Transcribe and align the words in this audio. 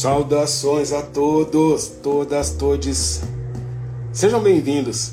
Saudações 0.00 0.94
a 0.94 1.02
todos, 1.02 1.88
todas, 2.02 2.48
todes. 2.52 3.20
Sejam 4.14 4.40
bem-vindos. 4.40 5.12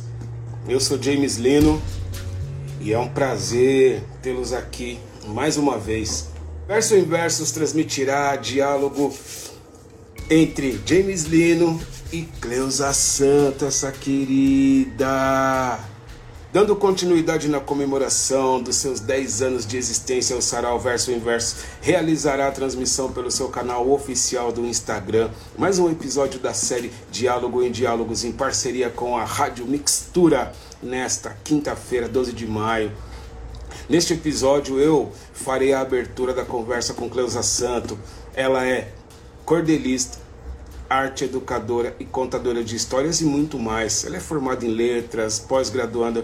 Eu 0.66 0.80
sou 0.80 0.98
James 0.98 1.36
Lino 1.36 1.82
e 2.80 2.94
é 2.94 2.98
um 2.98 3.10
prazer 3.10 4.02
tê-los 4.22 4.54
aqui 4.54 4.98
mais 5.26 5.58
uma 5.58 5.78
vez. 5.78 6.30
Verso 6.66 6.96
em 6.96 7.04
Versos 7.04 7.52
transmitirá 7.52 8.38
diálogo 8.38 9.14
entre 10.30 10.80
James 10.86 11.24
Lino 11.24 11.78
e 12.10 12.22
Cleusa 12.40 12.94
Santos, 12.94 13.68
essa 13.68 13.92
querida. 13.92 15.78
Dando 16.58 16.76
continuidade 16.76 17.48
na 17.48 17.60
comemoração 17.60 18.60
dos 18.60 18.78
seus 18.78 19.00
10 19.00 19.44
anos 19.44 19.64
de 19.64 19.78
existência, 19.78 20.36
o 20.36 20.42
Sarau 20.42 20.80
Verso 20.80 21.12
em 21.12 21.20
Verso 21.20 21.58
realizará 21.84 22.48
a 22.48 22.52
transmissão 22.52 23.12
pelo 23.12 23.30
seu 23.30 23.48
canal 23.48 23.88
oficial 23.92 24.52
do 24.52 24.66
Instagram. 24.66 25.30
Mais 25.56 25.78
um 25.78 25.88
episódio 25.88 26.40
da 26.40 26.56
série 26.56 26.92
Diálogo 27.12 27.62
em 27.62 27.70
Diálogos 27.70 28.24
em 28.24 28.32
parceria 28.32 28.90
com 28.90 29.16
a 29.16 29.24
Rádio 29.24 29.68
Mixtura, 29.68 30.52
nesta 30.82 31.38
quinta-feira, 31.44 32.10
12 32.10 32.34
de 32.34 32.48
maio. 32.48 32.92
Neste 33.88 34.16
episódio 34.16 34.80
eu 34.80 35.12
farei 35.34 35.74
a 35.74 35.82
abertura 35.82 36.34
da 36.34 36.44
conversa 36.44 36.92
com 36.92 37.08
Cleusa 37.08 37.44
Santo. 37.44 38.00
Ela 38.34 38.66
é 38.66 38.92
cordelista, 39.46 40.18
arte 40.90 41.26
educadora 41.26 41.96
e 42.00 42.06
contadora 42.06 42.64
de 42.64 42.76
histórias 42.76 43.22
e 43.22 43.26
muito 43.26 43.60
mais. 43.60 44.06
Ela 44.06 44.18
é 44.18 44.20
formada 44.20 44.66
em 44.66 44.70
letras, 44.70 45.40
pós-graduanda 45.40 46.24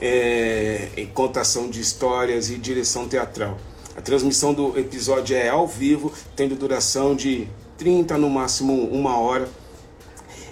é, 0.00 0.88
em 0.96 1.06
contação 1.06 1.68
de 1.68 1.80
histórias 1.80 2.50
e 2.50 2.56
direção 2.56 3.08
teatral. 3.08 3.58
A 3.96 4.00
transmissão 4.00 4.54
do 4.54 4.78
episódio 4.78 5.36
é 5.36 5.48
ao 5.48 5.66
vivo, 5.66 6.12
tendo 6.36 6.54
duração 6.54 7.16
de 7.16 7.48
30 7.76 8.16
no 8.16 8.30
máximo 8.30 8.72
uma 8.90 9.18
hora. 9.18 9.48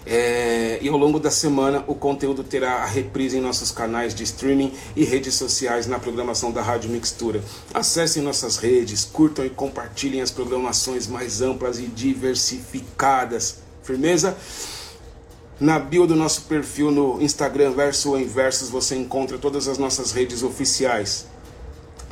É, 0.09 0.79
e 0.81 0.89
ao 0.89 0.97
longo 0.97 1.19
da 1.19 1.33
semana 1.33 1.83
o 1.89 1.95
conteúdo 1.95 2.45
terá 2.45 2.77
a 2.77 2.87
reprise 2.87 3.37
em 3.37 3.41
nossos 3.41 3.73
canais 3.73 4.15
de 4.15 4.23
streaming 4.23 4.73
e 4.95 5.05
redes 5.05 5.35
sociais 5.35 5.89
na 5.89 5.99
programação 5.99 6.53
da 6.53 6.63
Rádio 6.63 6.89
Mixtura. 6.91 7.43
Acessem 7.75 8.23
nossas 8.23 8.57
redes, 8.57 9.05
curtam 9.05 9.45
e 9.45 9.51
compartilhem 9.51 10.23
as 10.23 10.31
programações 10.31 11.09
mais 11.09 11.43
amplas 11.43 11.81
e 11.81 11.87
diversificadas. 11.87 13.59
Firmeza? 13.83 14.37
Na 15.59 15.79
bio 15.79 16.07
do 16.07 16.15
nosso 16.15 16.43
perfil 16.43 16.91
no 16.93 17.21
Instagram 17.21 17.73
Verso 17.73 18.17
em 18.17 18.27
Versos 18.27 18.69
você 18.69 18.95
encontra 18.95 19.39
todas 19.39 19.67
as 19.67 19.79
nossas 19.79 20.13
redes 20.13 20.43
oficiais. 20.43 21.27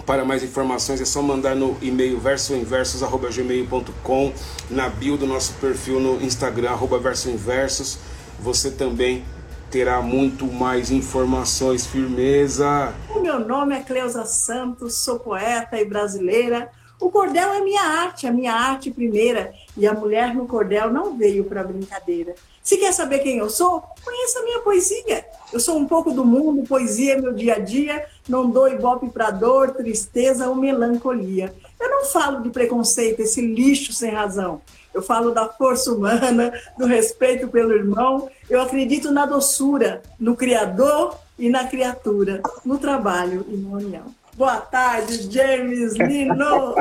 Para 0.06 0.24
mais 0.24 0.42
informações 0.42 1.00
é 1.00 1.04
só 1.06 1.22
mandar 1.22 1.56
no 1.56 1.78
e-mail 1.80 2.20
versoinversos.gmail.com 2.20 4.32
na 4.68 4.90
bio 4.90 5.16
do 5.16 5.26
nosso 5.26 5.54
perfil 5.54 5.98
no 5.98 6.22
Instagram, 6.22 6.68
arroba 6.70 6.98
versoinversos. 6.98 7.98
Você 8.38 8.70
também 8.70 9.24
terá 9.70 10.02
muito 10.02 10.44
mais 10.46 10.90
informações, 10.90 11.86
firmeza. 11.86 12.92
O 13.08 13.20
meu 13.20 13.40
nome 13.40 13.74
é 13.74 13.80
Cleusa 13.80 14.26
Santos, 14.26 14.92
sou 14.94 15.18
poeta 15.18 15.80
e 15.80 15.86
brasileira. 15.86 16.70
O 17.00 17.10
cordel 17.10 17.54
é 17.54 17.62
minha 17.62 17.82
arte, 17.82 18.26
a 18.26 18.32
minha 18.32 18.52
arte 18.52 18.90
primeira, 18.90 19.54
e 19.76 19.86
a 19.86 19.94
mulher 19.94 20.34
no 20.34 20.46
cordel 20.46 20.92
não 20.92 21.16
veio 21.16 21.44
para 21.44 21.64
brincadeira. 21.64 22.34
Se 22.62 22.76
quer 22.76 22.92
saber 22.92 23.20
quem 23.20 23.38
eu 23.38 23.48
sou, 23.50 23.82
conheça 24.04 24.38
a 24.38 24.42
minha 24.42 24.60
poesia. 24.60 25.24
Eu 25.54 25.60
sou 25.60 25.78
um 25.78 25.86
pouco 25.86 26.10
do 26.10 26.24
mundo, 26.24 26.66
poesia 26.66 27.12
é 27.12 27.20
meu 27.20 27.32
dia 27.32 27.54
a 27.54 27.58
dia, 27.60 28.04
não 28.28 28.50
dou 28.50 28.66
ibope 28.66 29.08
para 29.08 29.30
dor, 29.30 29.70
tristeza 29.70 30.48
ou 30.48 30.56
melancolia. 30.56 31.54
Eu 31.80 31.90
não 31.90 32.04
falo 32.06 32.42
de 32.42 32.50
preconceito, 32.50 33.20
esse 33.20 33.40
lixo 33.40 33.92
sem 33.92 34.10
razão. 34.10 34.60
Eu 34.92 35.00
falo 35.00 35.30
da 35.30 35.48
força 35.48 35.92
humana, 35.92 36.52
do 36.76 36.86
respeito 36.86 37.46
pelo 37.46 37.72
irmão. 37.72 38.28
Eu 38.50 38.60
acredito 38.60 39.12
na 39.12 39.26
doçura, 39.26 40.02
no 40.18 40.34
Criador 40.34 41.16
e 41.38 41.48
na 41.48 41.68
criatura, 41.68 42.42
no 42.64 42.76
trabalho 42.76 43.46
e 43.48 43.56
na 43.56 43.76
união. 43.76 44.04
Boa 44.36 44.56
tarde, 44.56 45.30
James 45.30 45.94
Lino. 45.94 46.74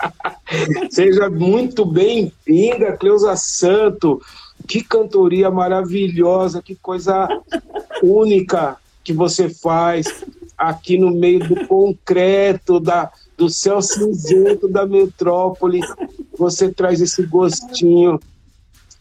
Seja 0.88 1.28
muito 1.28 1.84
bem-vinda, 1.84 2.96
Cleusa 2.96 3.36
Santo. 3.36 4.22
Que 4.70 4.84
cantoria 4.84 5.50
maravilhosa, 5.50 6.62
que 6.62 6.76
coisa 6.76 7.26
única 8.00 8.76
que 9.02 9.12
você 9.12 9.48
faz 9.48 10.24
aqui 10.56 10.96
no 10.96 11.10
meio 11.10 11.40
do 11.40 11.66
concreto, 11.66 12.78
da, 12.78 13.10
do 13.36 13.50
céu 13.50 13.82
cinzento 13.82 14.68
da 14.68 14.86
metrópole. 14.86 15.80
Você 16.38 16.70
traz 16.72 17.00
esse 17.00 17.26
gostinho 17.26 18.20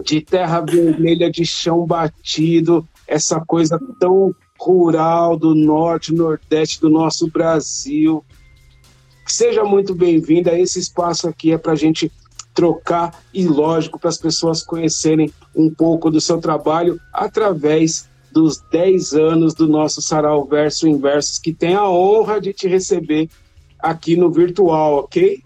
de 0.03 0.21
terra 0.21 0.61
vermelha, 0.61 1.29
de 1.29 1.45
chão 1.45 1.85
batido, 1.85 2.83
essa 3.07 3.39
coisa 3.39 3.79
tão 3.99 4.33
rural 4.59 5.37
do 5.37 5.53
norte, 5.53 6.11
nordeste 6.11 6.81
do 6.81 6.89
nosso 6.89 7.29
Brasil. 7.29 8.25
Seja 9.27 9.63
muito 9.63 9.93
bem-vinda. 9.93 10.57
Esse 10.57 10.79
espaço 10.79 11.29
aqui 11.29 11.51
é 11.51 11.59
para 11.59 11.73
a 11.73 11.75
gente 11.75 12.11
trocar 12.59 13.23
e, 13.33 13.47
lógico, 13.47 13.97
para 13.97 14.09
as 14.09 14.17
pessoas 14.17 14.61
conhecerem 14.61 15.31
um 15.55 15.73
pouco 15.73 16.11
do 16.11 16.19
seu 16.19 16.41
trabalho 16.41 16.99
através 17.13 18.09
dos 18.33 18.61
10 18.69 19.13
anos 19.13 19.53
do 19.53 19.65
nosso 19.65 20.01
Sarau 20.01 20.45
Verso 20.45 20.85
Inversos, 20.85 21.39
que 21.39 21.53
tem 21.53 21.73
a 21.73 21.89
honra 21.89 22.41
de 22.41 22.51
te 22.51 22.67
receber 22.67 23.29
aqui 23.79 24.17
no 24.17 24.29
virtual, 24.29 24.95
ok? 24.95 25.41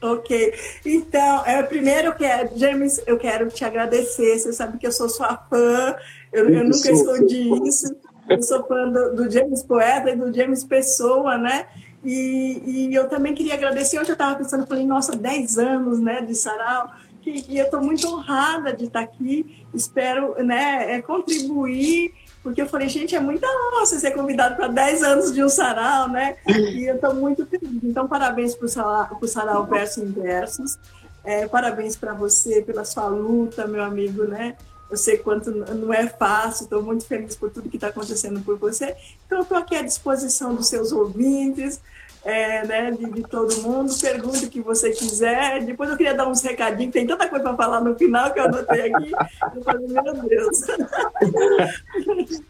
Ok. 0.00 0.54
Então, 0.86 1.44
é, 1.44 1.60
primeiro 1.64 2.08
eu 2.08 2.12
quero, 2.12 2.56
James, 2.56 3.02
eu 3.04 3.18
quero 3.18 3.48
te 3.48 3.64
agradecer. 3.64 4.38
Você 4.38 4.52
sabe 4.52 4.78
que 4.78 4.86
eu 4.86 4.92
sou 4.92 5.08
sua 5.08 5.36
fã, 5.36 5.96
eu, 6.32 6.48
eu 6.48 6.62
nunca 6.62 6.92
escondi 6.92 7.50
isso. 7.66 7.92
Eu 8.28 8.40
sou 8.40 8.64
fã 8.68 8.88
do, 8.88 9.16
do 9.16 9.30
James 9.30 9.64
Poeta 9.64 10.10
e 10.10 10.16
do 10.16 10.32
James 10.32 10.62
Pessoa, 10.62 11.36
né? 11.36 11.66
E, 12.04 12.88
e 12.88 12.94
eu 12.94 13.08
também 13.08 13.34
queria 13.34 13.54
agradecer, 13.54 13.98
hoje 13.98 14.10
eu 14.10 14.14
estava 14.14 14.36
pensando, 14.36 14.66
falei, 14.66 14.84
nossa, 14.84 15.14
10 15.14 15.58
anos 15.58 16.00
né, 16.00 16.20
de 16.20 16.34
sarau, 16.34 16.90
que, 17.20 17.44
e 17.48 17.58
eu 17.58 17.66
estou 17.66 17.80
muito 17.80 18.06
honrada 18.08 18.72
de 18.72 18.86
estar 18.86 19.00
aqui, 19.00 19.64
espero 19.72 20.34
né, 20.42 20.96
é, 20.96 21.02
contribuir, 21.02 22.12
porque 22.42 22.60
eu 22.60 22.66
falei, 22.66 22.88
gente, 22.88 23.14
é 23.14 23.20
muita 23.20 23.46
honra 23.46 23.86
ser 23.86 24.10
convidado 24.10 24.56
para 24.56 24.66
10 24.66 25.02
anos 25.04 25.32
de 25.32 25.44
um 25.44 25.48
sarau, 25.48 26.08
né? 26.08 26.36
E 26.44 26.86
eu 26.88 26.96
estou 26.96 27.14
muito 27.14 27.46
feliz. 27.46 27.84
Então, 27.84 28.08
parabéns 28.08 28.56
para 28.56 28.66
o 28.66 28.68
sarau, 28.68 29.20
sarau 29.28 29.64
Verso 29.64 30.02
em 30.02 30.10
Versos, 30.10 30.76
é, 31.22 31.46
parabéns 31.46 31.94
para 31.94 32.12
você 32.12 32.60
pela 32.62 32.84
sua 32.84 33.06
luta, 33.06 33.64
meu 33.68 33.84
amigo, 33.84 34.24
né? 34.24 34.56
Eu 34.92 34.98
sei 34.98 35.16
quanto 35.16 35.50
não 35.50 35.90
é 35.90 36.06
fácil, 36.06 36.64
estou 36.64 36.82
muito 36.82 37.06
feliz 37.06 37.34
por 37.34 37.50
tudo 37.50 37.70
que 37.70 37.78
está 37.78 37.88
acontecendo 37.88 38.42
por 38.44 38.58
você. 38.58 38.94
Então, 39.24 39.40
estou 39.40 39.56
aqui 39.56 39.74
à 39.74 39.80
disposição 39.80 40.54
dos 40.54 40.68
seus 40.68 40.92
ouvintes, 40.92 41.80
é, 42.22 42.66
né, 42.66 42.90
de, 42.90 43.10
de, 43.10 43.22
todo 43.22 43.62
mundo. 43.62 43.90
Pergunte 43.98 44.44
o 44.44 44.50
que 44.50 44.60
você 44.60 44.90
quiser. 44.90 45.64
Depois 45.64 45.88
eu 45.88 45.96
queria 45.96 46.12
dar 46.12 46.28
uns 46.28 46.42
recadinhos, 46.42 46.92
tem 46.92 47.06
tanta 47.06 47.26
coisa 47.26 47.42
para 47.42 47.56
falar 47.56 47.80
no 47.80 47.96
final 47.96 48.34
que 48.34 48.38
eu 48.38 48.44
anotei 48.44 48.92
aqui. 48.92 49.12
Eu 49.56 49.62
falei, 49.62 49.86
meu 49.88 50.14
Deus. 50.28 50.60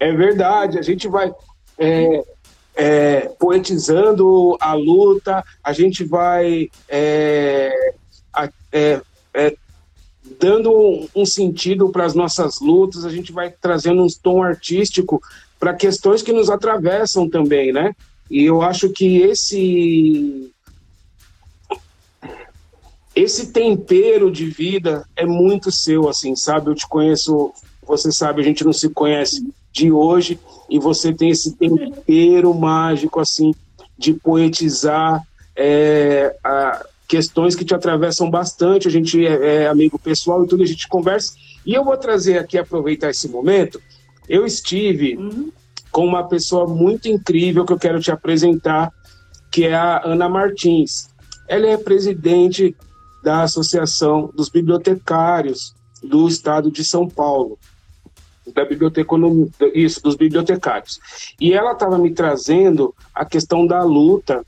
É 0.01 0.13
verdade, 0.13 0.81
a 0.81 0.83
gente 0.83 1.07
vai. 1.07 1.33
É, 1.79 2.25
é, 2.75 3.21
poetizando 3.39 4.57
a 4.61 4.75
luta, 4.75 5.45
a 5.63 5.73
gente 5.73 6.03
vai 6.03 6.69
é, 6.89 7.93
é, 8.73 9.01
é, 9.33 9.57
dando 10.39 11.09
um, 11.15 11.27
sentido 11.27 11.89
para 11.91 12.05
as 12.05 12.15
nossas 12.15 12.61
lutas, 12.61 13.05
a 13.05 13.11
gente 13.11 13.33
vai 13.33 13.51
trazendo 13.51 14.03
um 14.03 14.09
tom 14.23 14.43
artístico 14.43 15.21
para 15.59 15.75
questões 15.75 16.23
que 16.23 16.33
nos 16.33 16.51
atravessam 16.51 17.29
também, 17.29 17.73
né? 17.73 17.95
E 18.31 18.45
eu 18.45 18.63
acho 18.63 18.91
que 18.91 19.19
esse 19.19 20.51
esse 23.15 23.53
tempero 23.53 24.31
de 24.31 24.47
vida 24.47 25.07
é 25.15 25.27
muito 25.27 25.71
seu, 25.71 26.09
assim, 26.09 26.35
sabe? 26.35 26.71
Eu 26.71 26.75
te 26.75 26.89
conheço, 26.89 27.53
você 27.87 28.11
sabe, 28.11 28.41
a 28.41 28.45
gente 28.45 28.65
não 28.65 28.73
se 28.73 28.89
conhece 28.89 29.47
de 29.71 29.93
hoje 29.93 30.39
e 30.69 30.79
você 30.79 31.13
tem 31.13 31.31
esse 31.31 31.55
tempero 31.57 32.55
mágico, 32.55 33.21
assim, 33.21 33.55
de 33.99 34.15
poetizar 34.15 35.23
é, 35.55 36.35
a, 36.43 36.87
questões 37.13 37.55
que 37.55 37.63
te 37.63 37.75
atravessam 37.75 38.31
bastante. 38.31 38.89
A 38.89 38.91
gente 38.91 39.27
é, 39.27 39.65
é 39.65 39.67
amigo 39.67 39.99
pessoal 39.99 40.43
e 40.43 40.49
tudo, 40.49 40.63
a 40.63 40.67
gente 40.67 40.89
conversa. 40.89 41.35
E 41.67 41.75
eu 41.75 41.85
vou 41.85 41.95
trazer 41.99 42.39
aqui, 42.39 42.57
aproveitar 42.57 43.11
esse 43.11 43.29
momento. 43.29 43.79
Eu 44.27 44.47
estive 44.47 45.19
uhum 45.19 45.53
com 45.91 46.07
uma 46.07 46.27
pessoa 46.27 46.67
muito 46.67 47.07
incrível 47.07 47.67
que 47.67 47.73
eu 47.75 47.79
quero 47.79 48.01
te 48.01 48.11
apresentar, 48.11 48.91
que 49.51 49.67
é 49.67 49.75
a 49.75 50.01
Ana 50.07 50.27
Martins. 50.27 51.11
Ela 51.47 51.67
é 51.67 51.77
presidente 51.77 52.75
da 53.23 53.43
Associação 53.43 54.31
dos 54.35 54.49
Bibliotecários 54.49 55.75
do 56.03 56.27
Estado 56.27 56.71
de 56.71 56.83
São 56.83 57.07
Paulo, 57.07 57.59
da 58.55 58.65
biblioteconomia, 58.65 59.51
isso, 59.75 60.03
dos 60.03 60.17
bibliotecários. 60.17 60.99
E 61.39 61.53
ela 61.53 61.73
estava 61.73 61.99
me 61.99 62.11
trazendo 62.11 62.95
a 63.15 63.27
questão 63.27 63.67
da 63.67 63.83
luta, 63.83 64.43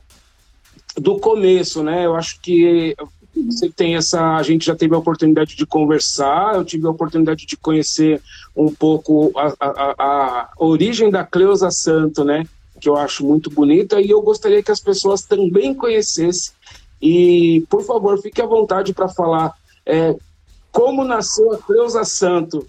do 0.96 1.18
começo, 1.18 1.82
né? 1.82 2.06
Eu 2.06 2.14
acho 2.14 2.40
que 2.40 2.94
você 3.34 3.70
tem 3.70 3.96
essa. 3.96 4.36
A 4.36 4.42
gente 4.42 4.66
já 4.66 4.74
teve 4.74 4.94
a 4.94 4.98
oportunidade 4.98 5.56
de 5.56 5.66
conversar, 5.66 6.54
eu 6.54 6.64
tive 6.64 6.86
a 6.86 6.90
oportunidade 6.90 7.46
de 7.46 7.56
conhecer 7.56 8.20
um 8.56 8.72
pouco 8.72 9.32
a, 9.36 9.54
a, 9.60 9.94
a 9.98 10.50
origem 10.58 11.10
da 11.10 11.24
Cleusa 11.24 11.70
Santo, 11.70 12.24
né? 12.24 12.44
que 12.80 12.88
eu 12.88 12.96
acho 12.96 13.24
muito 13.24 13.50
bonita 13.50 14.00
e 14.00 14.10
eu 14.10 14.22
gostaria 14.22 14.62
que 14.62 14.72
as 14.72 14.80
pessoas 14.80 15.22
também 15.22 15.74
conhecessem. 15.74 16.52
E, 17.00 17.64
por 17.68 17.82
favor, 17.84 18.20
fique 18.20 18.40
à 18.40 18.46
vontade 18.46 18.92
para 18.92 19.08
falar 19.08 19.54
é, 19.86 20.16
como 20.72 21.04
nasceu 21.04 21.52
a 21.52 21.58
Cleusa 21.58 22.04
Santo. 22.04 22.66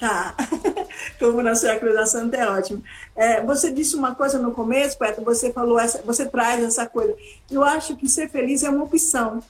Tá, 0.00 0.34
como 1.20 1.42
nasceu 1.42 1.70
a 1.70 1.76
Cleusa 1.76 2.06
Santo 2.06 2.34
é 2.34 2.48
ótimo. 2.48 2.82
É, 3.14 3.42
você 3.42 3.70
disse 3.70 3.94
uma 3.94 4.14
coisa 4.14 4.38
no 4.38 4.52
começo, 4.52 4.98
Petra, 4.98 5.22
você 5.22 5.52
falou, 5.52 5.78
essa, 5.78 6.00
você 6.02 6.24
traz 6.24 6.64
essa 6.64 6.86
coisa. 6.86 7.14
Eu 7.50 7.62
acho 7.62 7.94
que 7.96 8.08
ser 8.08 8.30
feliz 8.30 8.64
é 8.64 8.70
uma 8.70 8.84
opção. 8.84 9.42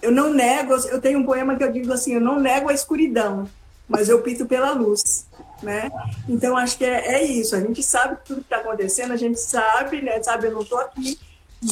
Eu 0.00 0.12
não 0.12 0.32
nego, 0.32 0.74
eu 0.74 1.00
tenho 1.00 1.18
um 1.18 1.26
poema 1.26 1.56
que 1.56 1.64
eu 1.64 1.72
digo 1.72 1.92
assim, 1.92 2.14
eu 2.14 2.20
não 2.20 2.38
nego 2.38 2.70
a 2.70 2.72
escuridão, 2.72 3.50
mas 3.88 4.08
eu 4.08 4.22
pito 4.22 4.46
pela 4.46 4.70
luz 4.70 5.26
né? 5.62 5.90
Então, 6.28 6.56
acho 6.56 6.76
que 6.76 6.84
é, 6.84 7.14
é 7.14 7.24
isso. 7.24 7.54
A 7.54 7.60
gente 7.60 7.82
sabe 7.82 8.18
tudo 8.24 8.40
que 8.40 8.46
está 8.46 8.58
acontecendo, 8.58 9.12
a 9.12 9.16
gente 9.16 9.38
sabe, 9.38 10.02
né? 10.02 10.22
Sabe, 10.22 10.46
eu 10.46 10.52
não 10.52 10.62
estou 10.62 10.78
aqui, 10.78 11.18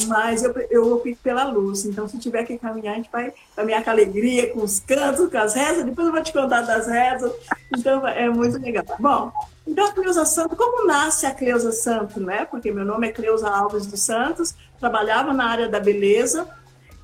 mas 0.07 0.43
eu, 0.43 0.53
eu 0.69 1.01
fico 1.01 1.19
pela 1.23 1.45
luz. 1.45 1.85
Então, 1.85 2.07
se 2.07 2.17
tiver 2.17 2.43
que 2.43 2.57
caminhar, 2.57 2.93
a 2.93 2.97
gente 2.97 3.09
vai 3.11 3.33
caminhar 3.55 3.83
com 3.83 3.89
alegria, 3.89 4.51
com 4.53 4.59
os 4.59 4.79
cantos, 4.79 5.29
com 5.29 5.37
as 5.37 5.53
rezas. 5.53 5.83
Depois 5.83 6.07
eu 6.07 6.13
vou 6.13 6.23
te 6.23 6.31
contar 6.31 6.61
das 6.61 6.87
rezas. 6.87 7.31
Então, 7.75 8.07
é 8.07 8.29
muito 8.29 8.59
legal. 8.59 8.85
Bom, 8.99 9.31
então 9.67 9.85
a 9.85 9.91
Cleusa 9.91 10.25
Santo, 10.25 10.55
como 10.55 10.87
nasce 10.87 11.25
a 11.25 11.31
Cleusa 11.33 11.71
Santo, 11.71 12.19
né? 12.19 12.45
Porque 12.45 12.71
meu 12.71 12.85
nome 12.85 13.07
é 13.07 13.11
Cleusa 13.11 13.49
Alves 13.49 13.85
dos 13.85 14.01
Santos, 14.01 14.55
trabalhava 14.79 15.33
na 15.33 15.45
área 15.45 15.69
da 15.69 15.79
beleza, 15.79 16.47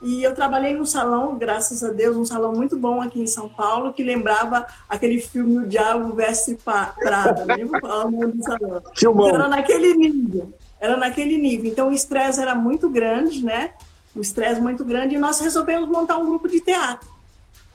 e 0.02 0.24
eu 0.24 0.36
trabalhei 0.36 0.74
num 0.74 0.86
salão, 0.86 1.36
graças 1.36 1.84
a 1.84 1.90
Deus, 1.90 2.16
um 2.16 2.26
salão 2.26 2.54
muito 2.54 2.78
bom 2.78 3.02
aqui 3.02 3.22
em 3.22 3.28
São 3.28 3.48
Paulo, 3.48 3.94
que 3.94 4.04
lembrava 4.04 4.66
aquele 4.90 5.20
filme 5.20 5.60
O 5.60 5.68
Diabo 5.68 6.14
Veste 6.14 6.56
Prada, 6.56 7.44
lembra? 7.46 7.80
do 7.80 8.44
salão. 8.44 8.84
Era 9.28 9.48
naquele 9.48 9.94
nível, 9.96 10.54
era 10.86 10.98
naquele 10.98 11.38
nível. 11.38 11.72
Então 11.72 11.90
o 11.90 11.94
estresse 11.94 12.42
era 12.42 12.56
muito 12.56 12.90
grande, 12.90 13.44
né? 13.44 13.72
O 14.16 14.22
estresse 14.22 14.62
muito 14.62 14.86
grande, 14.86 15.16
e 15.16 15.18
nós 15.18 15.40
resolvemos 15.40 15.90
montar 15.90 16.18
um 16.18 16.26
grupo 16.26 16.48
de 16.48 16.62
teatro 16.62 17.08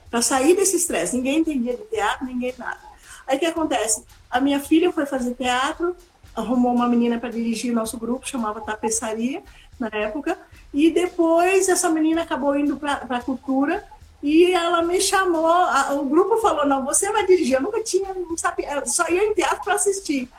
para 0.09 0.21
sair 0.21 0.55
desse 0.55 0.75
estresse. 0.75 1.15
Ninguém 1.15 1.39
entendia 1.39 1.77
de 1.77 1.83
teatro, 1.83 2.25
ninguém 2.25 2.53
nada. 2.57 2.79
Aí 3.27 3.37
o 3.37 3.39
que 3.39 3.45
acontece? 3.45 4.03
A 4.29 4.41
minha 4.41 4.59
filha 4.59 4.91
foi 4.91 5.05
fazer 5.05 5.35
teatro, 5.35 5.95
arrumou 6.35 6.73
uma 6.73 6.87
menina 6.87 7.19
para 7.19 7.29
dirigir 7.29 7.73
nosso 7.73 7.97
grupo, 7.97 8.27
chamava 8.27 8.59
Tapeçaria, 8.61 9.43
na 9.79 9.89
época, 9.93 10.37
e 10.73 10.89
depois 10.89 11.69
essa 11.69 11.89
menina 11.89 12.21
acabou 12.23 12.55
indo 12.57 12.77
para 12.77 13.05
a 13.09 13.21
cultura 13.21 13.83
e 14.21 14.53
ela 14.53 14.81
me 14.81 15.01
chamou. 15.01 15.47
A, 15.47 15.93
o 15.93 16.05
grupo 16.05 16.37
falou: 16.37 16.65
Não, 16.65 16.85
você 16.85 17.11
vai 17.11 17.25
dirigir. 17.25 17.55
Eu 17.55 17.61
nunca 17.61 17.81
tinha, 17.83 18.13
não 18.13 18.37
sabia, 18.37 18.85
só 18.85 19.07
ia 19.09 19.25
em 19.25 19.33
teatro 19.33 19.63
para 19.63 19.75
assistir. 19.75 20.29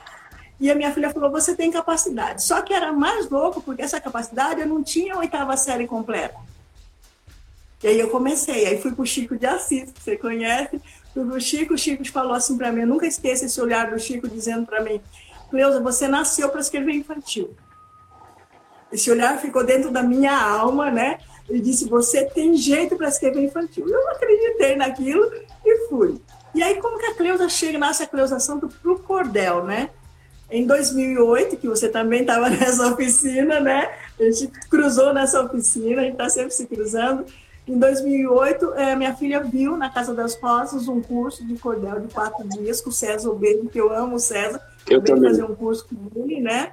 E 0.63 0.71
a 0.71 0.77
minha 0.77 0.93
filha 0.93 1.11
falou: 1.11 1.29
Você 1.33 1.57
tem 1.57 1.73
capacidade. 1.73 2.45
Só 2.45 2.63
que 2.63 2.73
era 2.73 2.93
mais 2.93 3.29
louco, 3.29 3.61
porque 3.61 3.83
essa 3.83 4.01
capacidade 4.01 4.61
eu 4.61 4.67
não 4.69 4.81
tinha 4.81 5.15
a 5.15 5.19
oitava 5.19 5.57
série 5.57 5.89
completa. 5.89 6.37
E 7.83 7.89
aí 7.89 7.99
eu 7.99 8.09
comecei. 8.11 8.65
Aí 8.67 8.81
fui 8.81 8.93
para 8.93 9.03
o 9.03 9.07
Chico 9.07 9.37
de 9.37 9.45
Assis, 9.45 9.91
que 9.91 10.01
você 10.01 10.17
conhece. 10.17 10.81
Fui 11.13 11.25
para 11.25 11.37
o 11.37 11.41
Chico. 11.41 11.75
O 11.75 11.79
Chico 11.79 12.09
falou 12.13 12.33
assim 12.33 12.57
para 12.57 12.71
mim: 12.71 12.83
Eu 12.83 12.87
nunca 12.87 13.09
esqueço 13.09 13.45
esse 13.45 13.61
olhar 13.61 13.91
do 13.91 13.99
Chico 13.99 14.29
dizendo 14.29 14.65
para 14.65 14.81
mim: 14.81 15.01
Cleusa, 15.51 15.81
você 15.81 16.07
nasceu 16.07 16.49
para 16.49 16.61
escrever 16.61 16.93
infantil. 16.93 17.51
Esse 18.93 19.11
olhar 19.11 19.37
ficou 19.41 19.67
dentro 19.67 19.91
da 19.91 20.05
minha 20.05 20.41
alma, 20.41 20.93
né? 20.93 21.19
Ele 21.49 21.61
disse: 21.61 21.89
Você 21.89 22.25
tem 22.27 22.55
jeito 22.55 22.95
para 22.95 23.09
escrever 23.09 23.43
infantil. 23.43 23.89
Eu 23.89 24.11
acreditei 24.11 24.77
naquilo 24.77 25.29
e 25.67 25.89
fui. 25.89 26.23
E 26.55 26.63
aí, 26.63 26.81
como 26.81 26.99
que 26.99 27.07
a 27.07 27.15
Cleusa 27.17 27.49
chega, 27.49 27.81
nasce 27.81 28.05
a 28.05 28.07
Cleusa 28.07 28.39
Santo 28.39 28.69
para 28.69 28.93
o 28.93 28.99
cordel, 29.01 29.65
né? 29.65 29.91
Em 30.53 30.67
2008, 30.67 31.57
que 31.57 31.67
você 31.67 31.89
também 31.89 32.21
estava 32.21 32.49
nessa 32.51 32.93
oficina, 32.93 33.59
né? 33.59 33.91
A 34.21 34.25
gente 34.25 34.49
cruzou 34.69 35.13
nessa 35.13 35.43
oficina, 35.43 36.03
a 36.03 36.05
gente 36.05 36.13
está 36.13 36.29
sempre 36.29 36.51
se 36.51 36.67
cruzando. 36.67 37.25
Em 37.67 37.79
2008, 37.79 38.75
é, 38.75 38.95
minha 38.97 39.15
filha 39.15 39.41
viu 39.41 39.77
na 39.77 39.89
Casa 39.89 40.15
das 40.15 40.35
Rosas 40.35 40.89
um 40.89 41.01
curso 41.01 41.47
de 41.47 41.57
cordel 41.57 42.01
de 42.01 42.13
quatro 42.13 42.47
dias 42.49 42.81
com 42.81 42.91
o 42.91 42.93
César 42.93 43.31
Obeiro, 43.31 43.69
que 43.69 43.81
eu 43.81 43.93
amo 43.93 44.17
o 44.17 44.21
César. 44.21 44.61
Eu 44.89 45.03
também. 45.03 45.31
fazer 45.31 45.45
um 45.45 45.55
curso 45.55 45.87
com 45.89 46.21
ele, 46.21 46.41
né? 46.41 46.73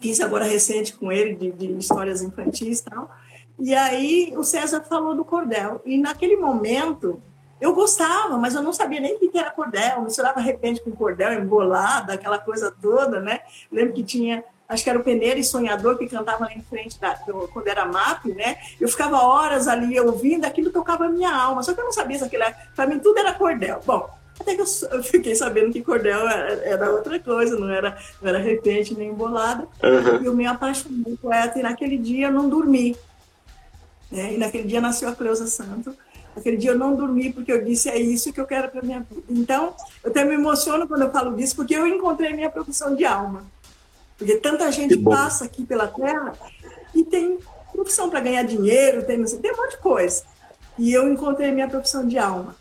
fiz 0.00 0.20
agora 0.20 0.44
recente 0.44 0.94
com 0.94 1.10
ele, 1.10 1.34
de, 1.34 1.52
de 1.52 1.78
histórias 1.78 2.22
infantis 2.22 2.80
e 2.80 2.84
tal. 2.84 3.10
E 3.58 3.74
aí 3.74 4.32
o 4.36 4.44
César 4.44 4.82
falou 4.82 5.14
do 5.14 5.24
cordel. 5.24 5.80
E 5.84 5.98
naquele 5.98 6.36
momento 6.36 7.20
eu 7.60 7.74
gostava, 7.74 8.36
mas 8.36 8.54
eu 8.54 8.62
não 8.62 8.72
sabia 8.72 9.00
nem 9.00 9.16
o 9.16 9.18
que 9.18 9.38
era 9.38 9.50
cordel. 9.50 10.02
Misturava 10.02 10.40
repente 10.40 10.80
com 10.82 10.90
cordel, 10.92 11.32
embolada, 11.32 12.12
aquela 12.12 12.38
coisa 12.38 12.74
toda, 12.82 13.20
né? 13.20 13.40
Lembro 13.72 13.94
que 13.94 14.02
tinha, 14.02 14.44
acho 14.68 14.84
que 14.84 14.90
era 14.90 14.98
o 14.98 15.02
Peneira 15.02 15.38
e 15.38 15.44
Sonhador 15.44 15.96
que 15.96 16.06
cantava 16.06 16.44
lá 16.44 16.52
em 16.52 16.62
frente 16.62 17.00
da, 17.00 17.14
quando 17.52 17.68
era 17.68 17.86
MAP, 17.86 18.26
né? 18.26 18.56
Eu 18.80 18.88
ficava 18.88 19.22
horas 19.22 19.68
ali 19.68 19.98
ouvindo, 19.98 20.44
aquilo 20.44 20.70
tocava 20.70 21.06
a 21.06 21.08
minha 21.08 21.34
alma. 21.34 21.62
Só 21.62 21.72
que 21.72 21.80
eu 21.80 21.84
não 21.84 21.92
sabia 21.92 22.18
se 22.18 22.24
aquilo 22.24 22.42
era. 22.42 22.56
Para 22.74 22.86
mim 22.86 22.98
tudo 22.98 23.18
era 23.18 23.32
cordel. 23.32 23.80
Bom, 23.86 24.06
até 24.38 24.54
que 24.54 24.60
eu 24.60 25.02
fiquei 25.02 25.34
sabendo 25.34 25.72
que 25.72 25.82
cordel 25.82 26.28
era 26.28 26.90
outra 26.92 27.18
coisa, 27.18 27.58
não 27.58 27.70
era, 27.70 27.96
não 28.20 28.28
era 28.28 28.38
repente 28.38 28.94
nem 28.94 29.08
embolada. 29.08 29.66
Uhum. 29.82 30.22
E 30.22 30.26
eu 30.26 30.34
me 30.34 30.46
apaixonei 30.46 31.02
por 31.04 31.16
poeta 31.16 31.58
e 31.58 31.62
naquele 31.62 31.96
dia 31.96 32.26
eu 32.26 32.32
não 32.32 32.50
dormi. 32.50 32.94
Né? 34.12 34.34
E 34.34 34.36
naquele 34.36 34.68
dia 34.68 34.80
nasceu 34.80 35.08
a 35.08 35.14
Cleusa 35.14 35.46
Santo. 35.46 35.96
Naquele 36.36 36.58
dia 36.58 36.72
eu 36.72 36.78
não 36.78 36.94
dormi 36.94 37.32
porque 37.32 37.50
eu 37.50 37.64
disse 37.64 37.88
é 37.88 37.98
isso 37.98 38.30
que 38.30 38.38
eu 38.38 38.46
quero 38.46 38.68
para 38.68 38.82
minha 38.82 39.00
vida. 39.00 39.22
Então, 39.30 39.74
eu 40.04 40.10
até 40.10 40.22
me 40.22 40.34
emociono 40.34 40.86
quando 40.86 41.02
eu 41.02 41.10
falo 41.10 41.34
disso 41.34 41.56
porque 41.56 41.74
eu 41.74 41.86
encontrei 41.86 42.34
minha 42.34 42.50
profissão 42.50 42.94
de 42.94 43.06
alma. 43.06 43.44
Porque 44.18 44.36
tanta 44.36 44.70
gente 44.70 44.98
passa 44.98 45.46
aqui 45.46 45.64
pela 45.64 45.88
Terra 45.88 46.34
e 46.94 47.02
tem 47.02 47.38
profissão 47.72 48.10
para 48.10 48.20
ganhar 48.20 48.42
dinheiro, 48.42 49.04
tem, 49.04 49.22
tem 49.24 49.52
um 49.52 49.56
monte 49.56 49.72
de 49.72 49.78
coisa. 49.78 50.22
E 50.78 50.92
eu 50.92 51.10
encontrei 51.10 51.50
minha 51.50 51.68
profissão 51.68 52.06
de 52.06 52.18
alma. 52.18 52.54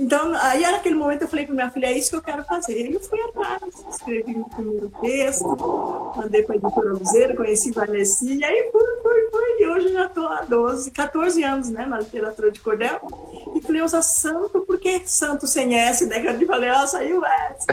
Então, 0.00 0.32
aí 0.34 0.62
naquele 0.62 0.94
momento 0.94 1.20
eu 1.20 1.28
falei 1.28 1.44
para 1.44 1.54
minha 1.54 1.70
filha, 1.70 1.86
é 1.88 1.92
isso 1.92 2.08
que 2.08 2.16
eu 2.16 2.22
quero 2.22 2.42
fazer. 2.44 2.90
E 2.90 2.94
eu 2.94 3.00
fui 3.00 3.20
atrás, 3.20 3.60
escrevi 3.90 4.34
o 4.34 4.48
primeiro 4.48 4.90
texto, 4.98 6.14
mandei 6.16 6.42
para 6.42 6.54
a 6.54 6.56
editora 6.56 6.92
Luzeiro, 6.94 7.36
conheci 7.36 7.70
Vanessa, 7.70 8.24
e 8.24 8.42
aí 8.42 8.70
fui, 8.72 8.80
fui, 9.02 9.28
fui. 9.30 9.62
E 9.62 9.66
hoje 9.66 9.92
já 9.92 10.06
estou 10.06 10.26
há 10.26 10.40
12, 10.40 10.90
14 10.90 11.44
anos 11.44 11.68
né, 11.68 11.84
na 11.84 11.98
literatura 11.98 12.50
de 12.50 12.60
cordel. 12.60 12.98
E 13.54 13.60
Cleusa 13.60 14.00
Santo, 14.00 14.62
por 14.62 14.80
que 14.80 15.02
Santo 15.04 15.46
sem 15.46 15.78
S, 15.78 16.06
né? 16.06 16.18
Que 16.20 16.44
eu 16.44 16.46
falei, 16.46 16.70
ó, 16.70 16.86
saiu 16.86 17.22
S. 17.22 17.66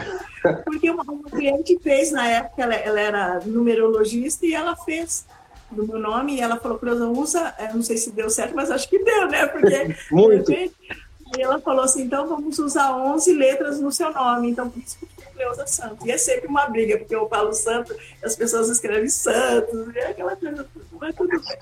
Porque 0.66 0.90
uma, 0.90 1.04
uma 1.04 1.30
cliente 1.30 1.78
fez, 1.82 2.12
na 2.12 2.28
época, 2.28 2.62
ela, 2.62 2.74
ela 2.74 3.00
era 3.00 3.40
numerologista, 3.46 4.44
e 4.44 4.52
ela 4.54 4.76
fez 4.76 5.24
do 5.70 5.86
meu 5.86 5.98
nome, 5.98 6.36
e 6.36 6.40
ela 6.42 6.58
falou, 6.58 6.78
Cleusa, 6.78 7.06
usa, 7.06 7.54
não 7.72 7.82
sei 7.82 7.96
se 7.96 8.10
deu 8.10 8.28
certo, 8.28 8.54
mas 8.54 8.70
acho 8.70 8.86
que 8.86 8.98
deu, 8.98 9.28
né? 9.28 9.46
Porque, 9.46 9.96
Muito. 10.12 10.50
Repente, 10.50 11.07
e 11.36 11.42
ela 11.42 11.60
falou 11.60 11.84
assim: 11.84 12.02
então 12.02 12.26
vamos 12.28 12.58
usar 12.58 12.96
11 12.96 13.32
letras 13.32 13.80
no 13.80 13.90
seu 13.92 14.12
nome. 14.12 14.50
Então, 14.50 14.70
por 14.70 14.80
isso 14.82 14.98
que 14.98 15.06
Cleusa 15.38 15.66
Santos. 15.66 16.04
E 16.04 16.10
é 16.10 16.18
sempre 16.18 16.48
uma 16.48 16.66
briga, 16.66 16.98
porque 16.98 17.14
eu 17.14 17.28
falo 17.28 17.52
santo, 17.52 17.94
as 18.22 18.34
pessoas 18.34 18.68
escrevem 18.68 19.08
Santos, 19.08 19.94
e 19.94 19.98
aquela 20.00 20.34
coisa, 20.34 20.66
mas 21.00 21.14
tudo 21.14 21.28
bem. 21.30 21.58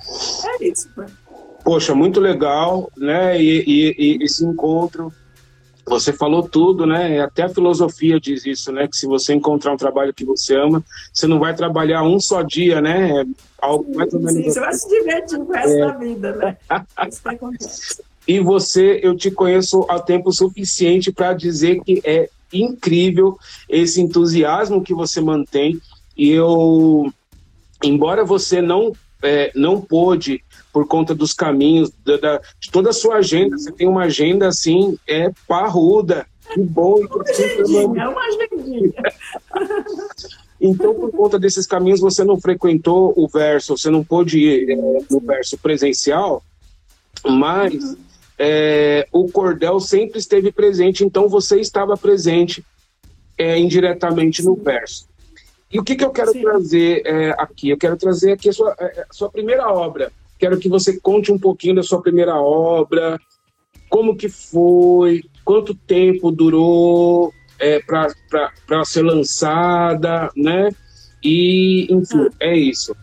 É 0.50 0.64
isso. 0.64 0.90
Né? 0.96 1.06
Poxa, 1.62 1.94
muito 1.94 2.18
legal, 2.18 2.90
né? 2.96 3.40
E, 3.40 3.62
e, 3.66 3.94
e, 3.98 4.24
esse 4.24 4.44
encontro. 4.44 5.12
Você 5.88 6.12
falou 6.12 6.42
tudo, 6.42 6.84
né? 6.84 7.20
Até 7.20 7.44
a 7.44 7.48
filosofia 7.48 8.18
diz 8.18 8.44
isso, 8.44 8.72
né? 8.72 8.88
Que 8.88 8.96
se 8.96 9.06
você 9.06 9.32
encontrar 9.32 9.72
um 9.72 9.76
trabalho 9.76 10.12
que 10.12 10.24
você 10.24 10.56
ama, 10.56 10.82
você 11.12 11.28
não 11.28 11.38
vai 11.38 11.54
trabalhar 11.54 12.02
um 12.02 12.18
só 12.18 12.42
dia, 12.42 12.80
né? 12.80 13.20
É 13.20 13.24
algo 13.60 13.94
mais 13.94 14.12
ou 14.12 14.18
menos. 14.18 14.34
Sim, 14.34 14.50
você 14.50 14.58
vai 14.58 14.72
se 14.72 14.88
divertir 14.88 15.38
o 15.38 15.48
resto 15.48 15.76
é. 15.76 15.78
da 15.78 15.92
vida, 15.92 16.32
né? 16.32 16.56
Isso 17.08 17.22
que 17.22 17.28
acontece. 17.28 18.02
E 18.26 18.40
você, 18.40 19.00
eu 19.02 19.16
te 19.16 19.30
conheço 19.30 19.86
há 19.88 20.00
tempo 20.00 20.32
suficiente 20.32 21.12
para 21.12 21.32
dizer 21.32 21.80
que 21.82 22.00
é 22.04 22.28
incrível 22.52 23.38
esse 23.68 24.00
entusiasmo 24.00 24.82
que 24.82 24.92
você 24.92 25.20
mantém. 25.20 25.80
E 26.16 26.30
eu, 26.30 27.12
embora 27.82 28.24
você 28.24 28.60
não 28.60 28.92
é, 29.22 29.50
não 29.54 29.80
pôde 29.80 30.42
por 30.72 30.86
conta 30.86 31.14
dos 31.14 31.32
caminhos 31.32 31.90
da, 32.04 32.16
da, 32.16 32.40
de 32.60 32.70
toda 32.70 32.90
a 32.90 32.92
sua 32.92 33.16
agenda, 33.16 33.56
você 33.56 33.72
tem 33.72 33.88
uma 33.88 34.04
agenda 34.04 34.48
assim 34.48 34.98
é 35.06 35.30
parruda. 35.46 36.26
Que 36.52 36.60
bom. 36.60 36.98
Uma 36.98 37.22
agendinha, 37.22 38.02
é 38.02 38.08
uma 38.08 38.22
agendinha. 38.22 38.92
Então, 40.58 40.94
por 40.94 41.10
conta 41.10 41.38
desses 41.38 41.66
caminhos, 41.66 42.00
você 42.00 42.24
não 42.24 42.40
frequentou 42.40 43.12
o 43.14 43.28
verso, 43.28 43.76
você 43.76 43.90
não 43.90 44.02
pôde 44.02 44.38
ir 44.38 44.70
é, 44.70 44.76
no 45.10 45.20
verso 45.20 45.58
presencial, 45.58 46.42
mas 47.22 47.74
uhum 47.74 48.05
é, 48.38 49.06
o 49.12 49.28
cordel 49.30 49.80
sempre 49.80 50.18
esteve 50.18 50.52
presente, 50.52 51.04
então 51.04 51.28
você 51.28 51.60
estava 51.60 51.96
presente 51.96 52.64
é, 53.38 53.58
indiretamente 53.58 54.42
no 54.42 54.54
verso. 54.54 55.08
E 55.72 55.78
o 55.78 55.84
que, 55.84 55.96
que 55.96 56.04
eu 56.04 56.10
quero 56.10 56.32
Sim. 56.32 56.42
trazer 56.42 57.02
é, 57.04 57.30
aqui? 57.38 57.70
Eu 57.70 57.78
quero 57.78 57.96
trazer 57.96 58.32
aqui 58.32 58.48
a 58.48 58.52
sua, 58.52 58.74
é, 58.78 59.06
a 59.08 59.12
sua 59.12 59.30
primeira 59.30 59.68
obra. 59.68 60.12
Quero 60.38 60.58
que 60.58 60.68
você 60.68 60.98
conte 61.00 61.32
um 61.32 61.38
pouquinho 61.38 61.74
da 61.74 61.82
sua 61.82 62.00
primeira 62.00 62.36
obra, 62.36 63.18
como 63.88 64.16
que 64.16 64.28
foi, 64.28 65.24
quanto 65.44 65.74
tempo 65.74 66.30
durou 66.30 67.32
é, 67.58 67.80
para 67.80 68.84
ser 68.84 69.02
lançada, 69.02 70.30
né? 70.36 70.70
E, 71.22 71.86
enfim, 71.90 72.26
ah. 72.26 72.30
é 72.40 72.56
isso. 72.56 72.94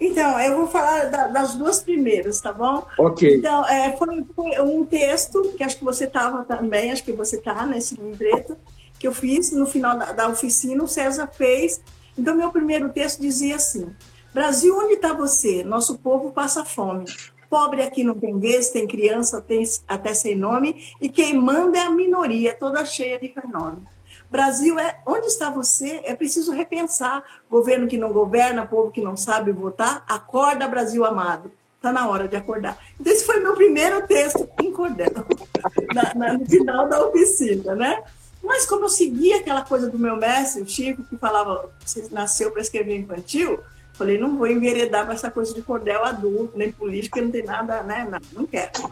Então, 0.00 0.38
eu 0.40 0.56
vou 0.56 0.68
falar 0.68 1.06
da, 1.06 1.26
das 1.26 1.54
duas 1.54 1.80
primeiras, 1.80 2.40
tá 2.40 2.52
bom? 2.52 2.86
Ok. 2.98 3.36
Então, 3.36 3.66
é, 3.66 3.96
foi, 3.96 4.24
foi, 4.34 4.60
um 4.60 4.84
texto, 4.84 5.54
que 5.56 5.64
acho 5.64 5.76
que 5.76 5.84
você 5.84 6.04
estava 6.04 6.44
também, 6.44 6.92
acho 6.92 7.02
que 7.02 7.12
você 7.12 7.36
está 7.36 7.66
nesse 7.66 7.96
livreto, 7.96 8.56
que 8.98 9.08
eu 9.08 9.12
fiz 9.12 9.50
no 9.50 9.66
final 9.66 9.98
da, 9.98 10.12
da, 10.12 10.28
oficina, 10.28 10.84
o 10.84 10.88
César 10.88 11.26
fez. 11.26 11.80
Então, 12.16 12.36
meu 12.36 12.50
primeiro 12.52 12.90
texto 12.90 13.20
dizia 13.20 13.56
assim: 13.56 13.90
Brasil, 14.32 14.76
onde 14.78 14.94
está 14.94 15.12
você? 15.12 15.64
Nosso 15.64 15.98
povo 15.98 16.30
passa 16.30 16.64
fome. 16.64 17.04
Pobre 17.50 17.82
aqui 17.82 18.04
não 18.04 18.14
tem 18.14 18.38
vez, 18.38 18.70
tem 18.70 18.86
criança 18.86 19.40
tem 19.40 19.64
até 19.88 20.12
sem 20.12 20.36
nome, 20.36 20.92
e 21.00 21.08
quem 21.08 21.34
manda 21.34 21.78
é 21.78 21.82
a 21.82 21.90
minoria, 21.90 22.54
toda 22.54 22.84
cheia 22.84 23.18
de 23.18 23.32
renome. 23.34 23.82
Brasil 24.30 24.78
é 24.78 25.00
onde 25.06 25.26
está 25.26 25.50
você? 25.50 26.00
É 26.04 26.14
preciso 26.14 26.52
repensar. 26.52 27.22
Governo 27.50 27.88
que 27.88 27.96
não 27.96 28.12
governa, 28.12 28.66
povo 28.66 28.90
que 28.90 29.00
não 29.00 29.16
sabe 29.16 29.52
votar, 29.52 30.04
acorda, 30.06 30.68
Brasil 30.68 31.04
amado. 31.04 31.50
Está 31.76 31.92
na 31.92 32.08
hora 32.08 32.28
de 32.28 32.36
acordar. 32.36 32.76
Então, 32.98 33.12
esse 33.12 33.24
foi 33.24 33.40
meu 33.40 33.54
primeiro 33.54 34.06
texto 34.06 34.48
em 34.60 34.72
cordel, 34.72 35.12
na, 35.94 36.34
no 36.34 36.44
final 36.44 36.88
da 36.88 37.06
oficina, 37.06 37.74
né? 37.74 38.02
Mas 38.42 38.66
como 38.66 38.84
eu 38.84 38.88
seguia 38.88 39.38
aquela 39.38 39.62
coisa 39.62 39.88
do 39.88 39.98
meu 39.98 40.16
mestre, 40.16 40.62
o 40.62 40.68
Chico, 40.68 41.04
que 41.04 41.16
falava, 41.16 41.70
você 41.84 42.08
nasceu 42.10 42.50
para 42.50 42.62
escrever 42.62 42.96
infantil, 42.96 43.60
falei, 43.94 44.18
não 44.18 44.36
vou 44.36 44.46
enveredar 44.46 45.04
para 45.04 45.14
essa 45.14 45.30
coisa 45.30 45.54
de 45.54 45.62
cordel 45.62 46.04
adulto, 46.04 46.58
nem 46.58 46.70
político, 46.70 47.20
não 47.20 47.30
tem 47.30 47.44
nada, 47.44 47.82
né? 47.82 48.06
Não, 48.10 48.40
não 48.40 48.46
quero. 48.46 48.90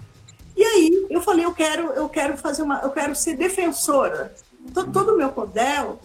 E 0.56 0.64
aí 0.64 1.06
eu 1.10 1.20
falei, 1.20 1.44
eu 1.44 1.52
quero, 1.52 1.92
eu 1.92 2.08
quero 2.08 2.36
fazer 2.36 2.62
uma, 2.62 2.80
eu 2.80 2.90
quero 2.90 3.14
ser 3.14 3.36
defensora 3.36 4.32
todo 4.72 5.14
o 5.14 5.16
meu 5.16 5.30
cordel, 5.30 5.98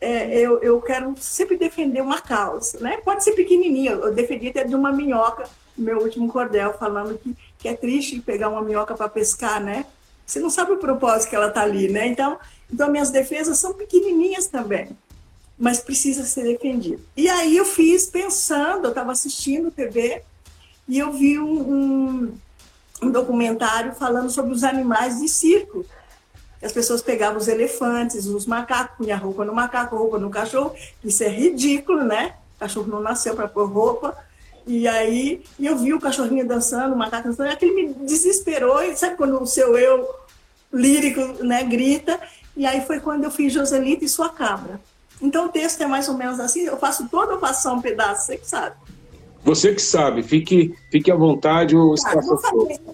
é, 0.00 0.38
eu, 0.38 0.58
eu 0.60 0.80
quero 0.82 1.14
sempre 1.18 1.56
defender 1.56 2.02
uma 2.02 2.20
causa, 2.20 2.78
né? 2.80 2.98
Pode 2.98 3.24
ser 3.24 3.32
pequenininha, 3.32 3.92
eu 3.92 4.12
defendi 4.12 4.48
até 4.48 4.64
de 4.64 4.74
uma 4.74 4.92
minhoca 4.92 5.48
meu 5.76 5.98
último 5.98 6.28
cordel, 6.28 6.72
falando 6.74 7.18
que, 7.18 7.36
que 7.58 7.68
é 7.68 7.74
triste 7.74 8.20
pegar 8.20 8.48
uma 8.48 8.62
minhoca 8.62 8.94
para 8.94 9.08
pescar, 9.08 9.60
né? 9.60 9.84
Você 10.24 10.38
não 10.40 10.48
sabe 10.48 10.72
o 10.72 10.78
propósito 10.78 11.30
que 11.30 11.36
ela 11.36 11.48
está 11.48 11.62
ali, 11.62 11.88
né? 11.88 12.06
Então, 12.06 12.38
então, 12.72 12.90
minhas 12.90 13.10
defesas 13.10 13.58
são 13.58 13.74
pequenininhas 13.74 14.46
também, 14.46 14.88
mas 15.58 15.80
precisa 15.80 16.24
ser 16.24 16.44
defendido. 16.44 17.02
E 17.16 17.28
aí 17.28 17.56
eu 17.56 17.64
fiz 17.64 18.06
pensando, 18.06 18.86
eu 18.86 18.90
estava 18.90 19.12
assistindo 19.12 19.70
TV 19.70 20.22
e 20.88 20.98
eu 20.98 21.12
vi 21.12 21.38
um, 21.38 21.60
um, 21.60 22.34
um 23.02 23.10
documentário 23.10 23.92
falando 23.94 24.30
sobre 24.30 24.52
os 24.52 24.64
animais 24.64 25.20
de 25.20 25.28
circo 25.28 25.84
as 26.64 26.72
pessoas 26.72 27.02
pegavam 27.02 27.36
os 27.36 27.46
elefantes, 27.46 28.26
os 28.26 28.46
macacos, 28.46 28.96
punha 28.96 29.16
roupa 29.16 29.44
no 29.44 29.54
macaco, 29.54 29.96
roupa 29.96 30.18
no 30.18 30.30
cachorro. 30.30 30.74
Isso 31.04 31.22
é 31.22 31.28
ridículo, 31.28 32.02
né? 32.02 32.34
O 32.56 32.60
cachorro 32.60 32.86
não 32.86 33.00
nasceu 33.00 33.34
para 33.34 33.46
pôr 33.46 33.66
roupa. 33.66 34.16
E 34.66 34.88
aí 34.88 35.42
eu 35.60 35.76
vi 35.76 35.92
o 35.92 36.00
cachorrinho 36.00 36.48
dançando, 36.48 36.94
o 36.94 36.96
macaco 36.96 37.28
dançando, 37.28 37.50
aquilo 37.50 37.74
me 37.74 37.92
desesperou. 38.06 38.82
E 38.82 38.96
sabe 38.96 39.16
quando 39.16 39.40
o 39.42 39.46
seu 39.46 39.76
eu 39.76 40.08
lírico 40.72 41.20
né, 41.44 41.62
grita? 41.64 42.18
E 42.56 42.64
aí 42.64 42.80
foi 42.80 42.98
quando 42.98 43.24
eu 43.24 43.30
fiz 43.30 43.52
Joselita 43.52 44.04
e 44.04 44.08
sua 44.08 44.30
cabra. 44.30 44.80
Então 45.20 45.46
o 45.46 45.48
texto 45.50 45.82
é 45.82 45.86
mais 45.86 46.08
ou 46.08 46.14
menos 46.14 46.40
assim, 46.40 46.62
eu 46.62 46.78
faço 46.78 47.08
toda, 47.10 47.32
eu 47.32 47.40
faço 47.40 47.62
só 47.62 47.74
um 47.74 47.82
pedaço, 47.82 48.26
você 48.26 48.38
que 48.38 48.48
sabe. 48.48 48.76
Você 49.44 49.74
que 49.74 49.82
sabe, 49.82 50.22
fique, 50.22 50.74
fique 50.90 51.10
à 51.10 51.14
vontade, 51.14 51.76
o 51.76 51.92
espaço 51.92 52.40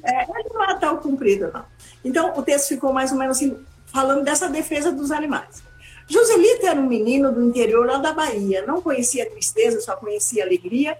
é, 0.02 0.26
não 0.52 0.64
é 0.64 0.74
tão 0.74 0.96
comprido, 0.96 1.52
não. 1.54 1.64
Então, 2.04 2.38
o 2.38 2.42
texto 2.42 2.68
ficou 2.68 2.92
mais 2.92 3.12
ou 3.12 3.18
menos 3.18 3.36
assim, 3.36 3.56
falando 3.86 4.24
dessa 4.24 4.48
defesa 4.48 4.90
dos 4.92 5.10
animais. 5.10 5.62
Joselito 6.08 6.66
era 6.66 6.80
um 6.80 6.86
menino 6.86 7.32
do 7.32 7.42
interior 7.44 7.86
lá 7.86 7.98
da 7.98 8.12
Bahia, 8.12 8.64
não 8.66 8.82
conhecia 8.82 9.30
tristeza, 9.30 9.80
só 9.80 9.94
conhecia 9.94 10.44
alegria. 10.44 10.98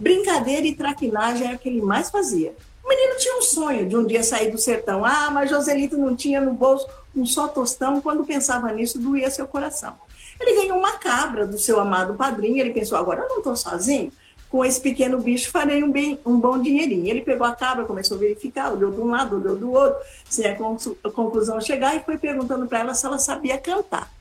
Brincadeira 0.00 0.66
e 0.66 0.74
traquinagem 0.74 1.46
era 1.46 1.56
o 1.56 1.58
que 1.58 1.68
ele 1.68 1.82
mais 1.82 2.10
fazia. 2.10 2.54
O 2.82 2.88
menino 2.88 3.16
tinha 3.18 3.36
um 3.36 3.42
sonho 3.42 3.86
de 3.86 3.96
um 3.96 4.06
dia 4.06 4.22
sair 4.22 4.50
do 4.50 4.56
sertão. 4.56 5.04
Ah, 5.04 5.28
mas 5.30 5.50
Joselito 5.50 5.98
não 5.98 6.16
tinha 6.16 6.40
no 6.40 6.52
bolso 6.52 6.88
um 7.14 7.26
só 7.26 7.48
tostão. 7.48 8.00
Quando 8.00 8.24
pensava 8.24 8.72
nisso, 8.72 8.98
doía 8.98 9.30
seu 9.30 9.46
coração. 9.46 9.94
Ele 10.40 10.54
ganhou 10.54 10.78
uma 10.78 10.92
cabra 10.92 11.46
do 11.46 11.58
seu 11.58 11.80
amado 11.80 12.14
padrinho. 12.14 12.58
Ele 12.58 12.70
pensou: 12.70 12.96
agora 12.96 13.22
eu 13.22 13.28
não 13.28 13.38
estou 13.38 13.56
sozinho 13.56 14.12
com 14.50 14.64
esse 14.64 14.80
pequeno 14.80 15.18
bicho 15.18 15.50
farei 15.50 15.82
um, 15.82 15.90
bem, 15.90 16.18
um 16.24 16.38
bom 16.38 16.60
dinheirinho. 16.60 17.08
Ele 17.08 17.22
pegou 17.22 17.46
a 17.46 17.54
cabra, 17.54 17.84
começou 17.84 18.16
a 18.16 18.20
verificar, 18.20 18.72
olhou 18.72 18.90
de 18.90 19.00
um 19.00 19.10
lado, 19.10 19.36
olhou 19.36 19.56
do 19.56 19.72
outro, 19.72 19.98
sem 20.28 20.46
a 20.46 21.10
conclusão 21.10 21.60
chegar, 21.60 21.96
e 21.96 22.00
foi 22.00 22.16
perguntando 22.16 22.66
para 22.66 22.80
ela 22.80 22.94
se 22.94 23.04
ela 23.04 23.18
sabia 23.18 23.58
cantar. 23.58 24.12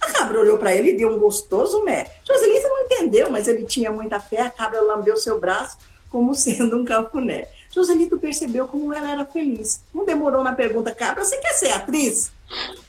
A 0.00 0.10
cabra 0.10 0.40
olhou 0.40 0.58
para 0.58 0.74
ele 0.74 0.90
e 0.90 0.96
deu 0.96 1.14
um 1.14 1.18
gostoso 1.18 1.84
mé. 1.84 2.10
Joselita 2.26 2.68
não 2.68 2.80
entendeu, 2.82 3.30
mas 3.30 3.46
ele 3.46 3.64
tinha 3.64 3.90
muita 3.90 4.18
fé. 4.18 4.42
A 4.42 4.50
cabra 4.50 4.80
lambeu 4.80 5.16
seu 5.16 5.38
braço 5.38 5.78
como 6.10 6.34
sendo 6.36 6.76
um 6.76 6.84
cafuné. 6.84 7.48
Joselito 7.70 8.18
percebeu 8.18 8.68
como 8.68 8.92
ela 8.92 9.10
era 9.10 9.24
feliz. 9.24 9.82
Não 9.94 10.04
demorou 10.04 10.42
na 10.42 10.52
pergunta, 10.52 10.94
cabra, 10.94 11.24
você 11.24 11.38
quer 11.38 11.54
ser 11.54 11.70
atriz? 11.70 12.30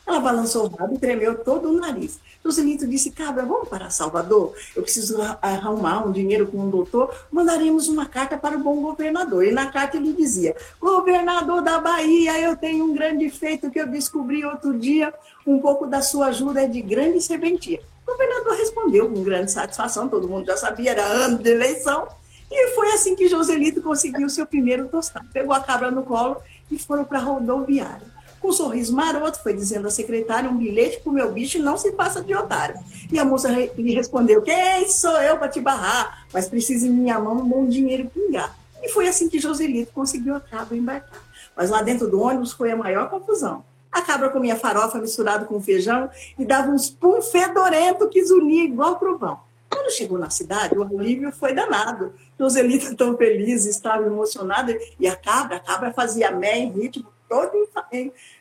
Ela 0.05 0.19
balançou 0.19 0.65
o 0.65 0.67
rabo 0.67 0.95
e 0.95 0.97
tremeu 0.97 1.37
todo 1.43 1.69
o 1.69 1.79
nariz. 1.79 2.19
Joselito 2.43 2.85
disse, 2.85 3.09
cabra, 3.09 3.45
vamos 3.45 3.69
para 3.69 3.89
Salvador? 3.89 4.53
Eu 4.75 4.83
preciso 4.83 5.17
arrumar 5.41 6.05
um 6.05 6.11
dinheiro 6.11 6.45
com 6.47 6.57
um 6.57 6.69
doutor. 6.69 7.13
Mandaremos 7.31 7.87
uma 7.87 8.05
carta 8.05 8.37
para 8.37 8.57
o 8.57 8.59
bom 8.59 8.81
governador. 8.81 9.45
E 9.45 9.51
na 9.51 9.71
carta 9.71 9.97
ele 9.97 10.11
dizia, 10.11 10.55
governador 10.79 11.61
da 11.61 11.79
Bahia, 11.79 12.39
eu 12.41 12.57
tenho 12.57 12.85
um 12.85 12.93
grande 12.93 13.29
feito 13.29 13.71
que 13.71 13.79
eu 13.79 13.87
descobri 13.87 14.43
outro 14.43 14.77
dia. 14.77 15.13
Um 15.47 15.59
pouco 15.59 15.85
da 15.85 16.01
sua 16.01 16.27
ajuda 16.27 16.63
é 16.63 16.67
de 16.67 16.81
grande 16.81 17.21
serventia. 17.21 17.79
governador 18.05 18.57
respondeu 18.57 19.09
com 19.09 19.23
grande 19.23 19.51
satisfação, 19.51 20.09
todo 20.09 20.27
mundo 20.27 20.45
já 20.45 20.57
sabia, 20.57 20.91
era 20.91 21.03
ano 21.03 21.37
de 21.37 21.49
eleição, 21.49 22.07
e 22.51 22.75
foi 22.75 22.91
assim 22.91 23.15
que 23.15 23.27
Joselito 23.27 23.81
conseguiu 23.81 24.29
seu 24.29 24.45
primeiro 24.45 24.87
tostão. 24.87 25.23
Pegou 25.33 25.53
a 25.53 25.59
cabra 25.59 25.89
no 25.89 26.03
colo 26.03 26.37
e 26.69 26.77
foram 26.77 27.03
para 27.03 27.19
a 27.19 27.21
rodoviária. 27.21 28.13
Com 28.43 28.49
um 28.49 28.51
sorriso 28.51 28.93
maroto, 28.93 29.41
foi 29.41 29.53
dizendo 29.53 29.87
à 29.87 29.89
secretária 29.89 30.49
um 30.49 30.57
bilhete 30.57 30.99
para 30.99 31.09
o 31.09 31.13
meu 31.13 31.31
bicho 31.31 31.59
não 31.59 31.77
se 31.77 31.93
passa 31.93 32.21
de 32.21 32.35
otário. 32.35 32.75
E 33.09 33.17
a 33.17 33.23
moça 33.23 33.47
lhe 33.47 33.93
respondeu: 33.93 34.41
Quem 34.41 34.85
sou 34.89 35.15
eu 35.21 35.37
para 35.37 35.47
te 35.47 35.61
barrar? 35.61 36.27
Mas 36.33 36.49
precisa 36.49 36.85
em 36.85 36.89
minha 36.89 37.17
mão 37.17 37.37
um 37.37 37.47
bom 37.47 37.65
dinheiro 37.65 38.11
pingar. 38.13 38.53
E 38.81 38.89
foi 38.89 39.07
assim 39.07 39.29
que 39.29 39.39
Joselito 39.39 39.93
conseguiu 39.93 40.35
a 40.35 40.41
cabra 40.41 40.75
embarcar. 40.75 41.21
Mas 41.55 41.69
lá 41.69 41.81
dentro 41.81 42.09
do 42.09 42.19
ônibus 42.19 42.51
foi 42.51 42.69
a 42.69 42.75
maior 42.75 43.09
confusão. 43.09 43.63
A 43.89 44.01
cabra 44.01 44.29
comia 44.29 44.57
farofa 44.57 44.99
misturado 44.99 45.45
com 45.45 45.61
feijão 45.61 46.09
e 46.37 46.43
dava 46.43 46.69
uns 46.69 46.89
pum 46.89 47.21
fedorento 47.21 48.09
que 48.09 48.25
zunia 48.25 48.65
igual 48.65 48.97
trovão. 48.97 49.39
Quando 49.69 49.89
chegou 49.89 50.19
na 50.19 50.29
cidade, 50.29 50.77
o 50.77 50.83
alívio 50.83 51.31
foi 51.31 51.53
danado. 51.53 52.11
Joselita, 52.37 52.93
tão 52.93 53.15
feliz, 53.15 53.65
estava 53.65 54.05
emocionada, 54.05 54.77
e 54.99 55.07
a 55.07 55.15
cabra, 55.15 55.55
a 55.55 55.59
cabra 55.61 55.93
fazia 55.93 56.29
mé 56.29 56.57
em 56.59 56.69
ritmo 56.69 57.12
todo 57.33 57.67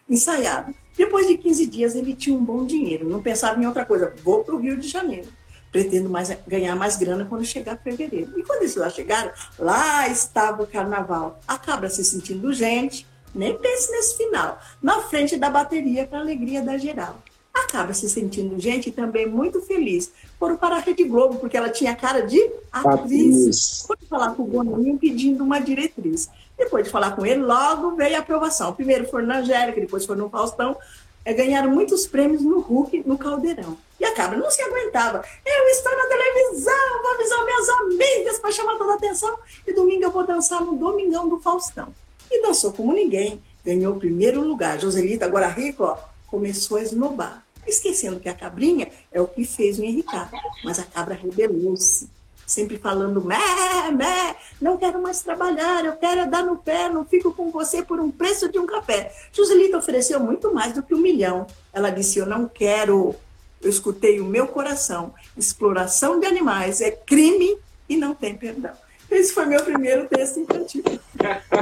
ensaiado. 0.06 0.74
Depois 0.94 1.26
de 1.26 1.38
15 1.38 1.66
dias, 1.66 1.94
ele 1.94 2.14
tinha 2.14 2.36
um 2.36 2.44
bom 2.44 2.66
dinheiro, 2.66 3.08
não 3.08 3.22
pensava 3.22 3.60
em 3.60 3.66
outra 3.66 3.86
coisa. 3.86 4.12
Vou 4.22 4.44
para 4.44 4.54
o 4.54 4.58
Rio 4.58 4.76
de 4.76 4.86
Janeiro. 4.86 5.28
Pretendo 5.70 6.10
mais, 6.10 6.30
ganhar 6.46 6.76
mais 6.76 6.96
grana 6.96 7.24
quando 7.24 7.46
chegar 7.46 7.78
fevereiro. 7.78 8.38
E 8.38 8.42
quando 8.42 8.60
eles 8.60 8.76
lá 8.76 8.90
chegaram, 8.90 9.32
lá 9.58 10.06
estava 10.06 10.62
o 10.62 10.66
carnaval. 10.66 11.40
A 11.48 11.56
cabra 11.56 11.88
se 11.88 12.04
sentindo 12.04 12.52
gente, 12.52 13.06
nem 13.34 13.56
pense 13.56 13.90
nesse 13.90 14.18
final, 14.18 14.60
na 14.82 15.00
frente 15.00 15.38
da 15.38 15.48
bateria 15.48 16.06
para 16.06 16.20
alegria 16.20 16.60
da 16.60 16.76
geral. 16.76 17.22
A 17.54 17.66
cabra 17.66 17.94
se 17.94 18.08
sentindo 18.10 18.58
gente 18.60 18.90
também 18.90 19.26
muito 19.26 19.62
feliz. 19.62 20.12
Foram 20.38 20.58
para 20.58 20.76
a 20.76 20.78
Rede 20.78 21.04
Globo, 21.04 21.38
porque 21.38 21.56
ela 21.56 21.70
tinha 21.70 21.94
cara 21.96 22.20
de 22.20 22.50
atriz. 22.70 23.84
Foi 23.86 23.96
falar 24.08 24.34
com 24.34 24.42
o 24.42 24.46
Boninho 24.46 24.98
pedindo 24.98 25.42
uma 25.42 25.58
diretriz. 25.58 26.30
Depois 26.56 26.84
de 26.84 26.90
falar 26.90 27.16
com 27.16 27.24
ele, 27.24 27.42
logo 27.42 27.96
veio 27.96 28.16
a 28.16 28.20
aprovação. 28.20 28.72
Primeiro 28.72 29.08
foi 29.08 29.22
na 29.22 29.38
Angélica, 29.38 29.80
depois 29.80 30.04
foi 30.04 30.16
no 30.16 30.28
Faustão. 30.28 30.76
É, 31.24 31.32
ganharam 31.32 31.70
muitos 31.70 32.06
prêmios 32.06 32.42
no 32.42 32.60
Hulk, 32.60 33.04
no 33.06 33.16
Caldeirão. 33.16 33.78
E 33.98 34.04
a 34.04 34.12
cabra 34.12 34.36
não 34.36 34.50
se 34.50 34.60
aguentava. 34.60 35.24
Eu 35.46 35.68
estou 35.68 35.96
na 35.96 36.06
televisão, 36.06 37.02
vou 37.02 37.12
avisar 37.12 37.44
minhas 37.44 37.68
amigas 37.68 38.38
para 38.40 38.50
chamar 38.50 38.76
toda 38.76 38.92
a 38.92 38.96
atenção. 38.96 39.38
E 39.66 39.72
domingo 39.72 40.04
eu 40.04 40.10
vou 40.10 40.26
dançar 40.26 40.60
no 40.60 40.76
Domingão 40.76 41.28
do 41.28 41.38
Faustão. 41.38 41.94
E 42.30 42.42
dançou 42.42 42.72
como 42.72 42.92
ninguém. 42.92 43.40
Ganhou 43.64 43.94
o 43.94 43.98
primeiro 43.98 44.40
lugar. 44.40 44.80
Joselita, 44.80 45.24
agora 45.24 45.46
rico, 45.46 45.84
ó, 45.84 45.96
começou 46.26 46.78
a 46.78 46.82
esnobar. 46.82 47.44
Esquecendo 47.64 48.18
que 48.18 48.28
a 48.28 48.34
cabrinha 48.34 48.90
é 49.12 49.20
o 49.20 49.28
que 49.28 49.44
fez 49.44 49.78
o 49.78 49.84
Henricar. 49.84 50.28
Mas 50.64 50.80
a 50.80 50.82
cabra 50.82 51.14
rebelou-se 51.14 52.10
sempre 52.52 52.78
falando, 52.78 53.24
mé, 53.24 53.90
mé, 53.92 54.36
não 54.60 54.76
quero 54.76 55.00
mais 55.00 55.22
trabalhar, 55.22 55.84
eu 55.84 55.96
quero 55.96 56.30
dar 56.30 56.44
no 56.44 56.56
pé, 56.56 56.88
não 56.88 57.04
fico 57.04 57.32
com 57.32 57.50
você 57.50 57.82
por 57.82 57.98
um 57.98 58.10
preço 58.10 58.50
de 58.50 58.58
um 58.58 58.66
café. 58.66 59.12
Joselita 59.32 59.78
ofereceu 59.78 60.20
muito 60.20 60.52
mais 60.54 60.72
do 60.74 60.82
que 60.82 60.94
um 60.94 61.00
milhão. 61.00 61.46
Ela 61.72 61.90
disse, 61.90 62.18
eu 62.18 62.26
não 62.26 62.46
quero. 62.46 63.14
Eu 63.60 63.70
escutei 63.70 64.20
o 64.20 64.24
meu 64.24 64.46
coração. 64.46 65.14
Exploração 65.36 66.20
de 66.20 66.26
animais 66.26 66.80
é 66.80 66.90
crime 66.90 67.56
e 67.88 67.96
não 67.96 68.14
tem 68.14 68.36
perdão. 68.36 68.72
Esse 69.10 69.32
foi 69.32 69.46
meu 69.46 69.62
primeiro 69.62 70.06
texto 70.08 70.40
infantil. 70.40 70.82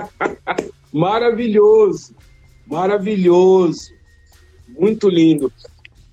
maravilhoso, 0.92 2.14
maravilhoso, 2.66 3.92
muito 4.68 5.08
lindo. 5.08 5.52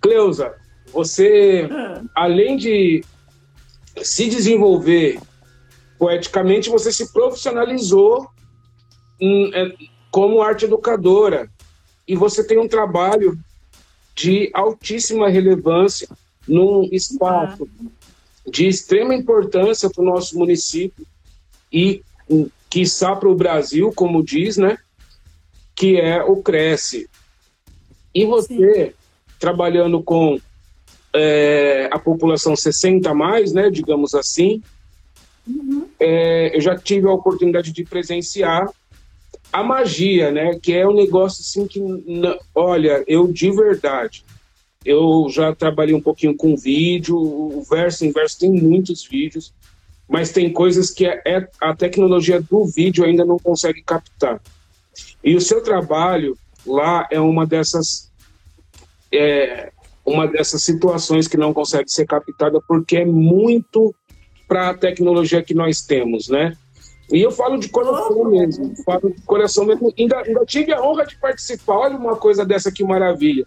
Cleusa, 0.02 0.56
você, 0.92 1.68
ah. 1.72 2.02
além 2.16 2.58
de 2.58 3.04
se 4.04 4.30
desenvolver 4.30 5.20
poeticamente, 5.98 6.70
você 6.70 6.92
se 6.92 7.12
profissionalizou 7.12 8.28
em, 9.20 9.52
é, 9.54 9.74
como 10.12 10.42
arte 10.42 10.66
educadora 10.66 11.50
e 12.08 12.16
você 12.16 12.44
tem 12.44 12.60
um 12.60 12.68
trabalho 12.68 13.38
de 14.16 14.50
altíssima 14.54 15.30
relevância 15.30 16.08
num 16.48 16.88
espaço 16.92 17.68
de 18.50 18.68
extrema 18.68 19.14
importância 19.14 19.90
para 19.90 20.02
o 20.02 20.06
nosso 20.06 20.38
município 20.38 21.06
e, 21.72 22.02
quiçá, 22.70 23.16
para 23.16 23.30
o 23.30 23.36
Brasil, 23.36 23.92
como 23.94 24.24
diz, 24.24 24.56
né? 24.58 24.78
Que 25.76 26.00
é 26.00 26.24
o 26.24 26.42
Cresce. 26.42 27.10
E 28.16 28.26
você, 28.26 28.88
Sim. 28.88 28.94
trabalhando 29.38 30.02
com 30.02 30.40
é, 31.14 31.90
a 31.92 32.00
população 32.00 32.56
60 32.56 33.14
mais, 33.14 33.52
né, 33.54 33.70
digamos 33.70 34.14
assim, 34.14 34.62
uhum. 35.48 35.88
é, 36.00 36.56
eu 36.56 36.62
já 36.62 36.78
tive 36.78 37.08
a 37.08 37.14
oportunidade 37.14 37.72
de 37.72 37.84
presenciar 37.84 38.70
a 39.52 39.64
magia, 39.64 40.32
né, 40.32 40.60
que 40.62 40.74
é 40.74 40.88
um 40.88 40.94
negócio 40.94 41.42
assim 41.42 41.68
que, 41.68 41.82
olha, 42.54 43.04
eu 43.08 43.32
de 43.32 43.52
verdade, 43.52 44.24
eu 44.86 45.28
já 45.30 45.54
trabalhei 45.54 45.96
um 45.96 46.02
pouquinho 46.02 46.36
com 46.36 46.56
vídeo, 46.56 47.18
o 47.18 47.62
verso 47.70 48.06
em 48.06 48.12
verso 48.12 48.40
tem 48.40 48.52
muitos 48.52 49.06
vídeos, 49.06 49.54
mas 50.08 50.32
tem 50.32 50.52
coisas 50.52 50.90
que 50.92 51.06
é, 51.06 51.22
é, 51.26 51.48
a 51.60 51.76
tecnologia 51.76 52.42
do 52.42 52.66
vídeo 52.66 53.04
ainda 53.04 53.26
não 53.26 53.38
consegue 53.38 53.82
captar. 53.82 54.42
E 55.24 55.36
o 55.36 55.42
seu 55.42 55.62
trabalho 55.62 56.38
lá 56.66 57.06
é 57.12 57.20
uma 57.20 57.46
dessas 57.46 58.10
é, 59.12 59.72
uma 60.08 60.26
dessas 60.26 60.64
situações 60.64 61.28
que 61.28 61.36
não 61.36 61.54
consegue 61.54 61.92
ser 61.92 62.06
captada 62.06 62.62
porque 62.66 62.98
é 62.98 63.06
muito 63.06 63.94
para 64.48 64.70
a 64.70 64.74
tecnologia 64.74 65.44
que 65.44 65.54
nós 65.54 65.82
temos, 65.82 66.30
né? 66.30 66.56
E 67.12 67.22
eu 67.22 67.32
falo 67.32 67.58
de 67.58 67.68
coração 67.68 68.30
mesmo, 68.30 68.74
falo 68.86 69.14
de 69.14 69.22
coração 69.24 69.66
mesmo. 69.66 69.94
Ainda, 69.98 70.22
ainda 70.22 70.46
tive 70.46 70.74
a 70.74 70.82
honra 70.82 71.06
de 71.06 71.18
participar, 71.20 71.78
olha 71.78 71.98
uma 71.98 72.16
coisa 72.16 72.46
dessa 72.46 72.72
que 72.72 72.84
maravilha. 72.86 73.46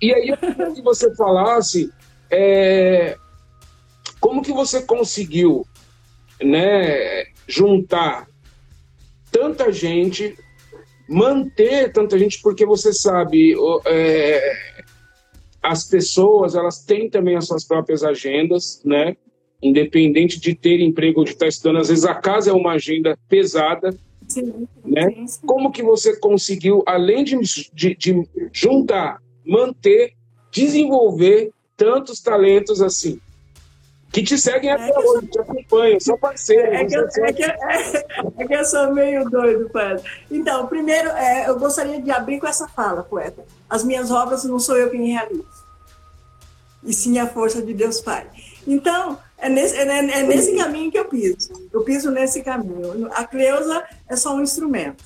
E 0.00 0.14
aí 0.14 0.36
que 0.74 0.82
você 0.82 1.12
falasse 1.16 1.90
é, 2.30 3.16
como 4.20 4.42
que 4.42 4.52
você 4.52 4.82
conseguiu 4.82 5.66
né, 6.40 7.24
juntar 7.48 8.28
tanta 9.32 9.72
gente, 9.72 10.36
manter 11.08 11.92
tanta 11.92 12.18
gente, 12.18 12.40
porque 12.40 12.64
você 12.64 12.92
sabe, 12.92 13.54
é, 13.84 14.75
as 15.66 15.82
pessoas 15.84 16.54
elas 16.54 16.84
têm 16.84 17.10
também 17.10 17.34
as 17.36 17.46
suas 17.46 17.64
próprias 17.64 18.04
agendas, 18.04 18.80
né? 18.84 19.16
Independente 19.60 20.38
de 20.38 20.54
ter 20.54 20.80
emprego 20.80 21.20
ou 21.20 21.24
de 21.24 21.32
estar 21.32 21.48
estudando, 21.48 21.78
às 21.78 21.88
vezes 21.88 22.04
a 22.04 22.14
casa 22.14 22.50
é 22.50 22.52
uma 22.52 22.72
agenda 22.72 23.18
pesada, 23.28 23.92
sim, 24.28 24.68
né? 24.84 25.10
Sim, 25.10 25.26
sim. 25.26 25.46
Como 25.46 25.72
que 25.72 25.82
você 25.82 26.16
conseguiu, 26.20 26.84
além 26.86 27.24
de, 27.24 27.36
de, 27.74 27.96
de 27.96 28.28
juntar, 28.52 29.20
manter, 29.44 30.12
desenvolver 30.52 31.50
tantos 31.76 32.20
talentos 32.20 32.80
assim? 32.80 33.20
Que 34.16 34.22
te 34.22 34.38
seguem 34.38 34.72
até 34.72 34.88
é 34.88 34.98
hoje, 34.98 35.26
te 35.26 35.38
acompanham, 35.38 36.00
são 36.00 36.16
parceiros. 36.16 36.72
É 36.72 36.84
que, 36.86 36.96
eu, 36.96 37.06
é, 37.22 37.32
que, 37.34 37.44
é, 37.44 38.06
é 38.38 38.46
que 38.46 38.54
eu 38.54 38.64
sou 38.64 38.90
meio 38.94 39.28
doido, 39.28 39.68
poeta. 39.68 40.02
Então, 40.30 40.66
primeiro, 40.68 41.10
é, 41.10 41.46
eu 41.46 41.58
gostaria 41.58 42.00
de 42.00 42.10
abrir 42.10 42.40
com 42.40 42.46
essa 42.46 42.66
fala, 42.66 43.02
poeta. 43.02 43.44
As 43.68 43.84
minhas 43.84 44.10
obras 44.10 44.42
não 44.44 44.58
sou 44.58 44.74
eu 44.78 44.88
quem 44.88 45.12
realizo, 45.12 45.44
e 46.82 46.94
sim 46.94 47.18
a 47.18 47.26
força 47.26 47.60
de 47.60 47.74
Deus 47.74 48.00
Pai. 48.00 48.26
Então, 48.66 49.18
é 49.36 49.50
nesse, 49.50 49.76
é, 49.76 49.82
é 49.82 50.22
nesse 50.22 50.56
caminho 50.56 50.90
que 50.90 50.98
eu 50.98 51.04
piso. 51.04 51.68
Eu 51.70 51.82
piso 51.82 52.10
nesse 52.10 52.42
caminho. 52.42 53.10
A 53.12 53.22
Cleusa 53.22 53.84
é 54.08 54.16
só 54.16 54.34
um 54.34 54.40
instrumento. 54.40 55.04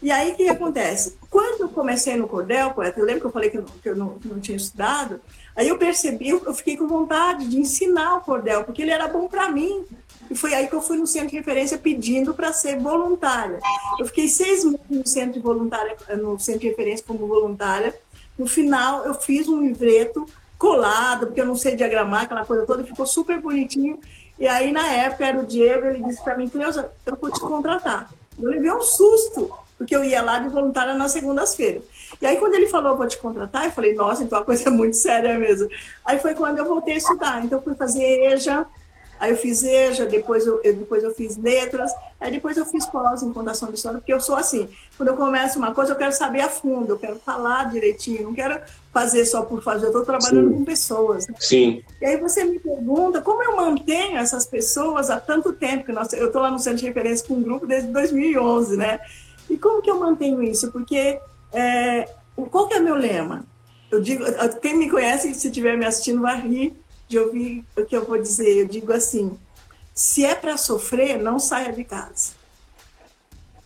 E 0.00 0.10
aí, 0.10 0.32
o 0.32 0.34
que 0.34 0.48
acontece? 0.48 1.18
Quando 1.28 1.60
eu 1.60 1.68
comecei 1.68 2.16
no 2.16 2.26
cordel, 2.26 2.70
poeta, 2.70 3.00
eu 3.00 3.04
lembro 3.04 3.20
que 3.20 3.26
eu 3.26 3.32
falei 3.32 3.50
que 3.50 3.58
eu 3.58 3.62
não, 3.62 3.68
que 3.82 3.88
eu 3.90 3.96
não, 3.96 4.18
que 4.18 4.28
não 4.28 4.40
tinha 4.40 4.56
estudado, 4.56 5.20
Aí 5.56 5.68
eu 5.68 5.78
percebi, 5.78 6.28
eu 6.28 6.52
fiquei 6.52 6.76
com 6.76 6.86
vontade 6.86 7.48
de 7.48 7.58
ensinar 7.58 8.16
o 8.16 8.20
cordel, 8.20 8.62
porque 8.64 8.82
ele 8.82 8.90
era 8.90 9.08
bom 9.08 9.26
para 9.26 9.50
mim. 9.50 9.84
E 10.30 10.34
foi 10.34 10.52
aí 10.52 10.66
que 10.66 10.74
eu 10.74 10.82
fui 10.82 10.98
no 10.98 11.06
centro 11.06 11.30
de 11.30 11.36
referência 11.36 11.78
pedindo 11.78 12.34
para 12.34 12.52
ser 12.52 12.78
voluntária. 12.78 13.58
Eu 13.98 14.06
fiquei 14.06 14.28
seis 14.28 14.64
meses 14.64 14.80
no 14.90 15.06
centro 15.06 15.34
de 15.34 15.40
voluntária, 15.40 15.96
no 16.16 16.38
centro 16.38 16.60
de 16.60 16.68
referência 16.68 17.04
como 17.06 17.26
voluntária. 17.26 17.94
No 18.36 18.46
final, 18.46 19.04
eu 19.06 19.14
fiz 19.14 19.48
um 19.48 19.62
livreto 19.62 20.26
colado, 20.58 21.26
porque 21.26 21.40
eu 21.40 21.46
não 21.46 21.54
sei 21.54 21.76
diagramar 21.76 22.24
aquela 22.24 22.44
coisa 22.44 22.66
toda, 22.66 22.84
ficou 22.84 23.06
super 23.06 23.40
bonitinho. 23.40 23.98
E 24.38 24.46
aí, 24.46 24.72
na 24.72 24.86
época, 24.88 25.26
era 25.26 25.38
o 25.38 25.46
Diego, 25.46 25.86
ele 25.86 26.02
disse 26.02 26.22
para 26.22 26.36
mim, 26.36 26.48
Cleusa, 26.48 26.90
eu 27.06 27.16
vou 27.16 27.30
te 27.30 27.40
contratar. 27.40 28.10
Eu 28.38 28.50
levei 28.50 28.70
um 28.70 28.82
susto, 28.82 29.50
porque 29.78 29.96
eu 29.96 30.04
ia 30.04 30.22
lá 30.22 30.38
de 30.38 30.48
voluntária 30.48 30.92
nas 30.94 31.12
segundas-feiras. 31.12 31.82
E 32.20 32.26
aí, 32.26 32.36
quando 32.36 32.54
ele 32.54 32.66
falou, 32.66 32.96
vou 32.96 33.06
te 33.06 33.18
contratar, 33.18 33.64
eu 33.64 33.72
falei, 33.72 33.94
nossa, 33.94 34.22
então 34.22 34.38
a 34.38 34.44
coisa 34.44 34.68
é 34.68 34.70
muito 34.70 34.96
séria 34.96 35.38
mesmo. 35.38 35.68
Aí 36.04 36.18
foi 36.18 36.34
quando 36.34 36.58
eu 36.58 36.64
voltei 36.64 36.94
a 36.94 36.98
estudar. 36.98 37.44
Então, 37.44 37.60
fui 37.60 37.74
fazer 37.74 38.02
EJA, 38.32 38.66
Aí 39.18 39.30
eu 39.30 39.36
fiz 39.36 39.62
EJA, 39.62 40.06
depois 40.06 40.46
eu, 40.46 40.60
depois 40.62 41.02
eu 41.02 41.14
fiz 41.14 41.36
letras, 41.36 41.90
aí 42.20 42.30
depois 42.30 42.56
eu 42.56 42.66
fiz 42.66 42.84
pós 42.86 43.22
em 43.22 43.32
Fundação 43.32 43.70
de 43.70 43.76
História, 43.76 43.98
porque 43.98 44.12
eu 44.12 44.20
sou 44.20 44.36
assim, 44.36 44.68
quando 44.96 45.08
eu 45.08 45.16
começo 45.16 45.58
uma 45.58 45.74
coisa, 45.74 45.92
eu 45.92 45.96
quero 45.96 46.12
saber 46.12 46.42
a 46.42 46.50
fundo, 46.50 46.92
eu 46.92 46.98
quero 46.98 47.16
falar 47.16 47.70
direitinho, 47.70 48.24
não 48.24 48.34
quero 48.34 48.60
fazer 48.92 49.24
só 49.24 49.42
por 49.42 49.62
fazer, 49.62 49.86
eu 49.86 49.88
estou 49.88 50.04
trabalhando 50.04 50.50
Sim. 50.50 50.54
com 50.54 50.64
pessoas. 50.64 51.26
Né? 51.26 51.34
Sim. 51.38 51.82
E 52.00 52.04
aí 52.04 52.16
você 52.18 52.44
me 52.44 52.58
pergunta 52.58 53.22
como 53.22 53.42
eu 53.42 53.56
mantenho 53.56 54.18
essas 54.18 54.46
pessoas 54.46 55.08
há 55.08 55.18
tanto 55.18 55.52
tempo, 55.52 55.86
que 55.86 55.92
nós, 55.92 56.12
eu 56.12 56.26
estou 56.26 56.42
lá 56.42 56.50
no 56.50 56.58
Centro 56.58 56.80
de 56.80 56.86
Referência 56.86 57.26
com 57.26 57.34
um 57.34 57.42
grupo 57.42 57.66
desde 57.66 57.90
2011, 57.90 58.76
né? 58.76 59.00
E 59.48 59.56
como 59.56 59.80
que 59.80 59.90
eu 59.90 59.98
mantenho 59.98 60.42
isso? 60.42 60.70
Porque 60.72 61.18
é, 61.56 62.08
qual 62.50 62.68
que 62.68 62.74
é 62.74 62.80
meu 62.80 62.94
lema? 62.94 63.44
Eu 63.90 64.00
digo, 64.00 64.24
quem 64.60 64.76
me 64.76 64.90
conhece, 64.90 65.32
se 65.34 65.46
estiver 65.48 65.76
me 65.76 65.86
assistindo, 65.86 66.20
vai 66.20 66.40
rir 66.40 66.74
de 67.08 67.18
ouvir 67.18 67.64
o 67.76 67.84
que 67.84 67.96
eu 67.96 68.04
vou 68.04 68.20
dizer. 68.20 68.58
Eu 68.58 68.66
digo 68.66 68.92
assim: 68.92 69.38
se 69.94 70.24
é 70.24 70.34
para 70.34 70.56
sofrer, 70.56 71.18
não 71.18 71.38
saia 71.38 71.72
de 71.72 71.84
casa. 71.84 72.32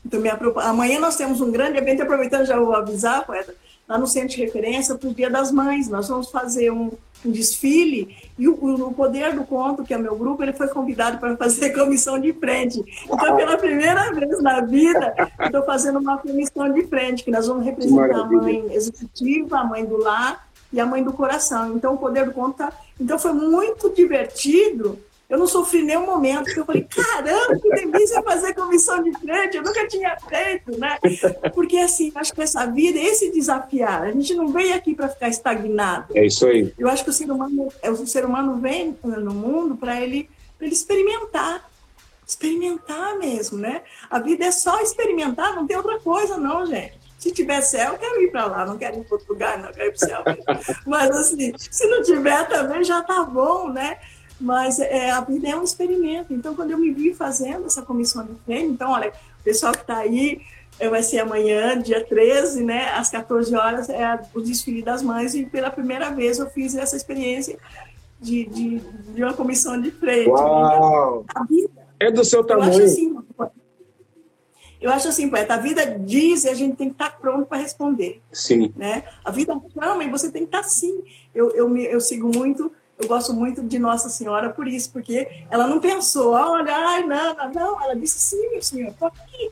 Então, 0.05 0.21
minha, 0.21 0.39
amanhã 0.63 1.01
nós 1.01 1.17
temos 1.17 1.41
um 1.41 1.51
grande 1.51 1.79
evento, 1.79 2.03
aproveitando 2.03 2.47
já 2.47 2.59
vou 2.59 2.75
avisar, 2.75 3.27
poeta, 3.27 3.55
lá 3.89 3.99
no 3.99 4.07
Centro 4.07 4.37
de 4.37 4.45
Referência 4.45 4.95
para 4.95 5.09
o 5.09 5.15
Dia 5.15 5.29
das 5.29 5.51
Mães. 5.51 5.89
Nós 5.89 6.09
vamos 6.09 6.31
fazer 6.31 6.71
um, 6.71 6.93
um 7.25 7.31
desfile 7.31 8.17
e 8.39 8.49
o, 8.49 8.55
o, 8.55 8.93
Poder 8.93 9.35
do 9.35 9.45
Conto, 9.45 9.85
que 9.85 9.93
é 9.93 9.99
meu 9.99 10.17
grupo, 10.17 10.43
ele 10.43 10.53
foi 10.53 10.69
convidado 10.69 11.19
para 11.19 11.37
fazer 11.37 11.71
comissão 11.71 12.19
de 12.19 12.33
frente. 12.33 12.83
Então, 13.05 13.37
pela 13.37 13.57
primeira 13.57 14.13
vez 14.13 14.43
na 14.43 14.61
vida, 14.63 15.15
estou 15.41 15.63
fazendo 15.65 15.99
uma 15.99 16.19
comissão 16.19 16.73
de 16.73 16.87
frente, 16.87 17.23
que 17.25 17.31
nós 17.31 17.47
vamos 17.47 17.65
representar 17.65 18.21
a 18.21 18.25
mãe 18.25 18.65
executiva, 18.73 19.59
a 19.59 19.65
mãe 19.65 19.85
do 19.85 19.99
lar 19.99 20.49
e 20.73 20.81
a 20.81 20.87
mãe 20.87 21.03
do 21.03 21.13
coração. 21.13 21.77
Então, 21.77 21.95
o 21.95 21.99
Poder 21.99 22.27
do 22.27 22.33
Conto 22.33 22.57
tá... 22.57 22.73
Então, 22.99 23.19
foi 23.19 23.33
muito 23.33 23.91
divertido 23.91 24.99
eu 25.31 25.39
não 25.39 25.47
sofri 25.47 25.83
nenhum 25.83 26.05
momento, 26.05 26.47
porque 26.47 26.59
eu 26.59 26.65
falei, 26.65 26.83
caramba, 26.83 27.57
que 27.57 27.71
delícia 27.71 28.21
fazer 28.21 28.53
comissão 28.53 29.01
de 29.01 29.13
frente, 29.17 29.57
eu 29.57 29.63
nunca 29.63 29.87
tinha 29.87 30.17
feito, 30.29 30.77
né? 30.77 30.99
Porque, 31.55 31.79
assim, 31.79 32.11
acho 32.17 32.35
que 32.35 32.43
essa 32.43 32.67
vida 32.67 32.99
esse 32.99 33.31
desafiar. 33.31 34.03
A 34.03 34.11
gente 34.11 34.35
não 34.35 34.49
veio 34.49 34.75
aqui 34.75 34.93
para 34.93 35.09
ficar 35.09 35.29
estagnado. 35.29 36.07
É 36.17 36.27
isso 36.27 36.45
aí. 36.49 36.75
Eu 36.77 36.89
acho 36.89 37.05
que 37.05 37.11
o 37.11 37.13
ser 37.13 37.31
humano, 37.31 37.73
é, 37.81 37.89
o 37.89 38.07
ser 38.09 38.25
humano 38.25 38.57
vem 38.57 38.99
no 39.05 39.33
mundo 39.33 39.77
para 39.77 40.01
ele, 40.01 40.29
ele 40.61 40.73
experimentar. 40.73 41.71
Experimentar 42.27 43.17
mesmo, 43.17 43.57
né? 43.57 43.83
A 44.11 44.19
vida 44.19 44.47
é 44.47 44.51
só 44.51 44.81
experimentar, 44.81 45.55
não 45.55 45.65
tem 45.65 45.77
outra 45.77 46.01
coisa, 46.01 46.37
não, 46.39 46.67
gente. 46.67 46.99
Se 47.21 47.31
tiver 47.31 47.61
céu, 47.61 47.93
eu 47.93 47.99
quero 47.99 48.21
ir 48.21 48.33
para 48.33 48.47
lá, 48.47 48.67
não 48.67 48.77
quero 48.77 48.99
ir 48.99 49.05
para 49.05 49.15
outro 49.17 49.33
lugar, 49.33 49.59
não 49.59 49.73
quero 49.73 49.91
ir 49.91 49.97
para 49.97 50.07
o 50.07 50.09
céu. 50.09 50.25
Mas, 50.85 51.11
assim, 51.11 51.53
se 51.57 51.87
não 51.87 52.03
tiver 52.03 52.49
também, 52.49 52.83
já 52.83 53.01
tá 53.03 53.23
bom, 53.23 53.69
né? 53.69 53.99
Mas 54.41 54.81
é, 54.81 55.11
a 55.11 55.21
vida 55.21 55.49
é 55.49 55.57
um 55.57 55.63
experimento. 55.63 56.33
Então, 56.33 56.55
quando 56.55 56.71
eu 56.71 56.79
me 56.79 56.93
vi 56.93 57.13
fazendo 57.13 57.67
essa 57.67 57.83
comissão 57.83 58.25
de 58.25 58.35
treino, 58.47 58.73
então, 58.73 58.93
olha, 58.93 59.13
o 59.41 59.45
pessoal 59.45 59.73
que 59.73 59.83
está 59.83 59.99
aí, 59.99 60.41
é, 60.79 60.89
vai 60.89 61.03
ser 61.03 61.19
amanhã, 61.19 61.79
dia 61.81 62.03
13, 62.03 62.65
né, 62.65 62.91
às 62.93 63.11
14 63.11 63.55
horas, 63.55 63.91
é 63.91 64.19
o 64.35 64.41
desfile 64.41 64.83
das 64.83 65.03
mães, 65.03 65.35
e 65.35 65.45
pela 65.45 65.71
primeira 65.71 66.11
vez 66.11 66.39
eu 66.39 66.49
fiz 66.49 66.75
essa 66.75 66.97
experiência 66.97 67.59
de, 68.19 68.47
de, 68.47 68.79
de 69.15 69.23
uma 69.23 69.35
comissão 69.35 69.81
de 69.81 69.91
frente. 69.91 70.31
Uau! 70.31 71.25
Vida, 71.49 71.87
é 71.99 72.11
do 72.11 72.25
seu 72.25 72.43
tamanho. 72.43 72.73
Eu 72.73 72.77
acho 72.77 72.83
assim, 72.83 73.17
eu 74.81 74.91
acho 74.91 75.09
assim, 75.09 75.29
poeta, 75.29 75.55
a 75.55 75.59
vida 75.59 75.85
diz 75.85 76.45
e 76.45 76.49
a 76.49 76.55
gente 76.55 76.77
tem 76.77 76.89
que 76.89 76.95
estar 76.95 77.19
pronto 77.19 77.47
para 77.47 77.59
responder. 77.59 78.23
Sim. 78.33 78.73
Né? 78.75 79.05
A 79.23 79.31
vida 79.31 79.55
chama 79.75 80.03
e 80.03 80.11
você 80.11 80.33
tem 80.33 80.47
que 80.47 80.57
estar 80.57 80.63
sim. 80.63 81.03
Eu, 81.35 81.51
eu, 81.51 81.69
me, 81.69 81.85
eu 81.85 82.01
sigo 82.01 82.31
muito 82.35 82.73
eu 83.01 83.09
gosto 83.09 83.33
muito 83.33 83.63
de 83.63 83.79
Nossa 83.79 84.09
Senhora 84.09 84.51
por 84.51 84.69
isso, 84.69 84.93
porque 84.93 85.27
ela 85.51 85.67
não 85.67 85.81
pensou, 85.81 86.33
olha, 86.33 86.75
ai, 86.75 87.05
não, 87.05 87.35
não, 87.53 87.83
ela 87.83 87.97
disse 87.97 88.19
sim, 88.19 88.51
meu 88.51 88.63
senhor, 88.63 88.91
estou 88.91 89.09
aqui. 89.09 89.51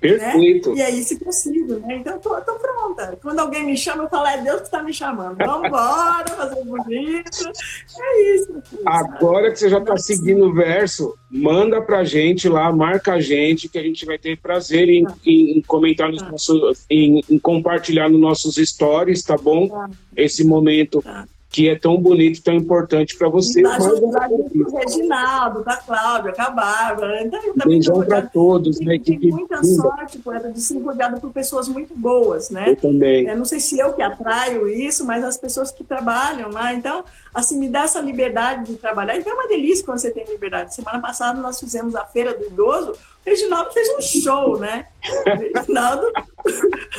Perfeito. 0.00 0.74
Né? 0.74 0.76
E 0.76 0.82
aí, 0.82 1.02
se 1.02 1.18
possível, 1.18 1.80
né? 1.80 1.96
Então, 1.96 2.16
estou 2.16 2.58
pronta. 2.58 3.18
Quando 3.22 3.38
alguém 3.38 3.64
me 3.64 3.74
chama, 3.74 4.04
eu 4.04 4.08
falo, 4.10 4.26
é 4.26 4.42
Deus 4.42 4.58
que 4.58 4.66
está 4.66 4.82
me 4.82 4.92
chamando. 4.92 5.38
Vamos 5.38 5.68
embora, 5.68 6.28
fazer 6.28 6.62
bonito. 6.62 7.52
É 7.98 8.34
isso. 8.34 8.62
Filho, 8.64 8.82
Agora 8.84 9.50
que 9.50 9.58
você 9.58 9.70
já 9.70 9.78
está 9.78 9.96
seguindo 9.96 10.44
o 10.44 10.52
verso, 10.52 11.16
manda 11.30 11.80
para 11.80 12.04
gente 12.04 12.50
lá, 12.50 12.70
marca 12.70 13.14
a 13.14 13.20
gente, 13.20 13.66
que 13.66 13.78
a 13.78 13.82
gente 13.82 14.04
vai 14.04 14.18
ter 14.18 14.36
prazer 14.36 14.90
em, 14.90 15.04
tá. 15.04 15.14
em, 15.24 15.58
em 15.58 15.62
comentar 15.62 16.10
nos 16.10 16.20
tá. 16.20 16.30
nossos, 16.30 16.84
em, 16.90 17.22
em, 17.30 17.38
compartilhar 17.38 18.10
nos 18.10 18.20
nossos 18.20 18.56
stories, 18.56 19.22
tá 19.22 19.38
bom? 19.38 19.68
Tá. 19.68 19.88
Esse 20.14 20.44
momento 20.44 21.00
tá 21.00 21.26
que 21.54 21.68
é 21.68 21.78
tão 21.78 21.96
bonito, 21.96 22.42
tão 22.42 22.52
importante 22.52 23.16
para 23.16 23.28
você. 23.28 23.62
Da, 23.62 23.78
mas, 23.78 24.00
do 24.00 24.76
Reginaldo, 24.76 25.62
da 25.62 25.76
Cláudia, 25.76 26.32
da 26.32 26.50
Bárbara. 26.50 27.22
Então, 27.22 27.40
Beijão 27.64 28.04
para 28.04 28.22
todos. 28.22 28.80
Né, 28.80 28.98
que, 28.98 29.30
muita 29.30 29.62
sorte, 29.62 30.18
poeta, 30.18 30.50
de 30.50 30.60
ser 30.60 30.80
rodeado 30.80 31.20
por 31.20 31.30
pessoas 31.30 31.68
muito 31.68 31.94
boas, 31.94 32.50
né? 32.50 32.70
Eu 32.70 32.76
também. 32.76 33.28
Eu 33.28 33.36
não 33.36 33.44
sei 33.44 33.60
se 33.60 33.78
eu 33.78 33.92
que 33.92 34.02
atraio 34.02 34.66
isso, 34.66 35.06
mas 35.06 35.22
as 35.22 35.36
pessoas 35.36 35.70
que 35.70 35.84
trabalham 35.84 36.50
lá. 36.50 36.74
Então, 36.74 37.04
assim, 37.32 37.56
me 37.56 37.68
dá 37.68 37.82
essa 37.82 38.00
liberdade 38.00 38.72
de 38.72 38.74
trabalhar. 38.74 39.16
Então, 39.16 39.32
é 39.32 39.36
uma 39.36 39.46
delícia 39.46 39.84
quando 39.84 39.98
você 39.98 40.10
tem 40.10 40.26
liberdade. 40.26 40.74
Semana 40.74 41.00
passada 41.00 41.40
nós 41.40 41.60
fizemos 41.60 41.94
a 41.94 42.04
Feira 42.04 42.36
do 42.36 42.46
Idoso, 42.46 42.94
Reginaldo 43.24 43.72
fez 43.72 43.88
um 43.96 44.00
show, 44.02 44.58
né? 44.58 44.86
Reginaldo, 45.24 46.12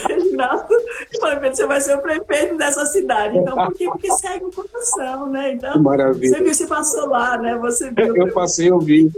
Reginaldo, 0.08 0.74
você 1.52 1.68
vai 1.68 1.80
ser 1.80 1.96
o 1.96 2.02
prefeito 2.02 2.58
dessa 2.58 2.86
cidade. 2.88 3.38
Então, 3.38 3.56
por 3.56 3.74
quê? 3.76 3.86
Porque 3.86 4.12
segue 4.14 4.46
o 4.46 4.52
coração, 4.52 5.30
né? 5.30 5.54
Então, 5.54 5.82
Maravilha. 5.82 6.30
Você 6.30 6.44
viu, 6.44 6.54
você 6.54 6.68
passou 6.68 7.10
lá, 7.10 7.38
né? 7.38 7.56
Você 7.58 7.92
viu. 7.92 8.16
Eu 8.16 8.34
passei, 8.34 8.72
eu 8.72 8.80
vi. 8.80 9.12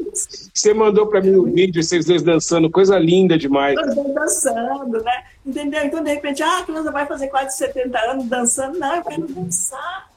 Você 0.53 0.73
mandou 0.73 1.07
para 1.07 1.21
mim 1.21 1.35
o 1.35 1.43
um 1.43 1.51
vídeo, 1.51 1.81
vocês 1.81 2.05
dois 2.05 2.21
dançando, 2.21 2.69
coisa 2.69 2.99
linda 2.99 3.37
demais. 3.37 3.75
Dançando, 4.13 5.01
né? 5.01 5.23
Entendeu? 5.45 5.85
Então, 5.85 6.03
de 6.03 6.09
repente, 6.13 6.43
ah, 6.43 6.59
a 6.59 6.63
criança 6.63 6.91
vai 6.91 7.05
fazer 7.05 7.27
quase 7.27 7.57
70 7.57 7.97
anos 7.99 8.25
dançando. 8.25 8.77
Não, 8.77 8.95
eu 8.95 9.03
quero 9.03 9.27
dançar. 9.27 10.11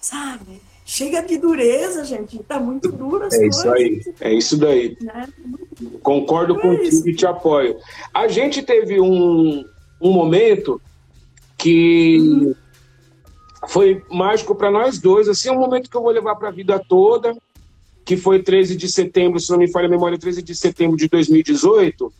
Sabe? 0.00 0.62
Chega 0.88 1.20
de 1.20 1.36
dureza, 1.36 2.04
gente. 2.04 2.38
Tá 2.44 2.60
muito 2.60 2.92
dura 2.92 3.28
É 3.32 3.46
isso 3.48 3.68
aí. 3.68 4.00
É 4.20 4.32
isso 4.32 4.56
daí. 4.56 4.96
Né? 5.00 5.28
Concordo 6.00 6.56
é 6.56 6.62
contigo 6.62 6.84
isso. 6.84 7.08
e 7.08 7.12
te 7.12 7.26
apoio. 7.26 7.76
A 8.14 8.28
gente 8.28 8.62
teve 8.62 9.00
um, 9.00 9.64
um 10.00 10.12
momento 10.12 10.80
que 11.58 12.18
uhum. 12.20 12.54
foi 13.66 14.00
mágico 14.08 14.54
para 14.54 14.70
nós 14.70 15.00
dois. 15.00 15.28
Assim, 15.28 15.48
é 15.48 15.52
um 15.52 15.58
momento 15.58 15.90
que 15.90 15.96
eu 15.96 16.02
vou 16.02 16.12
levar 16.12 16.36
para 16.36 16.50
a 16.50 16.52
vida 16.52 16.80
toda, 16.88 17.36
que 18.04 18.16
foi 18.16 18.40
13 18.40 18.76
de 18.76 18.88
setembro, 18.88 19.40
se 19.40 19.50
não 19.50 19.58
me 19.58 19.68
falha 19.68 19.86
a 19.86 19.90
memória, 19.90 20.16
13 20.16 20.40
de 20.40 20.54
setembro 20.54 20.96
de 20.96 21.08
2018, 21.08 22.12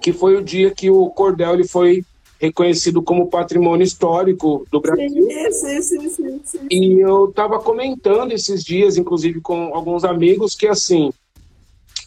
que 0.00 0.10
foi 0.10 0.36
o 0.36 0.42
dia 0.42 0.70
que 0.70 0.90
o 0.90 1.10
Cordel 1.10 1.52
ele 1.52 1.68
foi 1.68 2.02
reconhecido 2.42 3.00
como 3.00 3.30
patrimônio 3.30 3.84
histórico 3.84 4.66
do 4.68 4.80
Brasil. 4.80 5.28
Sim, 5.52 5.80
sim, 5.80 6.08
sim, 6.10 6.40
sim. 6.44 6.58
E 6.68 6.98
eu 6.98 7.28
estava 7.28 7.60
comentando 7.60 8.32
esses 8.32 8.64
dias, 8.64 8.96
inclusive 8.96 9.40
com 9.40 9.72
alguns 9.72 10.02
amigos, 10.02 10.56
que 10.56 10.66
assim, 10.66 11.12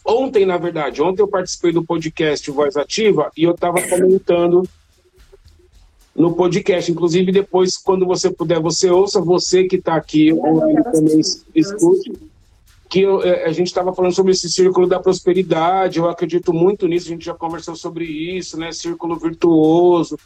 ontem, 0.06 0.46
na 0.46 0.58
verdade, 0.58 1.02
ontem 1.02 1.22
eu 1.22 1.28
participei 1.30 1.72
do 1.72 1.86
podcast 1.86 2.52
Voz 2.52 2.76
Ativa 2.76 3.32
e 3.38 3.46
eu 3.46 3.52
estava 3.52 3.82
comentando 3.82 4.64
no 6.14 6.36
podcast. 6.36 6.92
Inclusive, 6.92 7.32
depois, 7.32 7.78
quando 7.78 8.06
você 8.06 8.30
puder, 8.30 8.60
você 8.60 8.90
ouça, 8.90 9.22
você 9.22 9.64
que 9.64 9.78
está 9.78 9.96
aqui, 9.96 10.34
ou 10.34 10.84
também 10.92 11.22
escute 11.56 12.12
que 12.90 13.02
eu, 13.02 13.22
é, 13.24 13.46
a 13.46 13.52
gente 13.52 13.68
estava 13.68 13.94
falando 13.94 14.14
sobre 14.14 14.32
esse 14.32 14.50
círculo 14.50 14.88
da 14.88 15.00
prosperidade, 15.00 16.00
eu 16.00 16.10
acredito 16.10 16.54
muito 16.54 16.88
nisso, 16.88 17.08
a 17.08 17.12
gente 17.12 17.26
já 17.26 17.34
conversou 17.34 17.76
sobre 17.76 18.06
isso, 18.06 18.58
né? 18.60 18.72
Círculo 18.72 19.18
virtuoso 19.18 20.18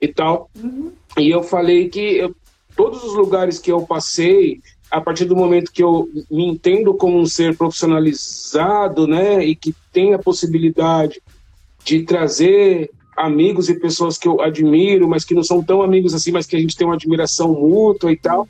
e 0.00 0.08
tal. 0.08 0.50
Uhum. 0.56 0.92
E 1.18 1.30
eu 1.30 1.42
falei 1.42 1.88
que 1.88 2.00
eu, 2.00 2.34
todos 2.76 3.04
os 3.04 3.14
lugares 3.14 3.58
que 3.58 3.70
eu 3.70 3.82
passei, 3.82 4.60
a 4.90 5.00
partir 5.00 5.24
do 5.24 5.36
momento 5.36 5.72
que 5.72 5.82
eu 5.82 6.08
me 6.30 6.46
entendo 6.46 6.94
como 6.94 7.18
um 7.18 7.26
ser 7.26 7.56
profissionalizado, 7.56 9.06
né? 9.06 9.44
E 9.44 9.54
que 9.54 9.74
tem 9.92 10.14
a 10.14 10.18
possibilidade 10.18 11.20
de 11.84 12.02
trazer 12.02 12.90
amigos 13.16 13.68
e 13.70 13.74
pessoas 13.74 14.18
que 14.18 14.28
eu 14.28 14.42
admiro, 14.42 15.08
mas 15.08 15.24
que 15.24 15.34
não 15.34 15.42
são 15.42 15.64
tão 15.64 15.82
amigos 15.82 16.14
assim, 16.14 16.30
mas 16.30 16.46
que 16.46 16.54
a 16.54 16.60
gente 16.60 16.76
tem 16.76 16.86
uma 16.86 16.94
admiração 16.94 17.52
mútua 17.54 18.12
e 18.12 18.16
tal, 18.16 18.46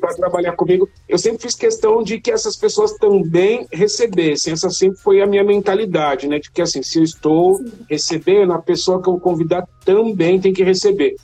para 0.00 0.14
trabalhar 0.14 0.52
comigo. 0.52 0.88
Eu 1.08 1.18
sempre 1.18 1.42
fiz 1.42 1.54
questão 1.54 2.02
de 2.02 2.20
que 2.20 2.30
essas 2.30 2.56
pessoas 2.56 2.94
também 2.94 3.66
recebessem. 3.72 4.52
Essa 4.52 4.70
sempre 4.70 4.98
foi 4.98 5.22
a 5.22 5.26
minha 5.26 5.44
mentalidade, 5.44 6.26
né? 6.26 6.40
De 6.40 6.50
que 6.50 6.60
assim, 6.60 6.82
se 6.82 6.98
eu 6.98 7.04
estou 7.04 7.60
recebendo, 7.88 8.52
a 8.52 8.58
pessoa 8.58 9.00
que 9.00 9.08
eu 9.08 9.20
convidar 9.20 9.68
também 9.84 10.40
tem 10.40 10.52
que 10.52 10.64
receber. 10.64 11.14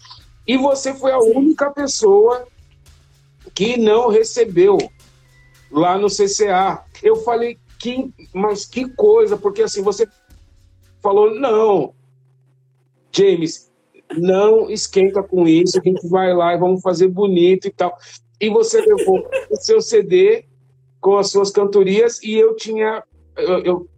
E 0.46 0.56
você 0.56 0.94
foi 0.94 1.10
a 1.10 1.18
única 1.18 1.70
pessoa 1.70 2.46
que 3.54 3.76
não 3.76 4.08
recebeu 4.08 4.78
lá 5.70 5.98
no 5.98 6.06
CCA. 6.06 6.84
Eu 7.02 7.16
falei, 7.16 7.58
que, 7.78 8.12
mas 8.32 8.64
que 8.64 8.88
coisa, 8.88 9.36
porque 9.36 9.62
assim, 9.62 9.82
você 9.82 10.06
falou, 11.02 11.34
não, 11.34 11.92
James, 13.18 13.70
não 14.16 14.70
esquenta 14.70 15.22
com 15.22 15.46
isso, 15.46 15.78
a 15.78 15.82
gente 15.82 16.06
vai 16.08 16.32
lá 16.32 16.54
e 16.54 16.58
vamos 16.58 16.80
fazer 16.80 17.08
bonito 17.08 17.66
e 17.66 17.70
tal. 17.70 17.96
E 18.40 18.48
você 18.48 18.80
levou 18.80 19.28
o 19.50 19.56
seu 19.56 19.80
CD 19.80 20.44
com 21.00 21.16
as 21.16 21.30
suas 21.30 21.50
cantorias 21.50 22.22
e 22.22 22.34
eu 22.34 22.54
tinha 22.56 23.02
eu, 23.36 23.58
eu 23.64 23.88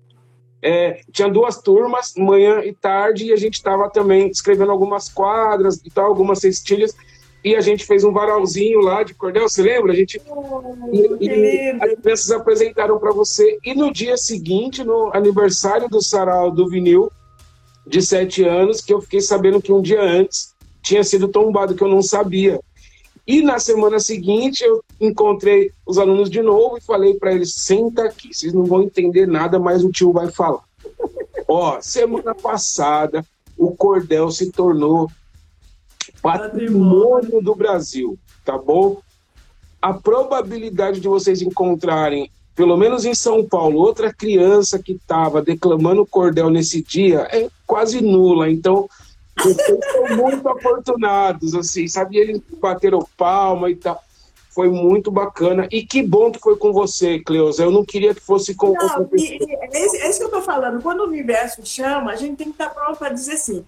é, 0.63 1.01
tinha 1.11 1.29
duas 1.29 1.61
turmas, 1.61 2.15
manhã 2.17 2.63
e 2.63 2.75
tarde, 2.75 3.27
e 3.27 3.33
a 3.33 3.37
gente 3.37 3.55
estava 3.55 3.89
também 3.89 4.29
escrevendo 4.29 4.71
algumas 4.71 5.09
quadras 5.09 5.81
e 5.85 5.91
tal, 5.91 6.05
algumas 6.07 6.41
cestilhas, 6.41 6.95
e 7.43 7.57
a 7.57 7.61
gente 7.63 7.87
fez 7.87 8.05
um 8.05 8.13
varalzinho 8.13 8.81
lá 8.81 9.03
de 9.03 9.15
cordel, 9.15 9.49
você 9.49 9.63
lembra? 9.63 9.93
A 9.93 9.97
gente 9.97 10.21
oh, 10.29 10.63
e, 10.93 11.27
e 11.27 11.71
as 11.81 11.95
crianças 12.01 12.31
apresentaram 12.31 12.99
para 12.99 13.13
você. 13.13 13.59
E 13.65 13.75
no 13.75 13.91
dia 13.91 14.19
seguinte, 14.19 14.85
no 14.85 15.11
aniversário 15.15 15.89
do 15.89 16.03
sarau 16.03 16.51
do 16.51 16.69
vinil, 16.69 17.11
de 17.91 18.01
sete 18.01 18.45
anos, 18.45 18.81
que 18.81 18.95
eu 18.95 19.01
fiquei 19.01 19.21
sabendo 19.21 19.61
que 19.61 19.73
um 19.73 19.83
dia 19.83 20.01
antes 20.01 20.55
tinha 20.81 21.03
sido 21.03 21.27
tombado, 21.27 21.75
que 21.75 21.83
eu 21.83 21.89
não 21.89 22.01
sabia. 22.01 22.61
E 23.27 23.43
na 23.43 23.59
semana 23.59 23.99
seguinte 23.99 24.63
eu 24.63 24.83
encontrei 25.01 25.73
os 25.85 25.99
alunos 25.99 26.31
de 26.31 26.41
novo 26.41 26.79
e 26.79 26.81
falei 26.81 27.15
para 27.15 27.33
eles: 27.33 27.53
senta 27.55 28.05
aqui, 28.05 28.33
vocês 28.33 28.53
não 28.53 28.65
vão 28.65 28.83
entender 28.83 29.27
nada, 29.27 29.59
mas 29.59 29.85
o 29.85 29.91
tio 29.91 30.13
vai 30.13 30.31
falar. 30.31 30.63
Ó, 31.49 31.81
semana 31.81 32.35
passada 32.35 33.27
o 33.59 33.73
cordel 33.73 34.31
se 34.31 34.53
tornou 34.53 35.11
patrimônio 36.23 37.43
do 37.43 37.55
Brasil, 37.55 38.17
tá 38.45 38.57
bom? 38.57 39.01
A 39.83 39.93
probabilidade 39.93 41.01
de 41.01 41.09
vocês 41.09 41.43
encontrarem, 41.43 42.31
pelo 42.55 42.77
menos 42.77 43.05
em 43.05 43.15
São 43.15 43.45
Paulo, 43.45 43.81
outra 43.81 44.13
criança 44.13 44.79
que 44.79 44.93
estava 44.93 45.43
declamando 45.43 46.07
cordel 46.07 46.51
nesse 46.51 46.83
dia 46.83 47.27
é 47.31 47.49
quase 47.71 48.01
nula. 48.01 48.51
Então, 48.51 48.89
vocês 49.39 49.79
são 49.93 50.17
muito 50.17 50.49
afortunados, 50.49 51.55
assim, 51.55 51.87
sabe? 51.87 52.19
Eles 52.19 52.43
bateram 52.61 53.07
palma 53.17 53.71
e 53.71 53.77
tal. 53.77 54.03
Foi 54.51 54.69
muito 54.69 55.13
bacana. 55.13 55.69
E 55.71 55.87
que 55.87 56.03
bom 56.03 56.33
que 56.33 56.41
foi 56.41 56.57
com 56.57 56.73
você, 56.73 57.21
Cleusa. 57.21 57.63
Eu 57.63 57.71
não 57.71 57.85
queria 57.85 58.13
que 58.13 58.21
fosse 58.21 58.57
com 58.57 58.73
não, 58.73 59.09
e, 59.15 59.39
e, 59.39 59.55
é 59.55 59.87
isso 59.87 60.19
que 60.19 60.25
eu 60.25 60.27
estou 60.27 60.43
falando. 60.43 60.83
Quando 60.83 61.01
o 61.01 61.07
universo 61.07 61.65
chama, 61.65 62.11
a 62.11 62.17
gente 62.17 62.37
tem 62.37 62.49
que 62.49 62.61
estar 62.61 62.71
pronto 62.71 62.99
para 62.99 63.11
dizer 63.11 63.35
assim. 63.35 63.65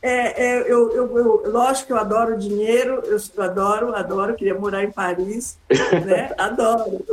É, 0.00 0.44
é, 0.44 0.60
eu, 0.62 0.90
eu, 0.92 1.18
eu, 1.18 1.52
lógico 1.52 1.88
que 1.88 1.92
eu 1.92 1.98
adoro 1.98 2.36
dinheiro, 2.36 3.02
eu 3.04 3.44
adoro, 3.44 3.94
adoro, 3.94 4.34
queria 4.34 4.58
morar 4.58 4.82
em 4.82 4.90
Paris, 4.90 5.58
né? 6.04 6.34
adoro. 6.38 7.04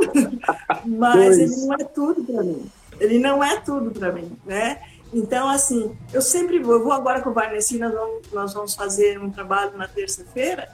Mas 0.86 1.36
pois. 1.36 1.38
ele 1.38 1.66
não 1.66 1.74
é 1.74 1.84
tudo 1.84 2.24
para 2.24 2.42
mim. 2.42 2.66
Ele 2.98 3.18
não 3.18 3.44
é 3.44 3.60
tudo 3.60 3.90
para 3.90 4.10
mim, 4.10 4.32
né? 4.44 4.80
Então, 5.12 5.48
assim, 5.48 5.96
eu 6.12 6.22
sempre 6.22 6.60
vou, 6.60 6.74
eu 6.74 6.84
vou 6.84 6.92
agora 6.92 7.20
com 7.20 7.30
o 7.30 7.32
Varnesi, 7.32 7.78
nós 7.78 7.92
vamos, 7.92 8.30
nós 8.32 8.54
vamos 8.54 8.74
fazer 8.74 9.20
um 9.20 9.30
trabalho 9.30 9.76
na 9.76 9.88
terça-feira, 9.88 10.70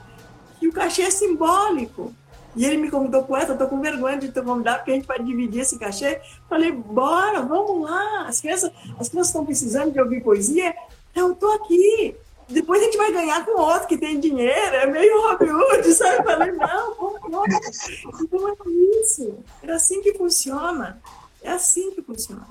e 0.60 0.68
o 0.68 0.72
cachê 0.72 1.02
é 1.02 1.10
simbólico. 1.10 2.12
E 2.54 2.64
ele 2.64 2.78
me 2.78 2.90
convidou, 2.90 3.22
poeta, 3.22 3.52
eu 3.52 3.58
tô 3.58 3.66
com 3.68 3.80
vergonha 3.82 4.16
de 4.16 4.30
te 4.30 4.40
convidar, 4.40 4.76
porque 4.76 4.90
a 4.90 4.94
gente 4.94 5.06
vai 5.06 5.22
dividir 5.22 5.60
esse 5.60 5.78
cachê. 5.78 6.22
Falei, 6.48 6.72
bora, 6.72 7.42
vamos 7.42 7.82
lá. 7.82 8.24
As 8.26 8.40
crianças 8.40 8.72
as 8.98 9.10
crianças 9.10 9.28
estão 9.28 9.44
precisando 9.44 9.92
de 9.92 10.00
ouvir 10.00 10.22
poesia, 10.22 10.74
eu 11.14 11.34
tô 11.34 11.50
aqui. 11.52 12.16
Depois 12.48 12.80
a 12.80 12.84
gente 12.84 12.96
vai 12.96 13.12
ganhar 13.12 13.44
com 13.44 13.60
outro 13.60 13.88
que 13.88 13.98
tem 13.98 14.20
dinheiro, 14.20 14.76
é 14.76 14.86
meio 14.86 15.20
Robin 15.20 15.50
Hood, 15.50 15.92
sabe? 15.92 16.18
Eu 16.18 16.24
falei, 16.24 16.52
não, 16.52 16.94
vamos, 16.94 17.20
vamos. 17.22 18.22
Então 18.22 18.48
é 18.48 18.54
isso. 19.02 19.34
É 19.62 19.72
assim 19.72 20.00
que 20.00 20.14
funciona. 20.14 21.02
É 21.42 21.50
assim 21.50 21.90
que 21.90 22.00
funciona. 22.00 22.46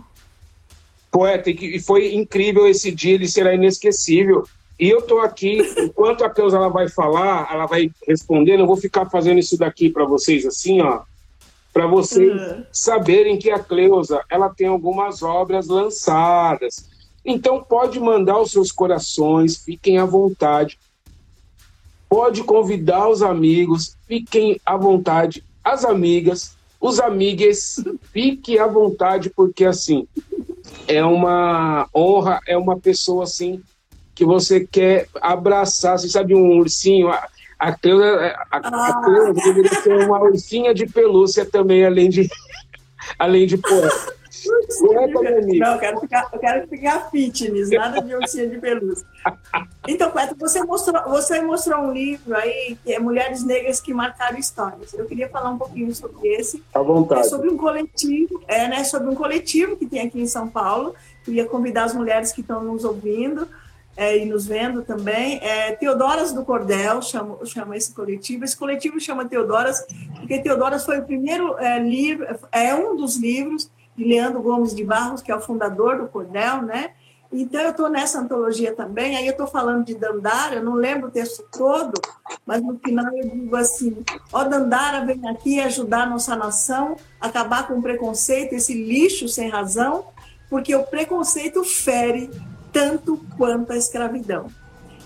Poeta, 1.16 1.50
e 1.50 1.80
foi 1.80 2.14
incrível 2.14 2.68
esse 2.68 2.92
dia, 2.92 3.14
ele 3.14 3.26
será 3.26 3.56
inesquecível. 3.56 4.44
E 4.78 4.90
eu 4.90 5.00
estou 5.00 5.22
aqui, 5.22 5.60
enquanto 5.78 6.26
a 6.26 6.30
Cleusa 6.30 6.58
ela 6.58 6.68
vai 6.68 6.90
falar, 6.90 7.48
ela 7.50 7.66
vai 7.66 7.90
respondendo, 8.06 8.60
eu 8.60 8.68
vou 8.68 8.76
ficar 8.76 9.10
fazendo 9.10 9.40
isso 9.40 9.58
daqui 9.58 9.90
para 9.90 10.04
vocês, 10.04 10.46
assim, 10.46 10.82
ó, 10.82 11.04
para 11.72 11.88
vocês 11.88 12.30
uhum. 12.30 12.66
saberem 12.70 13.40
que 13.40 13.50
a 13.50 13.58
Cleusa 13.58 14.22
ela 14.30 14.50
tem 14.50 14.68
algumas 14.68 15.24
obras 15.24 15.68
lançadas. 15.68 16.90
Então 17.24 17.64
pode 17.64 17.98
mandar 17.98 18.38
os 18.42 18.52
seus 18.52 18.70
corações, 18.70 19.56
fiquem 19.56 19.98
à 19.98 20.04
vontade. 20.04 20.78
Pode 22.10 22.44
convidar 22.44 23.08
os 23.08 23.22
amigos, 23.22 23.96
fiquem 24.06 24.60
à 24.66 24.76
vontade. 24.76 25.46
As 25.64 25.86
amigas, 25.86 26.58
os 26.80 27.00
amigues, 27.00 27.82
fiquem 28.12 28.60
à 28.60 28.68
vontade, 28.68 29.30
porque 29.30 29.64
assim 29.64 30.06
é 30.88 31.04
uma 31.04 31.88
honra, 31.94 32.40
é 32.48 32.58
uma 32.58 32.78
pessoa 32.78 33.24
assim 33.24 33.62
que 34.14 34.24
você 34.24 34.66
quer 34.66 35.08
abraçar. 35.22 36.00
Você 36.00 36.10
sabe 36.10 36.34
um 36.34 36.58
ursinho? 36.58 37.10
A, 37.10 37.28
a 37.60 37.74
Cleusa, 37.74 38.36
a, 38.52 38.58
a 38.58 38.62
ah. 38.64 39.02
Cleusa 39.04 39.34
deveria 39.34 39.82
ser 39.82 40.06
uma 40.06 40.20
ursinha 40.22 40.74
de 40.74 40.86
pelúcia 40.86 41.46
também, 41.46 41.86
além 41.86 42.10
de, 42.10 42.30
além 43.20 43.46
de 43.46 43.58
poeta. 43.58 44.16
Não, 45.60 45.74
eu 45.74 45.80
quero 45.80 46.00
ficar, 46.00 46.30
eu 46.32 46.40
quero 46.40 46.68
ficar 46.68 47.10
fitness, 47.10 47.70
nada 47.70 48.02
de 48.02 48.16
ursinha 48.16 48.48
de 48.48 48.58
pelúcia. 48.58 49.06
Então, 49.88 50.12
Cleto, 50.12 50.36
você 50.38 50.64
mostrou, 50.64 51.02
você 51.10 51.42
mostrou 51.42 51.80
um 51.82 51.92
livro 51.92 52.36
aí, 52.36 52.78
que 52.84 52.94
é 52.94 53.00
Mulheres 53.00 53.44
Negras 53.44 53.80
que 53.80 53.94
Marcaram 53.94 54.38
Histórias. 54.38 54.94
Eu 54.94 55.06
queria 55.06 55.30
falar 55.30 55.52
um 55.52 55.58
pouquinho 55.58 55.94
sobre 55.94 56.28
esse. 56.30 56.64
À 56.74 56.82
vontade. 56.82 57.22
É 57.22 57.24
sobre 57.24 57.50
um 57.50 57.58
coletivo, 57.58 58.44
é, 58.48 58.68
né, 58.68 58.84
sobre 58.84 59.10
um 59.10 59.16
coletivo 59.16 59.76
que 59.76 59.86
tem 59.86 60.02
aqui 60.02 60.20
em 60.20 60.28
São 60.28 60.48
Paulo. 60.48 60.96
Queria 61.24 61.46
convidar 61.46 61.86
as 61.86 61.94
mulheres 61.94 62.32
que 62.32 62.42
estão 62.42 62.64
nos 62.64 62.84
ouvindo 62.84 63.48
é, 63.98 64.18
e 64.18 64.26
nos 64.26 64.46
vendo 64.46 64.84
também. 64.84 65.40
É, 65.42 65.72
Teodoras 65.72 66.34
do 66.34 66.44
Cordel 66.44 67.02
chama, 67.02 67.38
chama 67.46 67.78
esse 67.78 67.94
coletivo. 67.94 68.44
Esse 68.44 68.58
coletivo 68.58 69.00
chama 69.00 69.26
Teodoras 69.26 69.86
porque 70.20 70.40
Teodoras 70.40 70.86
foi 70.86 71.00
o 71.00 71.04
primeiro 71.04 71.58
é, 71.58 71.80
livro, 71.80 72.26
é 72.52 72.74
um 72.76 72.96
dos 72.96 73.18
livros 73.18 73.70
de 73.96 74.04
Leandro 74.04 74.42
Gomes 74.42 74.76
de 74.76 74.84
Barros, 74.84 75.22
que 75.22 75.32
é 75.32 75.36
o 75.36 75.42
fundador 75.42 75.98
do 75.98 76.08
Cordel, 76.08 76.62
né? 76.62 76.92
Então, 77.32 77.60
eu 77.60 77.72
estou 77.72 77.90
nessa 77.90 78.20
antologia 78.20 78.74
também, 78.74 79.18
aí 79.18 79.26
eu 79.26 79.32
estou 79.32 79.48
falando 79.48 79.84
de 79.84 79.96
Dandara, 79.96 80.56
eu 80.56 80.64
não 80.64 80.74
lembro 80.74 81.08
o 81.08 81.12
texto 81.12 81.44
todo, 81.52 81.94
mas 82.46 82.62
no 82.62 82.80
final 82.80 83.06
eu 83.14 83.30
digo 83.30 83.56
assim, 83.56 84.04
ó 84.32 84.42
oh, 84.42 84.46
Dandara, 84.46 85.06
vem 85.06 85.28
aqui 85.28 85.60
ajudar 85.60 86.04
a 86.04 86.06
nossa 86.06 86.36
nação, 86.36 86.96
acabar 87.20 87.68
com 87.68 87.80
o 87.80 87.82
preconceito, 87.82 88.54
esse 88.54 88.74
lixo 88.74 89.28
sem 89.28 89.50
razão, 89.50 90.06
porque 90.50 90.74
o 90.76 90.84
preconceito 90.84 91.64
fere 91.64 92.30
tanto 92.72 93.20
quanto 93.38 93.74
a 93.74 93.78
escravidão. 93.78 94.48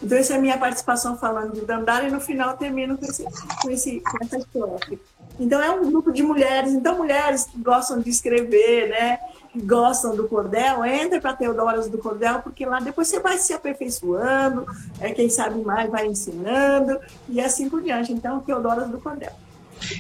Então, 0.02 0.17
essa 0.17 0.34
é 0.34 0.38
a 0.38 0.41
minha 0.41 0.58
participação 0.58 1.17
falando 1.17 1.54
de 1.54 1.62
Dandara, 1.62 2.08
e 2.08 2.12
no 2.12 2.21
final 2.21 2.56
termino 2.58 2.97
com, 2.97 3.06
esse, 3.06 3.23
com, 3.62 3.69
esse, 3.69 4.02
com 4.02 4.17
essa 4.23 4.38
história. 4.38 4.99
Então 5.39 5.62
é 5.62 5.71
um 5.71 5.89
grupo 5.89 6.12
de 6.12 6.21
mulheres, 6.21 6.73
então 6.73 6.97
mulheres 6.97 7.45
que 7.45 7.58
gostam 7.60 8.02
de 8.02 8.10
escrever, 8.10 8.89
né? 8.89 9.19
Que 9.54 9.62
gostam 9.62 10.15
do 10.15 10.28
cordel, 10.28 10.84
entra 10.84 11.21
para 11.21 11.34
Teodoras 11.34 11.88
do 11.88 11.97
Cordel, 11.97 12.39
porque 12.41 12.65
lá 12.65 12.80
depois 12.80 13.08
você 13.08 13.19
vai 13.19 13.38
se 13.38 13.54
aperfeiçoando, 13.54 14.65
é, 14.99 15.12
quem 15.12 15.30
sabe 15.30 15.60
mais 15.62 15.89
vai 15.89 16.06
ensinando, 16.06 16.99
e 17.28 17.39
assim 17.39 17.69
por 17.69 17.82
diante. 17.82 18.12
Então, 18.12 18.41
Teodoras 18.41 18.89
do 18.89 18.99
Cordel. 18.99 19.32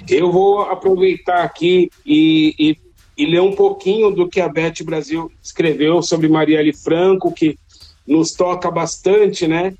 Eu 0.07 0.31
vou 0.31 0.63
aproveitar 0.63 1.43
aqui 1.43 1.89
e, 2.05 2.53
e, 2.59 2.77
e 3.17 3.25
ler 3.25 3.41
um 3.41 3.55
pouquinho 3.55 4.11
do 4.11 4.27
que 4.27 4.41
a 4.41 4.49
Beth 4.49 4.83
Brasil 4.83 5.31
escreveu 5.41 6.01
sobre 6.01 6.27
Marielle 6.27 6.73
Franco, 6.73 7.31
que 7.31 7.57
nos 8.05 8.33
toca 8.33 8.69
bastante, 8.69 9.47
né? 9.47 9.73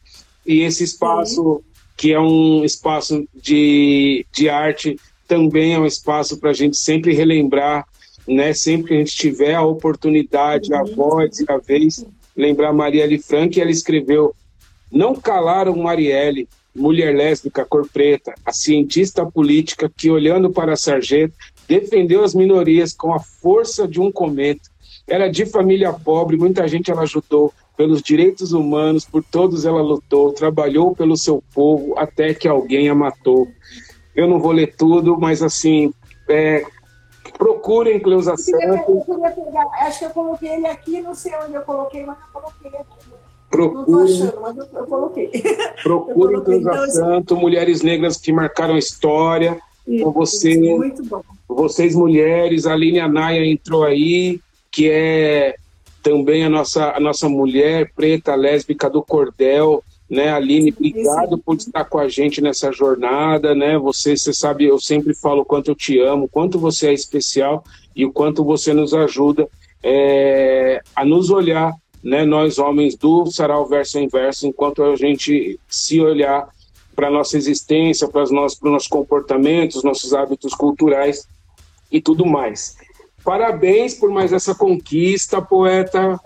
E 0.45 0.61
esse 0.61 0.83
espaço, 0.83 1.61
Sim. 1.61 1.81
que 1.97 2.13
é 2.13 2.19
um 2.19 2.63
espaço 2.63 3.27
de, 3.35 4.25
de 4.31 4.49
arte 4.49 4.97
também 5.29 5.75
é 5.75 5.79
um 5.79 5.85
espaço 5.85 6.39
para 6.39 6.49
a 6.49 6.53
gente 6.53 6.75
sempre 6.75 7.13
relembrar, 7.13 7.85
né? 8.27 8.51
Sempre 8.51 8.87
que 8.87 8.93
a 8.95 8.97
gente 8.97 9.15
tiver 9.15 9.53
a 9.53 9.61
oportunidade, 9.61 10.73
a 10.73 10.83
voz 10.83 11.39
e 11.39 11.45
a 11.47 11.57
vez, 11.57 12.03
lembrar 12.35 12.73
Marielle 12.73 13.19
Frank, 13.19 13.61
ela 13.61 13.69
escreveu 13.69 14.35
Não 14.91 15.13
calaram 15.13 15.77
Marielle, 15.77 16.49
mulher 16.75 17.15
lésbica, 17.15 17.63
cor 17.63 17.87
preta, 17.87 18.33
a 18.43 18.51
cientista 18.51 19.23
política 19.23 19.91
que, 19.95 20.09
olhando 20.09 20.49
para 20.49 20.73
a 20.73 20.77
sargento, 20.77 21.35
defendeu 21.67 22.23
as 22.23 22.33
minorias 22.33 22.91
com 22.91 23.13
a 23.13 23.19
força 23.19 23.87
de 23.87 24.01
um 24.01 24.11
cometa. 24.11 24.67
Era 25.07 25.27
de 25.27 25.45
família 25.45 25.93
pobre, 25.93 26.37
muita 26.37 26.67
gente 26.67 26.89
ela 26.89 27.03
ajudou, 27.03 27.53
pelos 27.77 28.01
direitos 28.01 28.51
humanos, 28.51 29.05
por 29.05 29.23
todos 29.23 29.63
ela 29.63 29.81
lutou, 29.81 30.33
trabalhou 30.33 30.95
pelo 30.95 31.15
seu 31.15 31.41
povo 31.53 31.93
até 31.97 32.33
que 32.33 32.47
alguém 32.47 32.89
a 32.89 32.95
matou. 32.95 33.47
Eu 34.19 34.27
não 34.27 34.37
vou 34.37 34.51
ler 34.51 34.75
tudo, 34.75 35.17
mas 35.17 35.41
assim, 35.41 35.93
é, 36.27 36.65
procurem 37.37 38.01
Cleusa 38.01 38.35
Santos. 38.35 39.07
acho 39.79 39.99
que 39.99 40.05
eu 40.05 40.09
coloquei 40.09 40.49
ele 40.49 40.67
aqui, 40.67 41.01
não 41.01 41.15
sei 41.15 41.31
onde 41.41 41.53
eu 41.53 41.61
coloquei, 41.61 42.05
mas 42.05 42.17
eu 42.17 42.41
coloquei 42.41 42.79
aqui. 42.81 43.09
Procurem, 43.49 44.03
achando, 44.03 44.41
mas 44.41 44.57
eu, 44.57 44.67
eu 44.75 44.87
coloquei. 44.87 45.31
Procurem 45.81 46.43
Cleusa 46.43 46.69
então, 46.69 46.89
Santo, 46.89 47.37
mulheres 47.37 47.81
negras 47.81 48.17
que 48.17 48.33
marcaram 48.33 48.75
a 48.75 48.79
história. 48.79 49.57
Isso, 49.87 50.03
com 50.03 50.11
você, 50.11 50.57
muito 50.57 51.01
bom. 51.05 51.21
Vocês 51.47 51.95
mulheres, 51.95 52.67
a 52.67 52.73
Aline 52.73 52.99
Anaia 52.99 53.45
entrou 53.45 53.85
aí, 53.85 54.41
que 54.69 54.89
é 54.91 55.55
também 56.03 56.43
a 56.43 56.49
nossa, 56.49 56.91
a 56.91 56.99
nossa 56.99 57.29
mulher 57.29 57.93
preta 57.95 58.35
lésbica 58.35 58.89
do 58.89 59.01
cordel, 59.01 59.81
Né, 60.09 60.31
Aline, 60.31 60.73
obrigado 60.75 61.37
por 61.37 61.55
estar 61.55 61.85
com 61.85 61.99
a 61.99 62.09
gente 62.09 62.41
nessa 62.41 62.71
jornada, 62.71 63.53
né? 63.53 63.77
Você, 63.77 64.17
você 64.17 64.33
sabe, 64.33 64.65
eu 64.65 64.79
sempre 64.79 65.13
falo 65.13 65.41
o 65.41 65.45
quanto 65.45 65.69
eu 65.69 65.75
te 65.75 65.99
amo, 65.99 66.27
quanto 66.27 66.57
você 66.57 66.87
é 66.87 66.93
especial 66.93 67.63
e 67.95 68.05
o 68.05 68.11
quanto 68.11 68.43
você 68.43 68.73
nos 68.73 68.91
ajuda 68.93 69.47
é, 69.83 70.81
a 70.95 71.05
nos 71.05 71.29
olhar, 71.29 71.73
né? 72.03 72.25
Nós 72.25 72.57
homens 72.57 72.95
do 72.95 73.27
Sarau 73.27 73.67
Verso 73.67 73.99
Inverso, 73.99 74.47
enquanto 74.47 74.81
a 74.81 74.95
gente 74.95 75.59
se 75.67 76.01
olhar 76.01 76.49
para 76.95 77.11
nossa 77.11 77.37
existência, 77.37 78.07
para 78.07 78.23
os 78.23 78.31
nossos, 78.31 78.59
nossos 78.61 78.87
comportamentos, 78.87 79.83
nossos 79.83 80.13
hábitos 80.13 80.53
culturais 80.53 81.27
e 81.91 82.01
tudo 82.01 82.25
mais. 82.25 82.75
Parabéns 83.23 83.93
por 83.93 84.09
mais 84.09 84.31
essa 84.31 84.55
conquista, 84.55 85.41
poeta. 85.41 86.19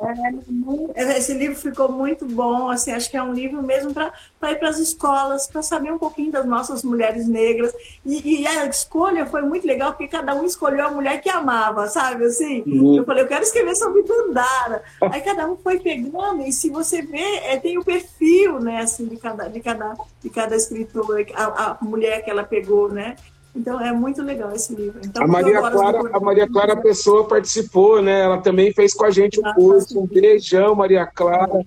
É, 0.95 1.17
esse 1.17 1.33
livro 1.33 1.55
ficou 1.55 1.91
muito 1.91 2.25
bom. 2.25 2.69
Assim, 2.69 2.91
acho 2.91 3.09
que 3.09 3.17
é 3.17 3.23
um 3.23 3.33
livro 3.33 3.61
mesmo 3.61 3.93
para 3.93 4.13
ir 4.51 4.55
para 4.55 4.69
as 4.69 4.79
escolas, 4.79 5.47
para 5.47 5.61
saber 5.61 5.91
um 5.91 5.97
pouquinho 5.97 6.31
das 6.31 6.45
nossas 6.45 6.83
mulheres 6.83 7.27
negras. 7.27 7.73
E, 8.05 8.41
e, 8.41 8.47
a 8.47 8.65
escolha 8.65 9.25
foi 9.25 9.41
muito 9.41 9.65
legal, 9.65 9.91
porque 9.91 10.07
cada 10.07 10.35
um 10.35 10.45
escolheu 10.45 10.87
a 10.87 10.91
mulher 10.91 11.21
que 11.21 11.29
amava, 11.29 11.87
sabe? 11.87 12.25
Assim, 12.25 12.63
uhum. 12.65 12.97
eu 12.97 13.05
falei, 13.05 13.23
eu 13.23 13.27
quero 13.27 13.43
escrever 13.43 13.75
sobre 13.75 14.03
Dandara. 14.03 14.83
Aí 15.01 15.21
cada 15.21 15.49
um 15.49 15.57
foi 15.57 15.79
pegando, 15.79 16.43
e 16.43 16.51
se 16.51 16.69
você 16.69 17.01
vê, 17.01 17.37
é, 17.43 17.57
tem 17.57 17.77
o 17.77 17.83
perfil, 17.83 18.59
né, 18.59 18.81
assim, 18.81 19.05
de 19.07 19.17
cada, 19.17 19.47
de 19.47 19.59
cada, 19.59 19.95
de 20.21 20.29
cada 20.29 20.55
escritor, 20.55 21.25
a, 21.33 21.71
a 21.71 21.77
mulher 21.81 22.23
que 22.23 22.29
ela 22.29 22.43
pegou, 22.43 22.89
né? 22.89 23.15
Então 23.55 23.79
é 23.79 23.91
muito 23.91 24.21
legal 24.21 24.51
esse 24.53 24.73
livro. 24.75 24.99
Então, 25.03 25.23
a 25.23 25.27
Maria 25.27 25.61
Clara, 25.61 26.09
a 26.11 26.19
Maria 26.19 26.47
Clara 26.47 26.75
Pessoa 26.75 27.27
participou, 27.27 28.01
né? 28.01 28.21
Ela 28.21 28.39
também 28.39 28.73
fez 28.73 28.93
com 28.93 29.05
a 29.05 29.11
gente 29.11 29.39
um 29.39 29.53
curso. 29.53 29.99
Um 29.99 30.07
beijão, 30.07 30.75
Maria 30.75 31.05
Clara. 31.05 31.63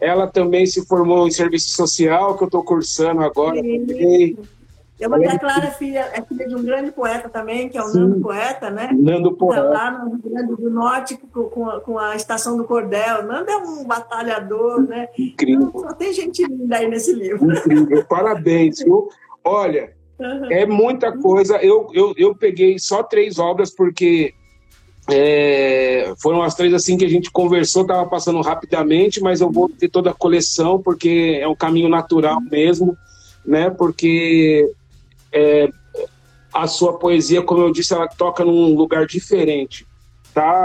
Ela 0.00 0.26
também 0.26 0.66
se 0.66 0.84
formou 0.86 1.26
em 1.26 1.30
serviço 1.30 1.70
social, 1.70 2.36
que 2.36 2.42
eu 2.42 2.46
estou 2.46 2.62
cursando 2.62 3.22
agora 3.22 3.56
também. 3.56 4.36
E 4.98 5.04
a 5.04 5.08
Maria 5.08 5.38
Clara 5.38 5.66
é 5.66 5.70
filha, 5.70 6.10
é 6.12 6.20
filha 6.22 6.48
de 6.48 6.56
um 6.56 6.62
grande 6.62 6.90
poeta 6.90 7.28
também, 7.28 7.68
que 7.68 7.78
é 7.78 7.82
o 7.82 7.86
Sim. 7.86 8.00
Nando 8.00 8.20
Poeta, 8.20 8.68
né? 8.68 8.90
Nando 8.92 9.32
Poeta. 9.36 9.62
Tá 9.62 9.68
lá 9.68 9.90
no 9.92 10.10
Rio 10.10 10.22
Grande 10.24 10.56
do 10.56 10.70
Norte, 10.70 11.16
com 11.16 11.68
a, 11.68 11.80
com 11.80 11.98
a 11.98 12.16
Estação 12.16 12.56
do 12.56 12.64
Cordel. 12.64 13.22
Nando 13.22 13.48
é 13.48 13.56
um 13.58 13.84
batalhador, 13.84 14.82
né? 14.82 15.08
Incrível. 15.16 15.68
Então, 15.68 15.82
só 15.82 15.92
tem 15.92 16.12
gente 16.12 16.44
linda 16.44 16.78
aí 16.78 16.88
nesse 16.88 17.12
livro. 17.12 17.48
Incrível. 17.48 18.04
Parabéns, 18.10 18.80
viu? 18.80 19.08
Olha, 19.44 19.92
Uhum. 20.18 20.50
É 20.50 20.66
muita 20.66 21.12
coisa. 21.12 21.56
Eu, 21.56 21.90
eu, 21.92 22.14
eu 22.16 22.34
peguei 22.34 22.78
só 22.78 23.02
três 23.02 23.38
obras 23.38 23.70
porque 23.70 24.34
é, 25.10 26.12
foram 26.20 26.42
as 26.42 26.54
três 26.54 26.74
assim 26.74 26.96
que 26.96 27.04
a 27.04 27.08
gente 27.08 27.30
conversou, 27.30 27.82
estava 27.82 28.06
passando 28.06 28.40
rapidamente, 28.40 29.20
mas 29.20 29.40
eu 29.40 29.50
vou 29.50 29.68
ter 29.68 29.88
toda 29.88 30.10
a 30.10 30.14
coleção 30.14 30.80
porque 30.82 31.38
é 31.40 31.48
um 31.48 31.56
caminho 31.56 31.88
natural 31.88 32.40
mesmo, 32.40 32.96
né? 33.44 33.70
Porque 33.70 34.70
é, 35.32 35.68
a 36.52 36.66
sua 36.66 36.98
poesia, 36.98 37.42
como 37.42 37.62
eu 37.62 37.72
disse, 37.72 37.94
ela 37.94 38.06
toca 38.06 38.44
num 38.44 38.74
lugar 38.74 39.06
diferente 39.06 39.87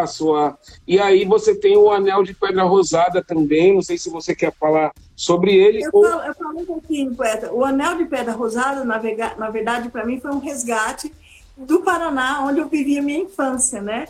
sua... 0.07 0.57
E 0.87 0.99
aí 0.99 1.25
você 1.25 1.55
tem 1.55 1.77
o 1.77 1.91
Anel 1.91 2.23
de 2.23 2.33
Pedra 2.33 2.63
Rosada 2.63 3.23
também, 3.23 3.73
não 3.73 3.81
sei 3.81 3.97
se 3.97 4.09
você 4.09 4.35
quer 4.35 4.53
falar 4.53 4.91
sobre 5.15 5.55
ele. 5.55 5.83
Eu, 5.83 5.89
ou... 5.93 6.03
falo, 6.03 6.21
eu 6.23 6.35
falo 6.35 6.59
um 6.59 6.65
pouquinho, 6.65 7.15
poeta. 7.15 7.53
O 7.53 7.63
Anel 7.63 7.97
de 7.97 8.05
Pedra 8.05 8.33
Rosada, 8.33 8.83
na, 8.83 8.97
vega... 8.97 9.33
na 9.37 9.49
verdade, 9.49 9.89
para 9.89 10.05
mim 10.05 10.19
foi 10.19 10.31
um 10.31 10.39
resgate 10.39 11.13
do 11.57 11.81
Paraná, 11.81 12.43
onde 12.43 12.59
eu 12.59 12.67
vivia 12.67 13.01
minha 13.01 13.19
infância, 13.19 13.81
né? 13.81 14.07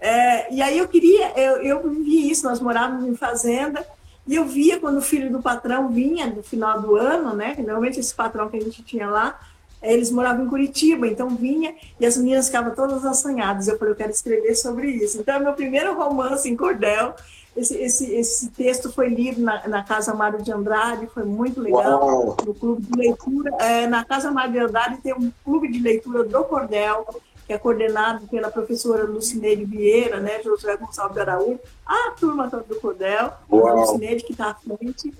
É, 0.00 0.52
e 0.52 0.60
aí 0.60 0.78
eu 0.78 0.88
queria, 0.88 1.32
eu, 1.38 1.62
eu 1.62 1.90
vivi 1.90 2.30
isso, 2.30 2.46
nós 2.46 2.60
morávamos 2.60 3.06
em 3.06 3.14
fazenda, 3.14 3.86
e 4.26 4.34
eu 4.34 4.44
via 4.44 4.78
quando 4.78 4.98
o 4.98 5.02
filho 5.02 5.30
do 5.30 5.40
patrão 5.40 5.88
vinha 5.88 6.26
no 6.26 6.42
final 6.42 6.80
do 6.80 6.96
ano, 6.96 7.34
né? 7.34 7.54
Normalmente 7.58 8.00
esse 8.00 8.14
patrão 8.14 8.48
que 8.48 8.56
a 8.56 8.60
gente 8.60 8.82
tinha 8.82 9.08
lá, 9.08 9.38
eles 9.82 10.10
moravam 10.10 10.44
em 10.44 10.48
Curitiba, 10.48 11.06
então 11.06 11.28
vinha 11.30 11.74
e 12.00 12.06
as 12.06 12.16
meninas 12.16 12.46
ficavam 12.46 12.74
todas 12.74 13.04
assanhadas. 13.04 13.68
Eu 13.68 13.78
falei, 13.78 13.92
eu 13.92 13.96
quero 13.96 14.10
escrever 14.10 14.54
sobre 14.54 14.90
isso. 14.90 15.20
Então, 15.20 15.36
é 15.36 15.38
meu 15.38 15.52
primeiro 15.52 15.94
romance 15.94 16.48
em 16.48 16.56
cordel. 16.56 17.14
Esse, 17.56 17.74
esse, 17.76 18.14
esse 18.14 18.50
texto 18.50 18.92
foi 18.92 19.08
lido 19.08 19.40
na, 19.40 19.66
na 19.66 19.82
Casa 19.82 20.12
Mário 20.12 20.42
de 20.42 20.52
Andrade, 20.52 21.06
foi 21.06 21.24
muito 21.24 21.60
legal. 21.60 22.04
Uau. 22.04 22.36
No 22.44 22.54
clube 22.54 22.82
de 22.82 22.98
leitura. 22.98 23.50
É, 23.60 23.86
na 23.86 24.04
Casa 24.04 24.30
Mário 24.30 24.52
de 24.52 24.58
Andrade 24.58 24.98
tem 24.98 25.14
um 25.14 25.32
clube 25.42 25.68
de 25.68 25.78
leitura 25.78 26.22
do 26.24 26.44
cordel, 26.44 27.06
que 27.46 27.52
é 27.52 27.58
coordenado 27.58 28.26
pela 28.26 28.50
professora 28.50 29.04
Lucineide 29.04 29.64
Vieira, 29.64 30.20
né, 30.20 30.42
Josué 30.42 30.76
Gonçalves 30.76 31.16
Araújo, 31.16 31.60
a 31.86 32.10
turma 32.10 32.48
do 32.48 32.80
Cordel, 32.80 33.32
a 33.50 33.72
Lucineide 33.72 34.24
que 34.24 34.32
está 34.32 34.50
à 34.50 34.54
frente. 34.54 35.14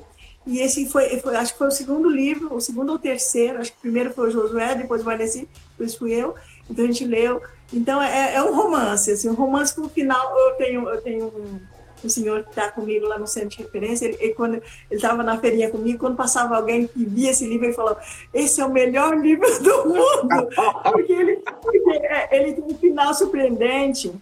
E 0.46 0.60
esse 0.60 0.86
foi, 0.86 1.18
foi, 1.18 1.34
acho 1.34 1.52
que 1.52 1.58
foi 1.58 1.66
o 1.66 1.72
segundo 1.72 2.08
livro, 2.08 2.54
o 2.54 2.60
segundo 2.60 2.92
ou 2.92 2.98
terceiro, 2.98 3.58
acho 3.58 3.72
que 3.72 3.78
o 3.78 3.80
primeiro 3.80 4.12
foi 4.12 4.28
o 4.28 4.30
Josué, 4.30 4.76
depois 4.76 5.00
o 5.00 5.04
Vanessa, 5.04 5.44
depois 5.72 5.96
fui 5.96 6.12
eu, 6.12 6.36
então 6.70 6.84
a 6.84 6.88
gente 6.88 7.04
leu. 7.04 7.42
Então 7.72 8.00
é, 8.00 8.34
é 8.36 8.42
um 8.42 8.54
romance, 8.54 9.10
assim, 9.10 9.28
um 9.28 9.34
romance 9.34 9.74
que 9.74 9.80
no 9.80 9.88
final 9.88 10.38
eu 10.38 10.54
tenho, 10.54 10.88
eu 10.88 11.02
tenho 11.02 11.26
um, 11.26 11.58
um 12.04 12.08
senhor 12.08 12.44
que 12.44 12.50
está 12.50 12.70
comigo 12.70 13.06
lá 13.06 13.18
no 13.18 13.26
centro 13.26 13.48
de 13.48 13.58
referência, 13.58 14.06
ele, 14.06 14.16
ele 14.20 14.34
quando 14.34 14.54
ele 14.54 14.62
estava 14.90 15.24
na 15.24 15.36
feirinha 15.36 15.68
comigo, 15.68 15.98
quando 15.98 16.16
passava 16.16 16.56
alguém 16.56 16.86
que 16.86 17.04
via 17.04 17.32
esse 17.32 17.44
livro, 17.44 17.66
ele 17.66 17.74
falou, 17.74 17.96
esse 18.32 18.60
é 18.60 18.64
o 18.64 18.72
melhor 18.72 19.18
livro 19.18 19.48
do 19.60 19.88
mundo, 19.88 20.48
porque 20.92 21.12
ele, 21.12 21.42
porque 21.60 21.90
é, 21.90 22.36
ele 22.36 22.52
tem 22.52 22.64
um 22.64 22.78
final 22.78 23.12
surpreendente, 23.14 24.12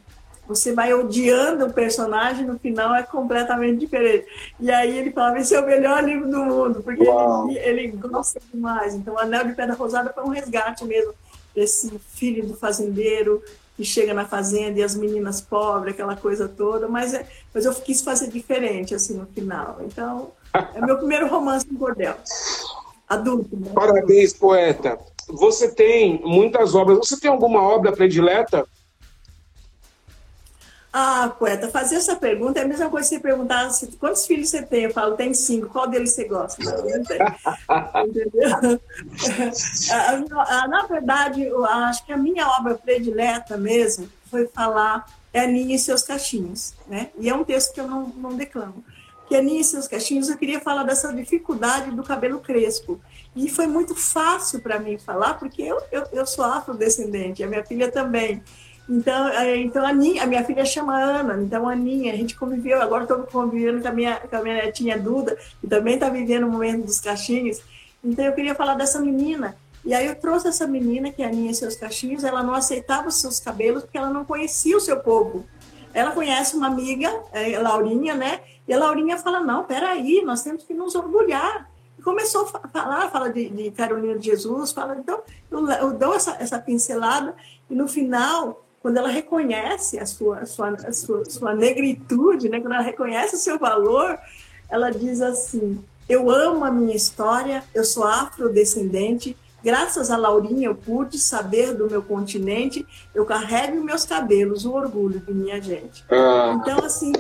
você 0.47 0.73
vai 0.73 0.93
odiando 0.93 1.67
o 1.67 1.73
personagem, 1.73 2.47
no 2.47 2.59
final 2.59 2.95
é 2.95 3.03
completamente 3.03 3.79
diferente. 3.79 4.27
E 4.61 4.71
aí 4.71 4.99
ele 4.99 5.11
falava, 5.11 5.39
esse 5.39 5.55
é 5.55 5.61
o 5.61 5.67
melhor 5.67 6.03
livro 6.05 6.31
do 6.31 6.45
mundo, 6.45 6.83
porque 6.83 7.03
ele, 7.03 7.59
ele, 7.59 7.89
gosta 7.89 8.41
demais. 8.53 8.95
Então, 8.95 9.19
Anel 9.19 9.47
de 9.47 9.55
Pedra 9.55 9.75
Rosada 9.75 10.13
foi 10.13 10.25
um 10.25 10.29
resgate 10.29 10.85
mesmo 10.85 11.15
desse 11.55 11.99
filho 11.99 12.47
do 12.47 12.55
fazendeiro 12.55 13.43
que 13.77 13.85
chega 13.85 14.15
na 14.15 14.25
fazenda 14.25 14.79
e 14.79 14.83
as 14.83 14.95
meninas 14.95 15.41
pobres, 15.41 15.95
aquela 15.95 16.15
coisa 16.15 16.49
toda, 16.49 16.87
mas, 16.87 17.13
é, 17.13 17.27
mas 17.53 17.65
eu 17.65 17.75
quis 17.75 18.03
fazer 18.03 18.29
diferente, 18.29 18.95
assim, 18.95 19.15
no 19.15 19.27
final. 19.27 19.79
Então, 19.81 20.31
é 20.75 20.81
meu 20.81 20.97
primeiro 20.97 21.27
romance 21.27 21.67
em 21.71 21.75
cordel. 21.75 22.15
Adulto. 23.09 23.57
Né? 23.57 23.73
Parabéns, 23.75 24.33
poeta. 24.33 24.99
Você 25.29 25.69
tem 25.69 26.21
muitas 26.25 26.75
obras. 26.75 26.99
Você 26.99 27.19
tem 27.19 27.31
alguma 27.31 27.63
obra 27.63 27.93
predileta? 27.93 28.67
Ah, 30.97 31.35
poeta, 31.37 31.67
fazer 31.67 31.97
essa 31.97 32.15
pergunta 32.15 32.61
é 32.61 32.63
a 32.63 32.69
mesma 32.69 32.89
coisa 32.89 33.09
que 33.09 33.17
você 33.17 33.21
perguntar 33.21 33.69
quantos 33.99 34.29
filhos 34.29 34.49
você 34.49 34.63
tem. 34.63 34.85
Eu 34.85 34.93
falo, 34.93 35.17
tem 35.17 35.35
cinco, 35.35 35.69
qual 35.69 35.89
deles 35.89 36.13
você 36.13 36.23
gosta? 36.23 36.63
Não, 36.63 37.03
tem. 37.03 37.19
Entendeu? 38.07 38.81
Na 40.71 40.87
verdade, 40.87 41.43
eu 41.43 41.65
acho 41.65 42.07
que 42.07 42.13
a 42.13 42.17
minha 42.17 42.47
obra 42.47 42.77
predileta 42.77 43.57
mesmo 43.57 44.09
foi 44.31 44.47
falar 44.47 45.05
é 45.33 45.41
Aninha 45.41 45.75
e 45.75 45.79
seus 45.81 46.05
cachinhos, 46.05 46.75
né? 46.87 47.11
E 47.19 47.29
é 47.29 47.35
um 47.35 47.43
texto 47.43 47.75
que 47.75 47.81
eu 47.81 47.89
não, 47.89 48.07
não 48.11 48.37
declamo. 48.37 48.85
Que 49.27 49.35
Aninha 49.35 49.63
e 49.63 49.65
seus 49.65 49.89
cachinhos, 49.89 50.29
eu 50.29 50.37
queria 50.37 50.61
falar 50.61 50.85
dessa 50.85 51.13
dificuldade 51.13 51.91
do 51.91 52.05
cabelo 52.05 52.39
crespo. 52.39 53.01
E 53.35 53.51
foi 53.51 53.67
muito 53.67 53.97
fácil 53.97 54.61
para 54.61 54.79
mim 54.79 54.97
falar, 54.97 55.35
porque 55.35 55.61
eu, 55.61 55.83
eu, 55.91 56.05
eu 56.13 56.25
sou 56.25 56.45
afrodescendente, 56.45 57.43
a 57.43 57.49
minha 57.49 57.65
filha 57.65 57.91
também. 57.91 58.45
Então, 58.89 59.29
é, 59.29 59.57
então 59.57 59.85
a, 59.85 59.89
Aninha, 59.89 60.23
a 60.23 60.27
minha 60.27 60.45
filha 60.45 60.65
chama 60.65 60.99
Ana, 60.99 61.43
então 61.43 61.67
Aninha, 61.67 62.13
a 62.13 62.17
gente 62.17 62.37
conviveu, 62.37 62.83
agora 62.83 63.05
estou 63.05 63.21
convivendo 63.21 63.81
com 63.81 63.89
a, 63.89 63.93
minha, 63.93 64.17
com 64.17 64.37
a 64.37 64.43
minha 64.43 64.57
netinha 64.57 64.99
Duda, 64.99 65.39
que 65.61 65.67
também 65.67 65.95
está 65.95 66.11
vivendo 66.11 66.47
o 66.47 66.51
momento 66.51 66.85
dos 66.85 67.01
cachinhos. 67.01 67.63
Então 68.03 68.25
eu 68.25 68.33
queria 68.35 68.55
falar 68.55 68.75
dessa 68.75 69.01
menina. 69.01 69.57
E 69.85 69.95
aí 69.95 70.07
eu 70.07 70.15
trouxe 70.15 70.49
essa 70.49 70.67
menina, 70.67 71.11
que 71.11 71.23
é 71.23 71.27
a 71.27 71.29
Aninha 71.29 71.51
e 71.51 71.55
seus 71.55 71.77
cachinhos, 71.77 72.25
ela 72.25 72.43
não 72.43 72.55
aceitava 72.55 73.09
os 73.09 73.21
seus 73.21 73.41
cabelos 73.41 73.85
porque 73.85 73.97
ela 73.97 74.11
não 74.11 74.25
conhecia 74.25 74.77
o 74.77 74.81
seu 74.81 75.01
povo. 75.01 75.47
Ela 75.93 76.11
conhece 76.11 76.57
uma 76.57 76.67
amiga, 76.67 77.11
é, 77.33 77.59
Laurinha, 77.59 78.15
né? 78.15 78.41
E 78.67 78.73
a 78.73 78.79
Laurinha 78.79 79.17
fala, 79.17 79.41
não, 79.41 79.65
peraí, 79.65 80.23
nós 80.25 80.43
temos 80.43 80.65
que 80.65 80.75
nos 80.75 80.95
orgulhar. 80.95 81.71
Começou 82.03 82.51
a 82.63 82.69
falar, 82.69 83.11
fala 83.11 83.31
de, 83.31 83.49
de 83.49 83.71
Carolina 83.71 84.19
de 84.19 84.27
Jesus, 84.27 84.73
fala, 84.73 84.97
então, 84.99 85.23
eu, 85.51 85.71
eu 85.71 85.93
dou 85.93 86.15
essa, 86.15 86.37
essa 86.41 86.59
pincelada, 86.59 87.35
e 87.71 87.75
no 87.75 87.89
final 87.89 88.64
quando 88.85 88.99
ela 88.99 89.09
reconhece 89.09 89.99
a 89.99 90.05
sua, 90.05 90.41
a 90.41 90.47
sua, 90.47 90.69
a 90.69 90.93
sua, 90.93 91.25
sua 91.25 91.55
negritude, 91.55 92.51
né? 92.51 92.61
quando 92.61 92.75
ela 92.75 92.83
reconhece 92.83 93.35
o 93.35 93.39
seu 93.39 93.59
valor, 93.59 94.19
ela 94.69 94.91
diz 94.91 95.23
assim: 95.23 95.83
Eu 96.07 96.31
amo 96.31 96.67
a 96.67 96.71
minha 96.71 96.95
história, 96.95 97.65
eu 97.75 97.83
sou 97.83 98.05
afrodescendente, 98.05 99.35
graças 99.65 100.11
a 100.11 100.19
Laurinha 100.19 100.69
eu 100.69 100.75
pude 100.75 101.19
saber 101.19 101.73
do 101.73 101.89
meu 101.89 102.03
continente, 102.03 102.87
eu 103.15 103.25
carrego 103.25 103.83
meus 103.83 104.05
cabelos 104.05 104.67
o 104.67 104.75
orgulho 104.75 105.19
de 105.19 105.33
minha 105.33 105.59
gente. 105.63 106.05
Ah. 106.11 106.55
Então, 106.61 106.85
assim, 106.85 107.13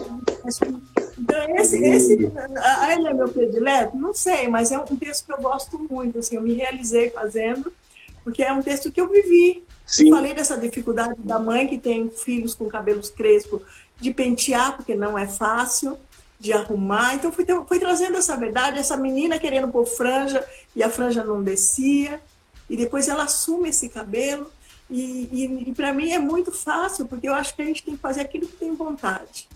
então 1.19 1.57
esse, 1.57 1.83
esse 1.83 2.31
a, 2.59 2.93
ele 2.93 3.09
é 3.09 3.15
meu 3.15 3.29
predileto? 3.31 3.97
Não 3.97 4.13
sei, 4.13 4.49
mas 4.49 4.71
é 4.71 4.77
um 4.77 4.85
texto 4.85 5.25
que 5.25 5.33
eu 5.33 5.41
gosto 5.41 5.79
muito, 5.91 6.19
assim, 6.19 6.37
eu 6.37 6.43
me 6.43 6.53
realizei 6.53 7.09
fazendo, 7.09 7.73
porque 8.23 8.43
é 8.43 8.53
um 8.53 8.63
texto 8.63 8.93
que 8.93 9.01
eu 9.01 9.09
vivi, 9.09 9.65
Sim. 9.87 10.09
Eu 10.09 10.17
falei 10.17 10.35
dessa 10.35 10.57
dificuldade 10.57 11.15
da 11.19 11.39
mãe 11.39 11.67
que 11.67 11.79
tem 11.79 12.11
filhos 12.11 12.55
com 12.55 12.67
cabelos 12.69 13.11
crespos 13.11 13.63
de 14.01 14.13
pentear, 14.13 14.77
porque 14.77 14.95
não 14.95 15.19
é 15.19 15.27
fácil, 15.27 15.99
de 16.39 16.53
arrumar. 16.53 17.15
Então, 17.15 17.31
foi, 17.31 17.45
foi 17.67 17.79
trazendo 17.79 18.17
essa 18.17 18.37
verdade, 18.37 18.79
essa 18.79 18.97
menina 18.97 19.39
querendo 19.39 19.69
pôr 19.69 19.87
franja 19.87 20.45
e 20.75 20.83
a 20.83 20.91
franja 20.91 21.23
não 21.25 21.43
descia. 21.43 22.21
E 22.69 22.77
depois 22.77 23.09
ela 23.09 23.25
assume 23.25 23.69
esse 23.69 23.89
cabelo. 23.89 24.51
E, 24.91 25.29
e, 25.33 25.71
e 25.71 25.75
para 25.75 25.93
mim 25.93 26.11
é 26.11 26.19
muito 26.19 26.53
fácil, 26.53 27.07
porque 27.07 27.29
eu 27.29 27.35
acho 27.35 27.55
que 27.55 27.63
a 27.63 27.65
gente 27.65 27.83
tem 27.83 27.95
que 27.95 28.01
fazer 28.01 28.21
aquilo 28.23 28.47
que 28.47 28.57
tem 28.57 28.75
vontade. 28.75 29.49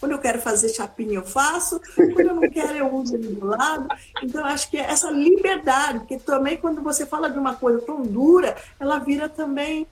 Quando 0.00 0.12
eu 0.12 0.18
quero 0.18 0.40
fazer 0.40 0.70
chapinha, 0.70 1.16
eu 1.16 1.24
faço. 1.24 1.78
Quando 1.94 2.20
eu 2.20 2.34
não 2.34 2.48
quero, 2.48 2.74
eu 2.74 2.94
uso 2.94 3.14
ele 3.14 3.28
do 3.28 3.46
lado. 3.46 3.86
Então, 4.22 4.42
acho 4.46 4.70
que 4.70 4.78
essa 4.78 5.10
liberdade, 5.10 5.98
porque 5.98 6.18
também 6.18 6.56
quando 6.56 6.82
você 6.82 7.04
fala 7.04 7.30
de 7.30 7.38
uma 7.38 7.54
coisa 7.54 7.82
tão 7.82 8.00
dura, 8.00 8.56
ela 8.80 8.98
vira 8.98 9.28
também. 9.28 9.86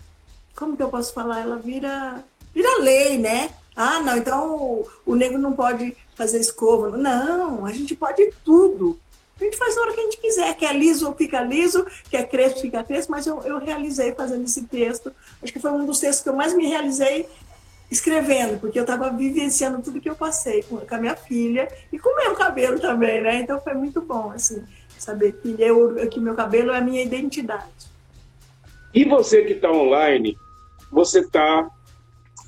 Como 0.57 0.77
que 0.77 0.83
eu 0.83 0.89
posso 0.89 1.13
falar? 1.13 1.43
Ela 1.43 1.57
vira, 1.57 2.25
vira 2.55 2.81
lei, 2.81 3.19
né? 3.19 3.51
Ah, 3.77 4.01
não, 4.01 4.17
então 4.17 4.57
o, 4.57 4.89
o 5.05 5.15
negro 5.15 5.39
não 5.39 5.53
pode 5.53 5.95
fazer 6.17 6.41
escova. 6.41 6.97
Não, 6.97 7.67
a 7.67 7.73
gente 7.73 7.95
pode 7.95 8.33
tudo. 8.43 8.99
A 9.41 9.45
gente 9.45 9.57
faz 9.57 9.77
na 9.77 9.83
hora 9.83 9.93
que 9.93 10.01
a 10.01 10.05
gente 10.05 10.21
quiser. 10.21 10.57
Quer 10.57 10.75
liso, 10.75 11.15
fica 11.17 11.41
liso. 11.43 11.87
Quer 12.11 12.29
crespo, 12.29 12.61
fica 12.61 12.83
crespo. 12.83 13.13
Mas 13.13 13.27
eu, 13.27 13.41
eu 13.43 13.59
realizei 13.59 14.13
fazendo 14.13 14.45
esse 14.45 14.65
texto. 14.65 15.13
Acho 15.41 15.53
que 15.53 15.61
foi 15.61 15.71
um 15.71 15.87
dos 15.87 16.01
textos 16.01 16.25
que 16.25 16.29
eu 16.29 16.35
mais 16.35 16.55
me 16.55 16.67
realizei 16.67 17.29
escrevendo, 17.91 18.61
porque 18.61 18.79
eu 18.79 18.83
estava 18.83 19.11
vivenciando 19.11 19.83
tudo 19.83 20.01
que 20.01 20.11
eu 20.11 20.15
passei 20.15 20.63
com, 20.63 20.77
com, 20.79 20.95
a 20.95 20.99
minha 20.99 21.17
filha 21.17 21.69
e 21.93 21.99
com 21.99 22.11
o 22.11 22.17
meu 22.17 22.35
cabelo 22.35 22.79
também, 22.79 23.21
né? 23.23 23.41
Então 23.41 23.61
foi 23.61 23.75
muito 23.75 24.01
bom, 24.01 24.31
assim, 24.31 24.63
saber 24.99 25.33
que, 25.33 25.57
eu, 25.59 26.09
que 26.09 26.21
meu 26.21 26.35
cabelo 26.35 26.73
é 26.73 26.79
a 26.79 26.83
minha 26.83 27.03
identidade. 27.03 27.89
E 28.93 29.05
você 29.05 29.43
que 29.45 29.55
está 29.55 29.71
online, 29.71 30.37
você 30.91 31.21
está 31.21 31.69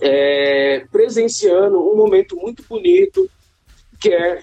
é, 0.01 0.87
presenciando 0.91 1.79
um 1.79 1.97
momento 1.97 2.37
muito 2.37 2.63
bonito, 2.69 3.29
que 3.99 4.11
é 4.11 4.43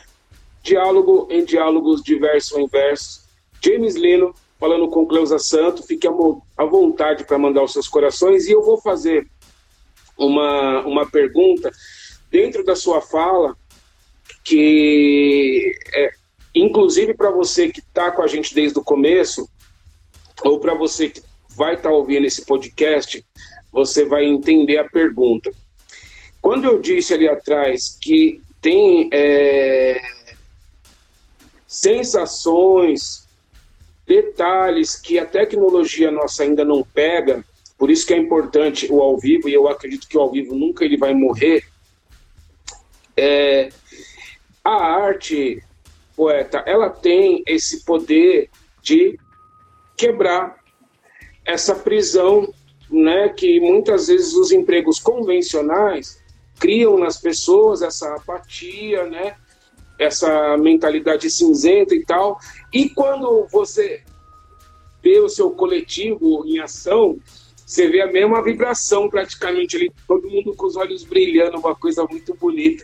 diálogo 0.64 1.28
em 1.30 1.44
diálogos 1.44 2.02
diversos 2.02 2.58
em 2.58 2.68
versos. 2.68 3.28
James 3.62 3.96
Lino 3.96 4.34
falando 4.60 4.88
com 4.90 5.06
Cleusa 5.06 5.40
Santo, 5.40 5.84
fique 5.84 6.08
à 6.08 6.66
vontade 6.66 7.24
para 7.24 7.38
mandar 7.38 7.64
os 7.64 7.74
seus 7.74 7.88
corações 7.88 8.48
e 8.48 8.52
eu 8.52 8.64
vou 8.64 8.78
fazer 8.78 9.28
uma, 10.18 10.82
uma 10.86 11.10
pergunta 11.10 11.72
dentro 12.30 12.64
da 12.64 12.76
sua 12.76 13.02
fala 13.02 13.56
que 14.44 15.74
é, 15.94 16.12
inclusive 16.56 17.14
para 17.14 17.32
você 17.32 17.70
que 17.70 17.80
está 17.80 18.12
com 18.12 18.22
a 18.22 18.28
gente 18.28 18.54
desde 18.54 18.80
o 18.80 18.84
começo 18.84 19.48
ou 20.44 20.60
para 20.60 20.74
você 20.74 21.10
que 21.10 21.22
vai 21.56 21.74
estar 21.74 21.90
tá 21.90 21.96
ouvindo 21.96 22.26
esse 22.26 22.46
podcast, 22.46 23.26
você 23.72 24.06
vai 24.06 24.26
entender 24.26 24.78
a 24.78 24.88
pergunta. 24.88 25.52
Quando 26.40 26.66
eu 26.66 26.80
disse 26.80 27.14
ali 27.14 27.28
atrás 27.28 27.98
que 28.00 28.42
tem 28.62 29.10
é, 29.12 30.00
sensações, 31.68 33.28
detalhes 34.06 34.96
que 34.96 35.20
a 35.20 35.26
tecnologia 35.26 36.12
nossa 36.12 36.44
ainda 36.44 36.64
não 36.64 36.84
pega, 36.84 37.44
por 37.78 37.92
isso 37.92 38.06
que 38.08 38.14
é 38.14 38.18
importante 38.18 38.88
o 38.92 39.02
ao 39.02 39.18
vivo, 39.18 39.48
e 39.48 39.54
eu 39.54 39.68
acredito 39.68 40.08
que 40.08 40.18
o 40.18 40.22
ao 40.22 40.32
vivo 40.32 40.56
nunca 40.56 40.84
ele 40.84 40.98
vai 40.98 41.14
morrer. 41.14 41.64
É, 43.16 43.70
a 44.64 44.76
arte, 44.76 45.64
poeta, 46.16 46.64
ela 46.66 46.90
tem 46.90 47.44
esse 47.46 47.86
poder 47.86 48.50
de 48.82 49.20
quebrar 49.96 50.58
essa 51.46 51.76
prisão, 51.76 52.54
né, 52.90 53.30
que 53.30 53.60
muitas 53.60 54.08
vezes 54.08 54.34
os 54.34 54.52
empregos 54.52 55.00
convencionais 55.00 56.22
criam 56.60 56.98
nas 56.98 57.18
pessoas 57.18 57.82
essa 57.82 58.16
apatia, 58.16 59.06
né, 59.06 59.36
essa 60.00 60.58
mentalidade 60.58 61.30
cinzenta 61.30 61.94
e 61.96 62.04
tal. 62.04 62.40
E 62.74 62.90
quando 62.90 63.48
você 63.52 64.04
vê 65.02 65.20
o 65.20 65.30
seu 65.30 65.52
coletivo 65.52 66.44
em 66.46 66.60
ação, 66.60 67.20
você 67.68 67.90
vê 67.90 68.00
a 68.00 68.10
mesma 68.10 68.42
vibração 68.42 69.10
praticamente 69.10 69.76
ali, 69.76 69.92
todo 70.08 70.30
mundo 70.30 70.56
com 70.56 70.66
os 70.68 70.78
olhos 70.78 71.04
brilhando, 71.04 71.60
uma 71.60 71.76
coisa 71.76 72.06
muito 72.10 72.34
bonita. 72.34 72.82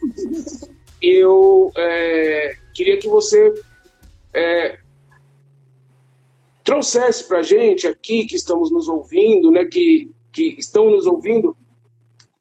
Eu 1.02 1.72
é, 1.78 2.58
queria 2.74 2.98
que 2.98 3.08
você 3.08 3.54
é, 4.34 4.78
trouxesse 6.66 7.26
para 7.30 7.42
gente 7.42 7.88
aqui 7.88 8.26
que 8.26 8.36
estamos 8.36 8.70
nos 8.70 8.90
ouvindo, 8.90 9.50
né, 9.50 9.64
que, 9.64 10.12
que 10.34 10.58
estão 10.60 10.92
nos 10.92 11.08
ouvindo, 11.08 11.56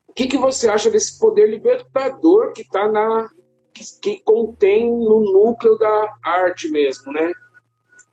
o 0.09 0.13
que, 0.13 0.27
que 0.27 0.37
você 0.37 0.69
acha 0.69 0.91
desse 0.91 1.21
poder 1.21 1.49
libertador 1.49 2.53
que 2.53 2.63
está 2.63 2.91
na 2.91 3.31
que, 3.73 3.85
que, 4.01 4.19
contém 4.25 4.91
no 4.91 5.21
núcleo 5.33 5.79
da 5.79 6.13
arte 6.23 6.69
mesmo, 6.69 7.11
né? 7.13 7.33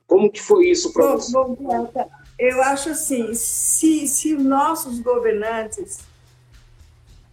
Como 0.07 0.31
que 0.31 0.39
foi 0.39 0.69
isso 0.69 0.93
para 0.93 1.15
você? 1.15 1.33
Bom, 1.33 1.55
bom, 1.55 2.09
eu 2.39 2.63
acho 2.63 2.89
assim, 2.89 3.33
se, 3.33 4.07
se 4.07 4.33
nossos 4.33 5.01
governantes 5.01 5.99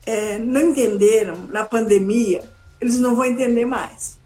é, 0.04 0.36
não 0.38 0.70
entenderam 0.70 1.46
na 1.46 1.64
pandemia, 1.64 2.42
eles 2.80 2.98
não 2.98 3.14
vão 3.14 3.24
entender 3.24 3.64
mais. 3.64 4.18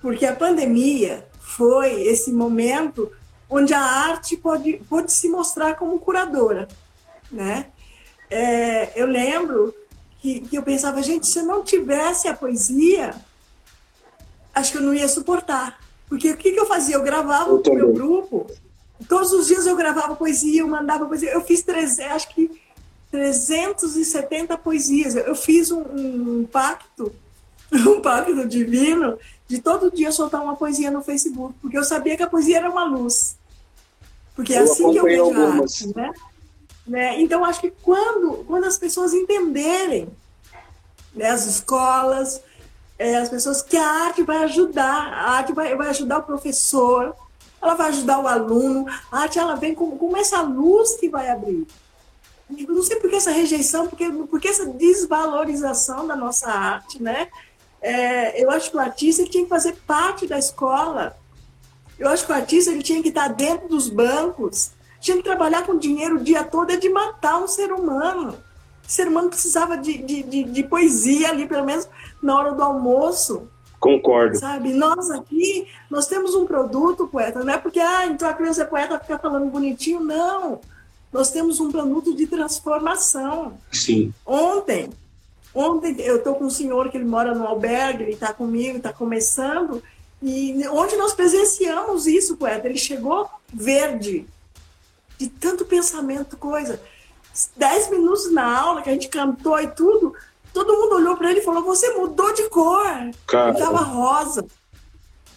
Porque 0.00 0.24
a 0.24 0.34
pandemia 0.34 1.26
foi 1.38 2.02
esse 2.04 2.32
momento 2.32 3.12
onde 3.50 3.74
a 3.74 3.80
arte 3.80 4.36
pode, 4.36 4.78
pode 4.88 5.12
se 5.12 5.28
mostrar 5.28 5.74
como 5.74 5.98
curadora, 5.98 6.66
né? 7.30 7.66
É, 8.30 8.98
eu 8.98 9.06
lembro 9.06 9.74
que, 10.20 10.40
que 10.40 10.56
eu 10.56 10.62
pensava, 10.62 11.02
gente, 11.02 11.26
se 11.26 11.38
eu 11.38 11.44
não 11.44 11.62
tivesse 11.62 12.26
a 12.28 12.34
poesia, 12.34 13.14
acho 14.54 14.72
que 14.72 14.78
eu 14.78 14.82
não 14.82 14.94
ia 14.94 15.06
suportar. 15.06 15.78
Porque 16.08 16.30
o 16.30 16.36
que, 16.36 16.52
que 16.52 16.58
eu 16.58 16.66
fazia? 16.66 16.96
Eu 16.96 17.02
gravava 17.02 17.58
com 17.58 17.70
o 17.70 17.74
meu 17.74 17.92
grupo 17.92 18.46
Todos 19.08 19.32
os 19.32 19.46
dias 19.46 19.66
eu 19.66 19.76
gravava 19.76 20.14
poesia, 20.14 20.60
eu 20.60 20.68
mandava 20.68 21.06
poesia. 21.06 21.32
Eu 21.32 21.40
fiz, 21.40 21.62
treze, 21.62 22.02
acho 22.02 22.28
que 22.34 22.50
370 23.10 24.56
poesias. 24.58 25.14
Eu 25.14 25.34
fiz 25.34 25.70
um, 25.70 25.82
um 25.82 26.48
pacto, 26.50 27.12
um 27.72 28.00
pacto 28.00 28.46
divino, 28.46 29.18
de 29.46 29.60
todo 29.60 29.90
dia 29.90 30.10
soltar 30.10 30.42
uma 30.42 30.56
poesia 30.56 30.90
no 30.90 31.02
Facebook, 31.02 31.54
porque 31.60 31.76
eu 31.76 31.84
sabia 31.84 32.16
que 32.16 32.22
a 32.22 32.28
poesia 32.28 32.58
era 32.58 32.70
uma 32.70 32.84
luz. 32.84 33.36
Porque 34.34 34.54
é 34.54 34.58
assim 34.58 34.90
que 34.90 34.98
eu 34.98 35.04
vejo 35.04 35.22
algumas. 35.22 35.50
a 35.50 35.62
arte, 35.62 35.96
né? 35.96 36.12
né? 36.86 37.20
Então, 37.20 37.44
acho 37.44 37.60
que 37.60 37.70
quando, 37.70 38.44
quando 38.46 38.64
as 38.64 38.76
pessoas 38.76 39.12
entenderem, 39.12 40.08
né, 41.14 41.30
as 41.30 41.46
escolas, 41.46 42.40
é, 42.98 43.16
as 43.16 43.28
pessoas, 43.28 43.62
que 43.62 43.76
a 43.76 43.86
arte 43.86 44.22
vai 44.22 44.38
ajudar, 44.44 45.12
a 45.12 45.30
arte 45.32 45.52
vai, 45.52 45.76
vai 45.76 45.88
ajudar 45.88 46.18
o 46.18 46.22
professor, 46.24 47.14
ela 47.64 47.74
vai 47.74 47.88
ajudar 47.88 48.20
o 48.20 48.28
aluno. 48.28 48.86
A 49.10 49.20
arte 49.20 49.38
ela 49.38 49.54
vem 49.54 49.74
com, 49.74 49.96
com 49.96 50.16
essa 50.16 50.42
luz 50.42 50.96
que 50.96 51.08
vai 51.08 51.30
abrir. 51.30 51.66
Eu 52.56 52.74
não 52.74 52.82
sei 52.82 52.96
por 52.96 53.08
que 53.08 53.16
essa 53.16 53.30
rejeição, 53.30 53.88
porque, 53.88 54.10
porque 54.30 54.48
essa 54.48 54.66
desvalorização 54.66 56.06
da 56.06 56.14
nossa 56.14 56.50
arte, 56.50 57.02
né? 57.02 57.28
É, 57.80 58.42
eu 58.42 58.50
acho 58.50 58.70
que 58.70 58.76
o 58.76 58.80
artista 58.80 59.24
tinha 59.24 59.44
que 59.44 59.50
fazer 59.50 59.76
parte 59.86 60.26
da 60.26 60.38
escola. 60.38 61.16
Eu 61.98 62.08
acho 62.08 62.26
que 62.26 62.32
o 62.32 62.34
artista 62.34 62.70
ele 62.70 62.82
tinha 62.82 63.02
que 63.02 63.08
estar 63.08 63.28
dentro 63.28 63.68
dos 63.68 63.88
bancos, 63.88 64.72
tinha 65.00 65.16
que 65.16 65.22
trabalhar 65.22 65.64
com 65.64 65.78
dinheiro 65.78 66.16
o 66.16 66.24
dia 66.24 66.44
todo, 66.44 66.70
é 66.70 66.76
de 66.76 66.88
matar 66.88 67.38
um 67.38 67.48
ser 67.48 67.72
humano. 67.72 68.36
O 68.86 68.90
ser 68.90 69.08
humano 69.08 69.28
precisava 69.28 69.76
de, 69.76 69.98
de, 69.98 70.22
de, 70.22 70.44
de 70.44 70.62
poesia 70.64 71.30
ali, 71.30 71.46
pelo 71.46 71.64
menos 71.64 71.88
na 72.22 72.38
hora 72.38 72.52
do 72.52 72.62
almoço. 72.62 73.48
Concordo. 73.84 74.38
Sabe, 74.38 74.72
nós 74.72 75.10
aqui, 75.10 75.68
nós 75.90 76.06
temos 76.06 76.34
um 76.34 76.46
produto, 76.46 77.06
poeta, 77.06 77.44
não 77.44 77.52
é 77.52 77.58
porque, 77.58 77.78
ah, 77.78 78.06
então 78.06 78.26
a 78.26 78.32
criança 78.32 78.62
é 78.62 78.64
poeta, 78.64 78.98
fica 78.98 79.18
falando 79.18 79.50
bonitinho, 79.50 80.00
não. 80.00 80.62
Nós 81.12 81.30
temos 81.30 81.60
um 81.60 81.70
produto 81.70 82.16
de 82.16 82.26
transformação. 82.26 83.58
Sim. 83.70 84.10
Ontem, 84.24 84.88
ontem 85.54 85.96
eu 86.00 86.16
estou 86.16 86.34
com 86.34 86.46
um 86.46 86.50
senhor 86.50 86.88
que 86.88 86.96
ele 86.96 87.04
mora 87.04 87.34
no 87.34 87.46
albergue, 87.46 88.04
ele 88.04 88.12
está 88.12 88.32
comigo, 88.32 88.78
está 88.78 88.90
começando, 88.90 89.82
e 90.22 90.66
onde 90.68 90.96
nós 90.96 91.12
presenciamos 91.12 92.06
isso, 92.06 92.38
poeta, 92.38 92.66
ele 92.66 92.78
chegou 92.78 93.28
verde, 93.52 94.26
de 95.18 95.28
tanto 95.28 95.66
pensamento, 95.66 96.38
coisa. 96.38 96.80
Dez 97.54 97.90
minutos 97.90 98.32
na 98.32 98.60
aula, 98.60 98.80
que 98.80 98.88
a 98.88 98.94
gente 98.94 99.08
cantou 99.08 99.60
e 99.60 99.66
tudo, 99.66 100.14
Todo 100.54 100.72
mundo 100.72 100.94
olhou 100.94 101.16
para 101.16 101.32
ele 101.32 101.40
e 101.40 101.44
falou: 101.44 101.64
Você 101.64 101.92
mudou 101.94 102.32
de 102.32 102.48
cor. 102.48 102.86
Cara. 103.26 103.48
Ele 103.48 103.58
estava 103.58 103.82
rosa. 103.82 104.46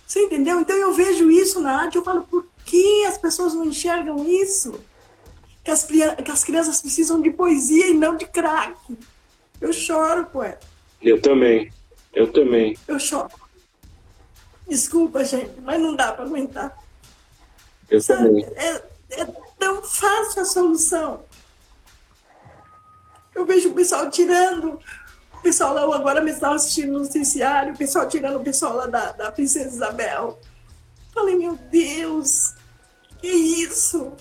Você 0.06 0.22
entendeu? 0.24 0.62
Então 0.62 0.76
eu 0.78 0.94
vejo 0.94 1.32
isso 1.32 1.60
na 1.60 1.82
arte. 1.82 1.98
Eu 1.98 2.04
falo: 2.04 2.22
Por 2.22 2.46
que 2.64 3.04
as 3.06 3.18
pessoas 3.18 3.56
não 3.56 3.66
enxergam 3.66 4.24
isso? 4.30 4.80
Que 5.64 5.72
as, 5.72 5.84
que 5.84 6.32
as 6.32 6.44
crianças 6.44 6.80
precisam 6.80 7.20
de 7.20 7.32
poesia 7.32 7.88
e 7.88 7.96
não 7.96 8.16
de 8.16 8.28
crack. 8.28 8.78
Eu 9.60 9.74
choro, 9.74 10.28
poeta. 10.28 10.66
Eu 11.02 11.20
também. 11.20 11.74
Eu 12.14 12.32
também. 12.32 12.78
Eu 12.88 13.00
choro. 13.00 13.32
Desculpa, 14.70 15.24
gente, 15.26 15.60
mas 15.62 15.82
não 15.82 15.96
dá 15.96 16.12
para 16.12 16.26
aguentar. 16.26 16.78
Eu 17.90 18.00
Sabe? 18.00 18.24
também. 18.24 18.46
É, 18.56 18.84
é 19.22 19.26
tão 19.58 19.82
fácil 19.82 20.44
a 20.44 20.46
solução. 20.46 21.24
Eu 23.34 23.46
vejo 23.46 23.70
o 23.70 23.74
pessoal 23.74 24.10
tirando 24.12 24.80
pessoal 25.48 25.74
lá, 25.74 25.96
agora 25.96 26.20
mesmo 26.20 26.36
estava 26.36 26.56
assistindo 26.56 26.98
o 26.98 27.00
noticiário, 27.00 27.74
o 27.74 27.78
pessoal 27.78 28.06
tirando 28.06 28.36
o 28.36 28.44
pessoal 28.44 28.76
lá 28.76 28.86
da, 28.86 29.14
da 29.14 29.32
Princesa 29.32 29.70
Isabel. 29.70 30.38
Falei, 31.14 31.38
meu 31.38 31.56
Deus, 31.56 32.54
que 33.20 33.30
isso? 33.30 34.12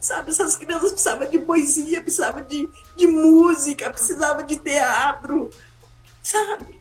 Sabe, 0.00 0.30
essas 0.30 0.54
crianças 0.54 0.92
precisavam 0.92 1.28
de 1.28 1.40
poesia, 1.40 2.00
precisavam 2.00 2.44
de, 2.44 2.68
de 2.96 3.06
música, 3.08 3.90
precisavam 3.90 4.46
de 4.46 4.56
teatro, 4.58 5.50
sabe? 6.22 6.80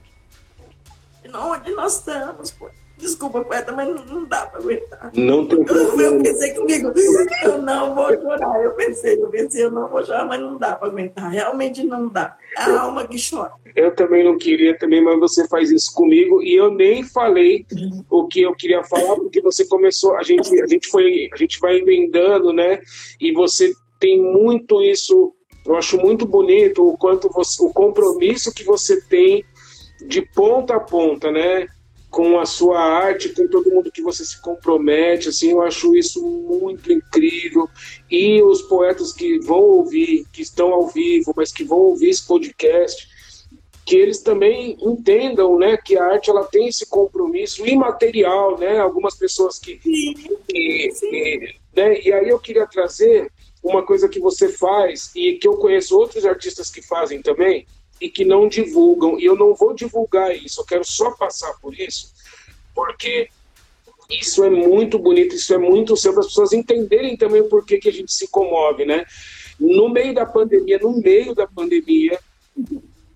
Onde 1.34 1.72
nós 1.74 1.98
estamos, 1.98 2.52
pô. 2.52 2.70
Desculpa, 2.98 3.44
poeta, 3.44 3.72
mas 3.72 3.88
não, 3.88 4.06
não 4.06 4.26
dá 4.26 4.48
para 4.48 4.60
aguentar. 4.60 5.12
Não 5.14 5.46
tem 5.46 5.60
eu, 5.60 6.02
eu 6.02 6.22
pensei 6.24 6.54
comigo, 6.54 6.92
eu 7.44 7.62
não 7.62 7.94
vou 7.94 8.12
chorar. 8.20 8.64
Eu 8.64 8.72
pensei, 8.72 9.22
eu 9.22 9.30
pensei, 9.30 9.66
eu 9.66 9.72
não 9.72 9.88
vou 9.88 10.04
chorar, 10.04 10.26
mas 10.26 10.42
não 10.42 10.58
dá 10.58 10.76
para 10.76 10.88
aguentar. 10.88 11.30
Realmente 11.30 11.84
não 11.84 12.08
dá. 12.08 12.36
É 12.58 12.62
a 12.62 12.82
alma 12.82 13.08
que 13.08 13.18
chora. 13.30 13.52
Eu 13.76 13.94
também 13.94 14.24
não 14.24 14.36
queria 14.36 14.76
também, 14.80 15.04
mas 15.04 15.20
você 15.20 15.48
faz 15.48 15.70
isso 15.70 15.94
comigo 15.94 16.42
e 16.42 16.56
eu 16.56 16.72
nem 16.72 17.04
falei 17.04 17.68
o 18.10 18.28
que 18.28 18.42
eu 18.42 18.56
queria 18.56 18.84
falar 18.84 19.16
porque 19.16 19.42
você 19.42 19.66
começou, 19.68 20.18
a 20.18 20.24
gente, 20.24 20.60
a 20.60 20.66
gente 20.66 20.88
foi, 20.88 21.30
a 21.32 21.38
gente 21.38 21.60
vai 21.60 21.78
emendando, 21.78 22.52
né? 22.52 22.80
E 23.22 23.32
você 23.32 23.72
tem 24.00 24.20
muito 24.20 24.82
isso. 24.82 25.36
Eu 25.64 25.76
acho 25.76 25.98
muito 25.98 26.26
bonito 26.26 26.88
o 26.88 26.98
quanto 26.98 27.30
você, 27.30 27.62
o 27.62 27.72
compromisso 27.72 28.52
que 28.52 28.64
você 28.64 29.00
tem 29.02 29.46
de 30.08 30.22
ponta 30.22 30.76
a 30.76 30.80
ponta, 30.80 31.32
né? 31.32 31.68
Com 32.18 32.40
a 32.40 32.48
sua 32.48 32.80
arte, 32.80 33.30
com 33.30 33.48
todo 33.48 33.70
mundo 33.70 33.92
que 33.92 34.02
você 34.02 34.26
se 34.26 34.42
compromete, 34.42 35.30
assim, 35.30 35.52
eu 35.52 35.62
acho 35.62 35.96
isso 35.96 36.20
muito 36.20 36.92
incrível. 36.92 37.70
E 38.10 38.42
os 38.42 38.64
poetas 38.64 39.14
que 39.14 39.38
vão 39.38 39.60
ouvir, 39.60 40.26
que 40.34 40.42
estão 40.42 40.74
ao 40.74 40.88
vivo, 40.88 41.32
mas 41.38 41.52
que 41.52 41.64
vão 41.64 41.78
ouvir 41.78 42.10
esse 42.10 42.26
podcast, 42.26 43.08
que 43.86 43.96
eles 43.96 44.20
também 44.20 44.76
entendam, 44.82 45.60
né, 45.60 45.78
que 45.78 45.96
a 45.96 46.06
arte 46.06 46.32
ela 46.32 46.44
tem 46.44 46.68
esse 46.68 46.88
compromisso 46.88 47.68
imaterial, 47.68 48.58
né? 48.58 48.80
Algumas 48.80 49.16
pessoas 49.16 49.60
que, 49.60 49.78
que, 49.78 50.16
que 50.48 51.56
né? 51.76 52.02
E 52.02 52.12
aí 52.12 52.30
eu 52.30 52.40
queria 52.40 52.66
trazer 52.66 53.32
uma 53.62 53.84
coisa 53.86 54.10
que 54.10 54.20
você 54.20 54.50
faz 54.50 55.12
e 55.16 55.34
que 55.34 55.48
eu 55.48 55.58
conheço 55.58 55.96
outros 55.96 56.26
artistas 56.26 56.72
que 56.72 56.82
fazem 56.82 57.22
também, 57.22 57.68
e 58.00 58.10
que 58.10 58.24
não 58.26 58.48
divulgam. 58.48 59.20
E 59.20 59.26
eu 59.26 59.36
não 59.36 59.54
vou 59.54 59.74
divulgar 59.74 60.36
isso, 60.36 60.62
eu 60.62 60.66
quero 60.66 60.84
só 60.84 61.12
passar 61.12 61.54
por 61.62 61.74
isso, 61.74 62.14
porque 62.74 63.30
isso 64.10 64.44
é 64.44 64.50
muito 64.50 64.98
bonito, 64.98 65.36
isso 65.36 65.54
é 65.54 65.58
muito 65.58 65.98
seu 65.98 66.14
para 66.14 66.22
as 66.22 66.28
pessoas 66.28 66.54
entenderem 66.54 67.18
também 67.18 67.48
porquê 67.48 67.78
que 67.78 67.90
a 67.90 67.94
gente 67.94 68.14
se 68.14 68.28
comove, 68.30 68.86
né? 68.86 69.06
No 69.60 69.90
meio 69.90 70.14
da 70.14 70.26
pandemia, 70.26 70.80
no 70.80 70.98
meio 71.02 71.36
da 71.36 71.48
pandemia, 71.48 72.20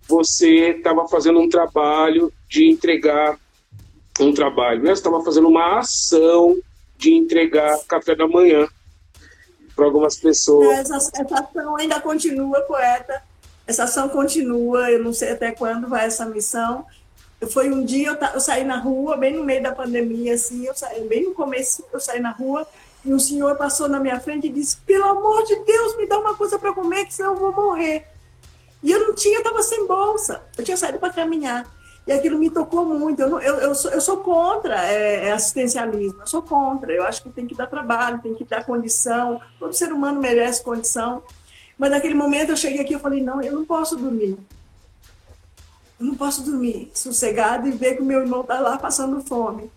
você 0.07 0.71
estava 0.71 1.07
fazendo 1.07 1.39
um 1.39 1.47
trabalho 1.47 2.33
de 2.49 2.69
entregar 2.69 3.39
um 4.19 4.33
trabalho, 4.33 4.83
né? 4.83 4.93
Você 4.93 4.99
estava 4.99 5.23
fazendo 5.23 5.47
uma 5.47 5.79
ação 5.79 6.59
de 6.97 7.13
entregar 7.13 7.79
café 7.87 8.15
da 8.15 8.27
manhã 8.27 8.67
para 9.75 9.85
algumas 9.85 10.17
pessoas. 10.19 10.91
Essa, 10.91 10.97
essa 11.21 11.35
ação 11.39 11.77
ainda 11.77 12.01
continua, 12.01 12.59
poeta 12.61 13.30
essa 13.71 13.85
ação 13.85 14.09
continua, 14.09 14.91
eu 14.91 15.03
não 15.03 15.13
sei 15.13 15.31
até 15.31 15.51
quando 15.51 15.87
vai 15.87 16.05
essa 16.05 16.25
missão. 16.25 16.85
Foi 17.49 17.71
um 17.71 17.83
dia, 17.83 18.09
eu, 18.09 18.27
eu 18.33 18.39
saí 18.39 18.63
na 18.63 18.77
rua, 18.77 19.17
bem 19.17 19.33
no 19.33 19.43
meio 19.43 19.63
da 19.63 19.71
pandemia, 19.71 20.35
assim, 20.35 20.65
eu 20.65 20.75
saí, 20.75 21.07
bem 21.07 21.25
no 21.25 21.33
começo, 21.33 21.83
eu 21.91 21.99
saí 21.99 22.19
na 22.19 22.31
rua, 22.31 22.67
e 23.03 23.11
um 23.11 23.17
senhor 23.17 23.55
passou 23.55 23.87
na 23.89 23.99
minha 23.99 24.19
frente 24.19 24.47
e 24.47 24.51
disse, 24.51 24.77
pelo 24.77 25.05
amor 25.05 25.43
de 25.45 25.55
Deus, 25.63 25.97
me 25.97 26.05
dá 26.05 26.19
uma 26.19 26.35
coisa 26.35 26.59
para 26.59 26.71
comer, 26.73 27.05
que 27.05 27.13
senão 27.13 27.33
eu 27.33 27.39
vou 27.39 27.51
morrer. 27.51 28.05
E 28.83 28.91
eu 28.91 29.07
não 29.07 29.15
tinha, 29.15 29.37
eu 29.37 29.41
estava 29.41 29.63
sem 29.63 29.87
bolsa, 29.87 30.43
eu 30.57 30.63
tinha 30.63 30.77
saído 30.77 30.99
para 30.99 31.13
caminhar. 31.13 31.65
E 32.05 32.11
aquilo 32.11 32.37
me 32.37 32.49
tocou 32.49 32.83
muito. 32.83 33.21
Eu, 33.21 33.39
eu, 33.39 33.55
eu, 33.57 33.75
sou, 33.75 33.91
eu 33.91 34.01
sou 34.01 34.17
contra 34.17 34.91
é, 34.91 35.27
é, 35.27 35.31
assistencialismo, 35.31 36.21
eu 36.21 36.27
sou 36.27 36.41
contra. 36.41 36.91
Eu 36.91 37.03
acho 37.03 37.21
que 37.21 37.29
tem 37.29 37.47
que 37.47 37.55
dar 37.55 37.67
trabalho, 37.67 38.19
tem 38.21 38.33
que 38.33 38.43
dar 38.43 38.65
condição. 38.65 39.39
Todo 39.59 39.73
ser 39.73 39.93
humano 39.93 40.19
merece 40.19 40.63
condição. 40.63 41.21
Mas 41.81 41.89
naquele 41.89 42.13
momento 42.13 42.51
eu 42.51 42.55
cheguei 42.55 42.81
aqui 42.81 42.93
e 42.93 42.99
falei, 42.99 43.23
não, 43.23 43.41
eu 43.41 43.53
não 43.53 43.65
posso 43.65 43.95
dormir. 43.95 44.37
Eu 45.99 46.05
não 46.05 46.13
posso 46.13 46.43
dormir 46.43 46.91
sossegado 46.93 47.67
e 47.67 47.71
ver 47.71 47.95
que 47.95 48.03
o 48.03 48.05
meu 48.05 48.19
irmão 48.19 48.41
está 48.41 48.59
lá 48.59 48.77
passando 48.77 49.19
fome. 49.23 49.67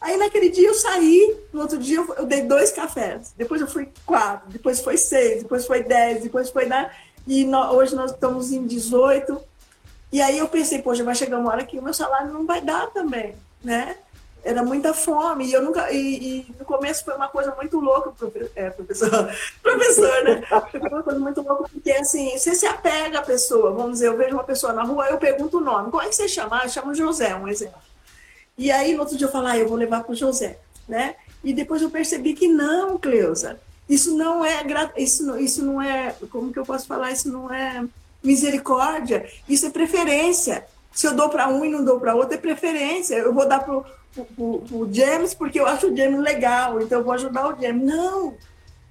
Aí 0.00 0.16
naquele 0.16 0.48
dia 0.48 0.66
eu 0.66 0.74
saí, 0.74 1.36
no 1.52 1.60
outro 1.60 1.78
dia 1.78 1.98
eu, 1.98 2.14
eu 2.14 2.26
dei 2.26 2.42
dois 2.42 2.72
cafés, 2.72 3.32
depois 3.36 3.60
eu 3.60 3.68
fui 3.68 3.88
quatro, 4.04 4.50
depois 4.50 4.80
foi 4.80 4.96
seis, 4.96 5.44
depois 5.44 5.64
foi 5.64 5.84
dez, 5.84 6.24
depois 6.24 6.50
foi 6.50 6.66
né? 6.66 6.90
e 7.28 7.44
no, 7.44 7.60
hoje 7.74 7.94
nós 7.94 8.10
estamos 8.10 8.50
em 8.50 8.66
18. 8.66 9.40
E 10.10 10.20
aí 10.20 10.38
eu 10.38 10.48
pensei, 10.48 10.82
poxa, 10.82 11.04
vai 11.04 11.14
chegar 11.14 11.38
uma 11.38 11.52
hora 11.52 11.64
que 11.64 11.78
o 11.78 11.82
meu 11.82 11.94
salário 11.94 12.32
não 12.32 12.44
vai 12.44 12.60
dar 12.60 12.88
também, 12.88 13.36
né? 13.62 13.98
Era 14.44 14.62
muita 14.62 14.92
fome. 14.92 15.46
E 15.46 15.52
eu 15.52 15.62
nunca. 15.62 15.90
E, 15.90 16.40
e, 16.48 16.54
no 16.58 16.64
começo 16.64 17.04
foi 17.04 17.14
uma 17.14 17.28
coisa 17.28 17.54
muito 17.54 17.78
louca, 17.78 18.10
profe, 18.10 18.50
é, 18.54 18.70
professor, 18.70 19.10
professor, 19.62 20.24
né? 20.24 20.42
Foi 20.70 20.80
uma 20.80 21.02
coisa 21.02 21.18
muito 21.18 21.42
louca, 21.42 21.68
porque 21.72 21.90
assim, 21.92 22.36
você 22.36 22.54
se 22.54 22.66
apega 22.66 23.18
à 23.18 23.22
pessoa. 23.22 23.72
Vamos 23.72 23.94
dizer, 23.94 24.08
eu 24.08 24.16
vejo 24.16 24.34
uma 24.34 24.44
pessoa 24.44 24.72
na 24.72 24.82
rua, 24.82 25.06
eu 25.06 25.18
pergunto 25.18 25.58
o 25.58 25.60
nome. 25.60 25.90
Como 25.90 26.02
é 26.02 26.08
que 26.08 26.14
você 26.14 26.28
chama? 26.28 26.60
Ah, 26.60 26.64
eu 26.64 26.70
chamo 26.70 26.94
José, 26.94 27.34
um 27.34 27.48
exemplo. 27.48 27.80
E 28.56 28.70
aí, 28.70 28.94
no 28.94 29.00
outro 29.00 29.16
dia, 29.16 29.26
eu 29.26 29.32
falo, 29.32 29.46
ah, 29.46 29.56
eu 29.56 29.68
vou 29.68 29.76
levar 29.76 30.02
para 30.02 30.12
o 30.12 30.16
José, 30.16 30.58
né? 30.88 31.16
E 31.42 31.52
depois 31.52 31.82
eu 31.82 31.90
percebi 31.90 32.34
que 32.34 32.48
não, 32.48 32.98
Cleusa. 32.98 33.58
Isso 33.88 34.16
não 34.16 34.44
é 34.44 34.62
isso, 34.96 35.38
isso 35.38 35.64
não 35.64 35.82
é, 35.82 36.14
como 36.30 36.52
que 36.52 36.58
eu 36.58 36.64
posso 36.64 36.86
falar? 36.86 37.10
Isso 37.10 37.30
não 37.30 37.52
é 37.52 37.84
misericórdia, 38.22 39.28
isso 39.48 39.66
é 39.66 39.70
preferência. 39.70 40.64
Se 40.92 41.06
eu 41.06 41.14
dou 41.14 41.28
para 41.28 41.48
um 41.48 41.64
e 41.64 41.70
não 41.70 41.84
dou 41.84 41.98
para 41.98 42.14
outro, 42.14 42.34
é 42.34 42.38
preferência. 42.38 43.14
Eu 43.14 43.32
vou 43.32 43.48
dar 43.48 43.60
para 43.60 43.82
o 44.16 44.88
James 44.90 45.34
porque 45.34 45.58
eu 45.58 45.66
acho 45.66 45.88
o 45.88 45.96
James 45.96 46.20
legal, 46.20 46.80
então 46.80 46.98
eu 46.98 47.04
vou 47.04 47.14
ajudar 47.14 47.48
o 47.48 47.60
James. 47.60 47.82
Não, 47.82 48.34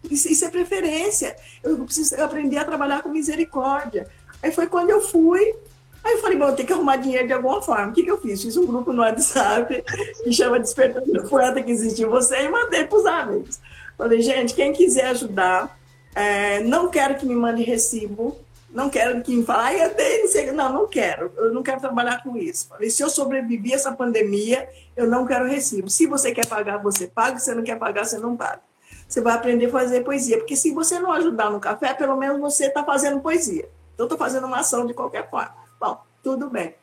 isso, 0.09 0.31
isso 0.31 0.45
é 0.45 0.49
preferência. 0.49 1.35
Eu 1.63 1.77
preciso 1.85 2.19
aprender 2.21 2.57
a 2.57 2.65
trabalhar 2.65 3.03
com 3.03 3.09
misericórdia. 3.09 4.07
Aí 4.41 4.51
foi 4.51 4.67
quando 4.67 4.89
eu 4.89 5.01
fui, 5.01 5.55
Aí 6.03 6.13
eu 6.13 6.17
falei, 6.19 6.37
bom, 6.37 6.51
tem 6.53 6.65
que 6.65 6.73
arrumar 6.73 6.95
dinheiro 6.97 7.27
de 7.27 7.33
alguma 7.33 7.61
forma. 7.61 7.89
O 7.89 7.93
que, 7.93 8.03
que 8.03 8.09
eu 8.09 8.19
fiz? 8.19 8.41
Fiz 8.41 8.57
um 8.57 8.65
grupo 8.65 8.91
no 8.91 9.01
WhatsApp 9.01 9.83
que 10.23 10.33
chama 10.33 10.59
Despertando 10.59 11.11
do 11.11 11.23
Poeta 11.27 11.61
que 11.61 11.71
existe 11.71 12.01
em 12.01 12.07
você 12.07 12.43
e 12.43 12.49
mandei 12.49 12.85
para 12.85 12.97
os 12.97 13.05
amigos. 13.05 13.59
Falei, 13.97 14.21
gente, 14.21 14.55
quem 14.55 14.73
quiser 14.73 15.07
ajudar, 15.07 15.77
é, 16.15 16.59
não 16.61 16.89
quero 16.89 17.15
que 17.15 17.25
me 17.25 17.35
mande 17.35 17.61
recibo, 17.61 18.35
não 18.73 18.89
quero 18.89 19.21
que 19.21 19.35
me 19.35 19.43
fale, 19.43 19.81
ah, 19.81 19.87
eu 19.87 19.95
tenho, 19.95 20.53
não, 20.53 20.71
não 20.71 20.87
quero, 20.87 21.31
eu 21.37 21.53
não 21.53 21.61
quero 21.61 21.81
trabalhar 21.81 22.23
com 22.23 22.37
isso. 22.37 22.69
Falei, 22.69 22.89
se 22.89 23.03
eu 23.03 23.09
sobreviver 23.09 23.73
essa 23.73 23.91
pandemia, 23.91 24.69
eu 24.95 25.07
não 25.07 25.25
quero 25.25 25.47
recibo. 25.47 25.89
Se 25.89 26.07
você 26.07 26.31
quer 26.31 26.45
pagar, 26.45 26.77
você 26.77 27.07
paga, 27.07 27.37
se 27.37 27.45
você 27.45 27.55
não 27.55 27.63
quer 27.63 27.77
pagar, 27.77 28.05
você 28.05 28.17
não 28.17 28.35
paga. 28.35 28.61
Você 29.07 29.19
vai 29.19 29.33
aprender 29.33 29.65
a 29.65 29.69
fazer 29.69 30.03
poesia, 30.05 30.37
porque 30.37 30.55
se 30.55 30.71
você 30.71 30.99
não 30.99 31.11
ajudar 31.11 31.51
no 31.51 31.59
café, 31.59 31.93
pelo 31.93 32.15
menos 32.15 32.39
você 32.39 32.67
está 32.67 32.83
fazendo 32.83 33.19
poesia. 33.19 33.67
Então, 33.93 34.05
estou 34.05 34.17
fazendo 34.17 34.47
uma 34.47 34.59
ação 34.59 34.85
de 34.85 34.93
qualquer 34.93 35.29
forma. 35.29 35.53
Bom, 35.79 36.01
tudo 36.23 36.49
bem. 36.49 36.73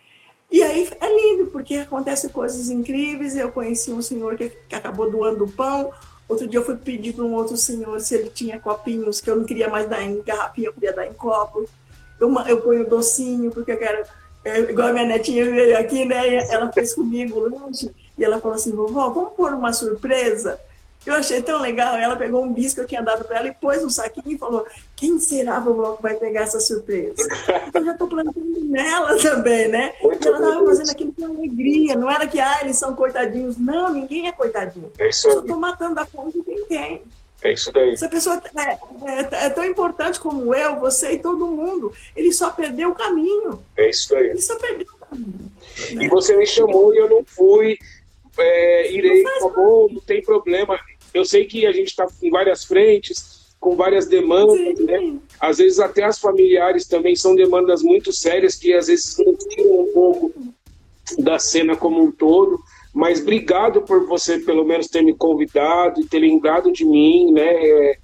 E 0.50 0.62
aí 0.62 0.88
é 1.00 1.08
lindo, 1.08 1.50
porque 1.50 1.76
acontecem 1.76 2.30
coisas 2.30 2.68
incríveis. 2.68 3.36
Eu 3.36 3.50
conheci 3.50 3.90
um 3.90 4.02
senhor 4.02 4.36
que, 4.36 4.50
que 4.50 4.74
acabou 4.74 5.10
doando 5.10 5.48
pão. 5.48 5.90
Outro 6.28 6.46
dia 6.46 6.60
eu 6.60 6.64
fui 6.64 6.76
pedir 6.76 7.14
para 7.14 7.24
um 7.24 7.34
outro 7.34 7.56
senhor 7.56 7.98
se 8.00 8.14
ele 8.14 8.30
tinha 8.30 8.60
copinhos, 8.60 9.20
que 9.20 9.30
eu 9.30 9.36
não 9.36 9.44
queria 9.44 9.68
mais 9.68 9.88
dar 9.88 10.02
em 10.02 10.20
garrafinha, 10.22 10.68
eu 10.68 10.72
queria 10.74 10.92
dar 10.92 11.06
em 11.06 11.12
copo 11.14 11.66
eu, 12.20 12.34
eu 12.46 12.60
ponho 12.60 12.88
docinho, 12.88 13.50
porque 13.50 13.72
eu 13.72 13.78
quero. 13.78 14.04
É, 14.44 14.60
igual 14.60 14.88
a 14.88 14.92
minha 14.92 15.06
netinha 15.06 15.44
veio 15.44 15.78
aqui, 15.78 16.04
né? 16.04 16.36
Ela 16.48 16.72
fez 16.72 16.94
comigo 16.94 17.38
o 17.38 17.48
lanche, 17.48 17.90
e 18.16 18.24
ela 18.24 18.40
falou 18.40 18.56
assim: 18.56 18.72
vovó, 18.72 19.08
vamos 19.10 19.32
pôr 19.34 19.52
uma 19.52 19.72
surpresa? 19.72 20.58
Eu 21.06 21.14
achei 21.14 21.40
tão 21.42 21.60
legal. 21.60 21.96
Ela 21.96 22.16
pegou 22.16 22.44
um 22.44 22.52
bisco 22.52 22.76
que 22.76 22.80
eu 22.82 22.86
tinha 22.86 23.02
dado 23.02 23.24
para 23.24 23.38
ela 23.38 23.48
e 23.48 23.54
pôs 23.54 23.82
no 23.82 23.90
saquinho 23.90 24.34
e 24.34 24.38
falou: 24.38 24.66
Quem 24.94 25.18
será, 25.18 25.58
vovó, 25.58 25.96
que 25.96 26.02
vai 26.02 26.14
pegar 26.14 26.42
essa 26.42 26.60
surpresa? 26.60 27.14
Eu 27.72 27.84
já 27.84 27.92
estou 27.92 28.08
plantando 28.08 28.64
nela 28.64 29.16
também, 29.18 29.68
né? 29.68 29.94
E 30.02 30.04
ela 30.04 30.14
estava 30.14 30.66
fazendo 30.66 30.90
aquilo 30.90 31.12
com 31.12 31.24
alegria. 31.24 31.96
Não 31.96 32.10
era 32.10 32.26
que, 32.26 32.40
ah, 32.40 32.58
eles 32.62 32.76
são 32.76 32.94
coitadinhos. 32.94 33.56
Não, 33.56 33.92
ninguém 33.92 34.28
é 34.28 34.32
coitadinho. 34.32 34.90
É 34.98 35.06
eu 35.06 35.08
estou 35.08 35.56
matando 35.56 36.00
a 36.00 36.06
fome 36.06 36.32
de 36.32 36.42
quem 36.42 36.64
tem. 36.66 37.02
É 37.42 37.52
isso 37.52 37.72
daí. 37.72 37.92
Essa 37.92 38.08
pessoa 38.08 38.42
é, 38.56 38.72
é, 39.10 39.46
é, 39.46 39.50
tão 39.50 39.64
importante 39.64 40.18
como 40.18 40.52
eu, 40.54 40.80
você 40.80 41.12
e 41.12 41.18
todo 41.18 41.46
mundo. 41.46 41.92
Ele 42.16 42.32
só 42.32 42.50
perdeu 42.50 42.90
o 42.90 42.94
caminho. 42.94 43.62
É 43.76 43.88
isso 43.88 44.10
daí. 44.10 44.30
Ele 44.30 44.42
só 44.42 44.56
perdeu 44.56 44.88
o 44.92 45.06
caminho. 45.06 45.52
Né? 45.92 46.04
E 46.04 46.08
você 46.08 46.36
me 46.36 46.46
chamou 46.46 46.92
e 46.92 46.98
eu 46.98 47.08
não 47.08 47.24
fui. 47.24 47.78
É, 48.38 48.92
irei, 48.92 49.22
tá 49.22 49.48
bom, 49.54 49.88
não 49.90 50.00
tem 50.00 50.22
problema. 50.22 50.78
Eu 51.12 51.24
sei 51.24 51.44
que 51.44 51.66
a 51.66 51.72
gente 51.72 51.88
está 51.88 52.06
em 52.22 52.30
várias 52.30 52.64
frentes, 52.64 53.54
com 53.58 53.74
várias 53.74 54.06
demandas, 54.06 54.78
né? 54.78 55.16
Às 55.40 55.58
vezes 55.58 55.80
até 55.80 56.04
as 56.04 56.18
familiares 56.18 56.86
também 56.86 57.16
são 57.16 57.34
demandas 57.34 57.82
muito 57.82 58.12
sérias 58.12 58.54
que 58.54 58.72
às 58.72 58.86
vezes 58.86 59.16
não 59.18 59.34
tiram 59.34 59.80
um 59.80 59.92
pouco 59.92 60.32
da 61.18 61.38
cena 61.38 61.74
como 61.74 62.02
um 62.02 62.12
todo 62.12 62.58
mas 62.98 63.20
obrigado 63.20 63.82
por 63.82 64.06
você 64.06 64.38
pelo 64.38 64.64
menos 64.64 64.88
ter 64.88 65.02
me 65.02 65.14
convidado 65.14 66.00
e 66.00 66.06
ter 66.06 66.18
lembrado 66.18 66.72
de 66.72 66.84
mim, 66.84 67.30
né? 67.32 67.94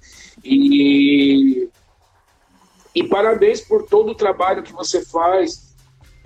E, 0.43 1.67
e 2.93 3.03
parabéns 3.03 3.59
por 3.59 3.83
todo 3.83 4.11
o 4.11 4.15
trabalho 4.15 4.63
que 4.63 4.71
você 4.71 5.03
faz 5.03 5.64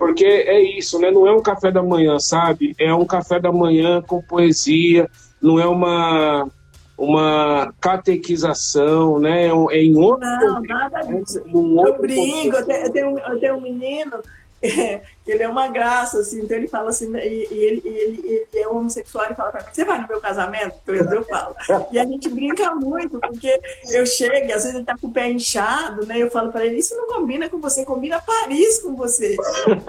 porque 0.00 0.24
é 0.24 0.58
isso, 0.78 0.98
né? 0.98 1.10
Não 1.10 1.26
é 1.26 1.30
um 1.30 1.42
café 1.42 1.70
da 1.70 1.82
manhã, 1.82 2.18
sabe? 2.18 2.74
É 2.78 2.92
um 2.94 3.04
café 3.04 3.38
da 3.38 3.52
manhã 3.52 4.00
com 4.00 4.22
poesia, 4.22 5.06
não 5.42 5.60
é 5.60 5.66
uma 5.66 6.48
uma 6.96 7.70
catequização, 7.78 9.18
né? 9.18 9.48
É 9.48 9.76
em 9.82 9.94
outro 9.98 10.26
Não, 10.26 10.62
nada 10.62 11.00
disso. 11.02 11.42
Um 11.46 11.86
eu 11.86 11.98
brinco, 11.98 12.56
eu 12.56 12.90
tenho, 12.90 13.18
eu 13.18 13.40
tenho 13.40 13.56
um 13.56 13.60
menino 13.60 14.22
é, 14.62 15.00
ele 15.26 15.42
é 15.42 15.48
uma 15.48 15.68
graça, 15.68 16.18
assim, 16.18 16.40
então 16.40 16.56
ele 16.56 16.68
fala 16.68 16.90
assim, 16.90 17.14
e, 17.16 17.48
e 17.50 17.58
ele, 17.58 17.82
ele, 17.84 18.22
ele, 18.24 18.46
é 18.54 18.68
homossexual 18.68 19.26
e 19.30 19.34
fala 19.34 19.50
pra 19.50 19.62
mim, 19.62 19.68
você 19.72 19.84
vai 19.84 20.00
no 20.00 20.08
meu 20.08 20.20
casamento? 20.20 20.74
Eu, 20.86 20.94
eu 20.94 21.24
falo. 21.28 21.54
E 21.90 21.98
a 21.98 22.04
gente 22.04 22.28
brinca 22.28 22.74
muito, 22.74 23.18
porque 23.18 23.60
eu 23.90 24.04
chego, 24.06 24.46
e 24.46 24.52
às 24.52 24.62
vezes 24.62 24.74
ele 24.74 24.84
tá 24.84 24.96
com 24.98 25.06
o 25.06 25.12
pé 25.12 25.30
inchado, 25.30 26.06
né? 26.06 26.18
Eu 26.18 26.30
falo 26.30 26.50
para 26.50 26.66
ele, 26.66 26.78
isso 26.78 26.96
não 26.96 27.06
combina 27.06 27.48
com 27.48 27.58
você, 27.58 27.84
combina 27.84 28.20
Paris 28.20 28.80
com 28.80 28.94
você. 28.94 29.36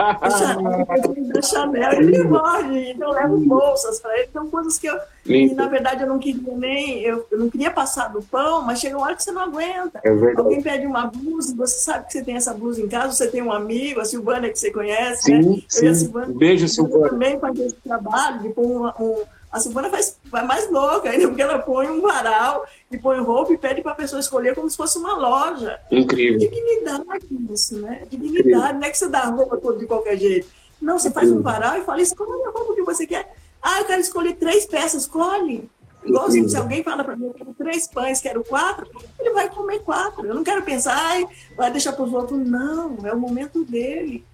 da 1.34 1.42
Chanel, 1.42 1.94
ele 1.94 2.24
morre, 2.24 2.92
então 2.92 3.10
eu 3.10 3.14
levo 3.14 3.38
bolsas 3.40 4.00
para 4.00 4.18
ele, 4.18 4.28
então 4.30 4.50
coisas 4.50 4.78
que 4.78 4.88
eu, 4.88 4.98
e, 5.26 5.54
na 5.54 5.68
verdade 5.68 6.02
eu 6.04 6.08
não 6.08 6.18
queria 6.18 6.56
nem, 6.56 7.02
eu, 7.02 7.26
eu, 7.30 7.40
não 7.40 7.50
queria 7.50 7.70
passar 7.70 8.08
do 8.08 8.22
pão, 8.24 8.64
mas 8.64 8.80
chega 8.80 8.98
uma 8.98 9.06
hora 9.06 9.16
que 9.16 9.24
você 9.24 9.32
não 9.32 9.44
aguenta. 9.44 10.02
É 10.04 10.10
Alguém 10.10 10.62
pede 10.62 10.88
uma 10.88 11.06
blusa, 11.08 11.56
você 11.56 11.80
sabe 11.80 12.08
que 12.08 12.14
você 12.14 12.24
tem 12.24 12.36
essa 12.36 12.54
blusa 12.54 12.82
em 12.82 12.88
casa, 12.88 13.14
você 13.14 13.28
tem 13.28 13.42
um 13.42 13.52
amigo, 13.52 14.00
a 14.00 14.06
Silvana 14.06 14.50
que 14.50 14.58
você 14.58 14.72
conhece, 14.72 15.24
sim, 15.24 15.34
né? 15.34 15.62
Sim. 15.68 15.88
Eu 15.88 15.96
Silvana, 15.96 16.34
Beijo, 16.34 16.68
Silvana. 16.68 17.10
também 17.10 17.40
faz 17.40 17.60
esse 17.60 17.76
trabalho 17.76 18.40
de 18.42 18.50
pôr 18.50 18.66
um, 18.66 18.88
um, 18.88 19.24
a 19.52 19.60
Silvana 19.60 19.90
faz, 19.90 20.18
vai 20.26 20.46
mais 20.46 20.72
louca 20.72 21.10
ainda, 21.10 21.28
porque 21.30 21.42
ela 21.42 21.60
põe 21.60 21.88
um 21.88 22.02
varal 22.02 22.66
e 22.90 22.98
põe 22.98 23.20
roupa 23.20 23.54
e 23.54 23.58
pede 23.58 23.82
para 23.82 23.92
a 23.92 23.96
pessoa 23.96 24.20
escolher 24.20 24.56
como 24.56 24.70
se 24.70 24.78
fosse 24.78 24.98
uma 24.98 25.14
loja. 25.14 25.80
Incrível. 25.92 26.40
Dignidade 26.40 27.28
isso, 27.52 27.80
né? 27.80 28.04
Dignidade, 28.10 28.40
Incrível. 28.40 28.74
não 28.74 28.84
é 28.84 28.90
que 28.90 28.98
você 28.98 29.08
dá 29.08 29.20
a 29.20 29.30
roupa 29.30 29.58
toda 29.58 29.78
de 29.78 29.86
qualquer 29.86 30.18
jeito. 30.18 30.48
Não, 30.82 30.98
você 30.98 31.12
faz 31.12 31.32
um 31.32 31.42
varal 31.42 31.78
e 31.78 31.82
fala, 31.82 32.02
escolhe 32.02 32.44
a 32.44 32.50
roupa 32.50 32.74
que 32.74 32.82
você 32.82 33.06
quer. 33.06 33.36
Ah, 33.62 33.80
eu 33.80 33.86
quero 33.86 34.02
escolher 34.02 34.36
três 34.36 34.66
peças, 34.66 35.04
escolhe. 35.04 35.70
Igualzinho, 36.04 36.50
se 36.50 36.58
alguém 36.58 36.84
fala 36.84 37.04
para 37.04 37.16
mim, 37.16 37.28
eu 37.28 37.34
quero 37.34 37.54
três 37.54 37.88
pães, 37.88 38.20
quero 38.20 38.44
quatro, 38.44 38.90
ele 39.20 39.30
vai 39.32 39.48
comer 39.50 39.80
quatro. 39.80 40.26
Eu 40.26 40.34
não 40.34 40.44
quero 40.44 40.64
pensar, 40.64 40.96
ai, 40.98 41.28
vai 41.56 41.70
deixar 41.70 41.94
para 41.94 42.04
os 42.04 42.14
outros. 42.14 42.40
Não, 42.40 42.98
é 43.04 43.14
o 43.14 43.20
momento 43.20 43.64
dele. 43.64 44.26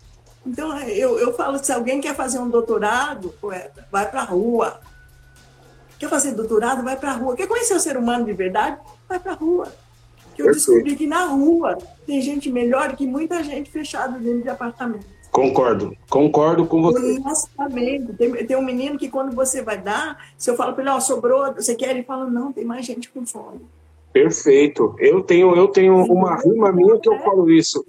Então, 0.45 0.77
eu, 0.79 1.19
eu 1.19 1.33
falo, 1.33 1.61
se 1.61 1.71
alguém 1.73 1.99
quer 1.99 2.15
fazer 2.15 2.39
um 2.39 2.49
doutorado, 2.49 3.33
poeta, 3.41 3.85
vai 3.91 4.09
para 4.09 4.21
a 4.21 4.25
rua. 4.25 4.79
Quer 5.99 6.09
fazer 6.09 6.31
doutorado, 6.31 6.83
vai 6.83 6.95
para 6.95 7.11
a 7.11 7.15
rua. 7.15 7.35
Quer 7.35 7.47
conhecer 7.47 7.73
o 7.73 7.79
ser 7.79 7.97
humano 7.97 8.23
de 8.23 8.31
verdade? 8.31 8.79
Vai 9.09 9.19
para 9.19 9.33
a 9.33 9.35
rua. 9.35 9.67
Que 10.33 10.43
eu 10.43 10.51
descobri 10.51 10.95
que 10.95 11.07
na 11.07 11.25
rua 11.25 11.77
tem 12.05 12.21
gente 12.21 12.49
melhor 12.49 12.95
que 12.95 13.05
muita 13.05 13.43
gente 13.43 13.69
fechada 13.69 14.17
dentro 14.19 14.43
de 14.43 14.49
apartamento. 14.49 15.16
Concordo, 15.37 15.95
concordo 16.09 16.65
com 16.65 16.81
você. 16.81 17.17
Exatamente. 17.17 18.13
Tem, 18.13 18.31
tem 18.45 18.57
um 18.57 18.65
menino 18.65 18.97
que 18.97 19.09
quando 19.09 19.35
você 19.35 19.61
vai 19.61 19.77
dar, 19.77 20.31
se 20.37 20.49
eu 20.49 20.55
falo 20.55 20.73
para 20.73 20.83
ele, 20.83 20.91
ó, 20.91 20.97
oh, 20.97 21.01
sobrou, 21.01 21.53
você 21.53 21.75
quer? 21.75 21.91
Ele 21.91 22.03
fala, 22.03 22.25
não, 22.25 22.51
tem 22.51 22.65
mais 22.65 22.85
gente 22.85 23.09
com 23.09 23.25
fome. 23.25 23.61
Perfeito. 24.11 24.95
Eu 24.97 25.21
tenho, 25.21 25.55
eu 25.55 25.67
tenho 25.67 25.95
uma 26.05 26.35
rima 26.41 26.71
minha 26.71 26.99
que 26.99 27.09
eu 27.09 27.19
falo 27.19 27.51
isso 27.51 27.85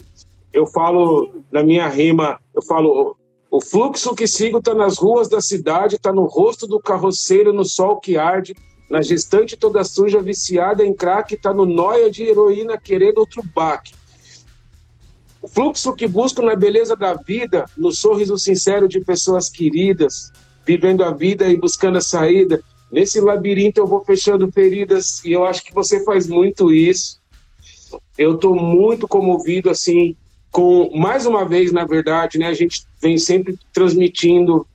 eu 0.53 0.66
falo 0.66 1.42
na 1.51 1.62
minha 1.62 1.88
rima, 1.88 2.38
eu 2.55 2.62
falo 2.62 3.16
o 3.51 3.61
fluxo 3.61 4.14
que 4.14 4.26
sigo 4.26 4.59
está 4.59 4.74
nas 4.74 4.99
ruas 4.99 5.28
da 5.28 5.40
cidade, 5.40 5.96
está 5.96 6.12
no 6.12 6.24
rosto 6.24 6.66
do 6.66 6.80
carroceiro, 6.80 7.53
no 7.53 7.64
sol 7.64 7.99
que 7.99 8.18
arde, 8.18 8.55
na 8.90 9.01
gestante 9.01 9.57
toda 9.57 9.84
suja, 9.84 10.20
viciada 10.20 10.84
em 10.84 10.94
crack, 10.94 11.34
está 11.34 11.53
no 11.53 11.64
noia 11.64 12.11
de 12.11 12.24
heroína 12.24 12.78
querendo 12.78 13.18
outro 13.18 13.42
baque. 13.55 13.94
Fluxo 15.53 15.94
que 15.94 16.07
busco 16.07 16.42
na 16.42 16.55
beleza 16.55 16.94
da 16.96 17.14
vida, 17.14 17.64
no 17.76 17.92
sorriso 17.92 18.36
sincero 18.38 18.88
de 18.88 19.01
pessoas 19.01 19.49
queridas, 19.49 20.32
vivendo 20.66 21.03
a 21.03 21.11
vida 21.11 21.49
e 21.49 21.57
buscando 21.57 21.99
a 21.99 22.01
saída. 22.01 22.62
Nesse 22.90 23.20
labirinto 23.20 23.80
eu 23.80 23.86
vou 23.86 24.05
fechando 24.05 24.51
feridas 24.51 25.24
e 25.24 25.32
eu 25.32 25.44
acho 25.44 25.64
que 25.64 25.74
você 25.74 26.05
faz 26.05 26.26
muito 26.26 26.72
isso. 26.72 27.18
Eu 28.16 28.34
estou 28.34 28.55
muito 28.55 29.07
comovido 29.07 29.70
assim 29.70 30.16
com 30.51 30.90
mais 30.96 31.26
uma 31.26 31.44
vez, 31.44 31.72
na 31.72 31.84
verdade, 31.84 32.38
né, 32.38 32.46
a 32.46 32.55
gente 32.55 32.84
vem 33.01 33.18
sempre 33.18 33.59
transmitindo 33.72 34.66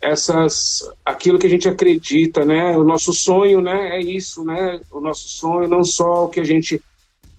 essas 0.00 0.88
aquilo 1.04 1.38
que 1.38 1.46
a 1.46 1.50
gente 1.50 1.68
acredita, 1.68 2.44
né? 2.44 2.76
O 2.76 2.84
nosso 2.84 3.12
sonho, 3.12 3.60
né, 3.60 3.96
é 3.96 4.00
isso, 4.00 4.44
né? 4.44 4.80
O 4.90 5.00
nosso 5.00 5.28
sonho 5.28 5.68
não 5.68 5.82
só 5.82 6.24
o 6.24 6.28
que 6.28 6.38
a 6.38 6.44
gente 6.44 6.80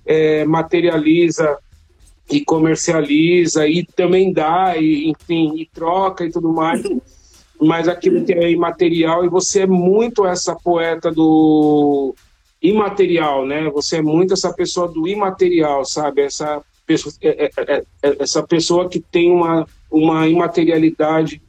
é, 0.06 0.44
materializa 0.46 1.58
e 2.30 2.44
comercializa 2.44 3.68
e 3.68 3.86
também 3.86 4.34
dá 4.34 4.76
e 4.78 5.10
enfim 5.10 5.54
e 5.58 5.66
troca 5.66 6.26
e 6.26 6.32
tudo 6.32 6.52
mais, 6.52 6.82
mas 7.60 7.88
aquilo 7.88 8.24
que 8.24 8.34
é 8.34 8.52
imaterial 8.52 9.26
e 9.26 9.30
você 9.30 9.62
é 9.62 9.68
muito 9.68 10.26
essa 10.26 10.56
poeta 10.56 11.12
do 11.12 12.14
imaterial, 12.62 13.46
né? 13.46 13.70
Você 13.70 13.98
é 13.98 14.02
muito 14.02 14.34
essa 14.34 14.52
pessoa 14.54 14.88
do 14.88 15.08
imaterial, 15.08 15.86
sabe? 15.86 16.22
Essa 16.22 16.62
pessoa, 16.86 17.14
é, 17.22 17.46
é, 17.46 17.52
é, 17.78 17.84
essa 18.20 18.44
pessoa 18.44 18.90
que 18.90 19.00
tem 19.00 19.32
uma, 19.32 19.68
uma 19.92 20.28
imaterialidade 20.28 21.42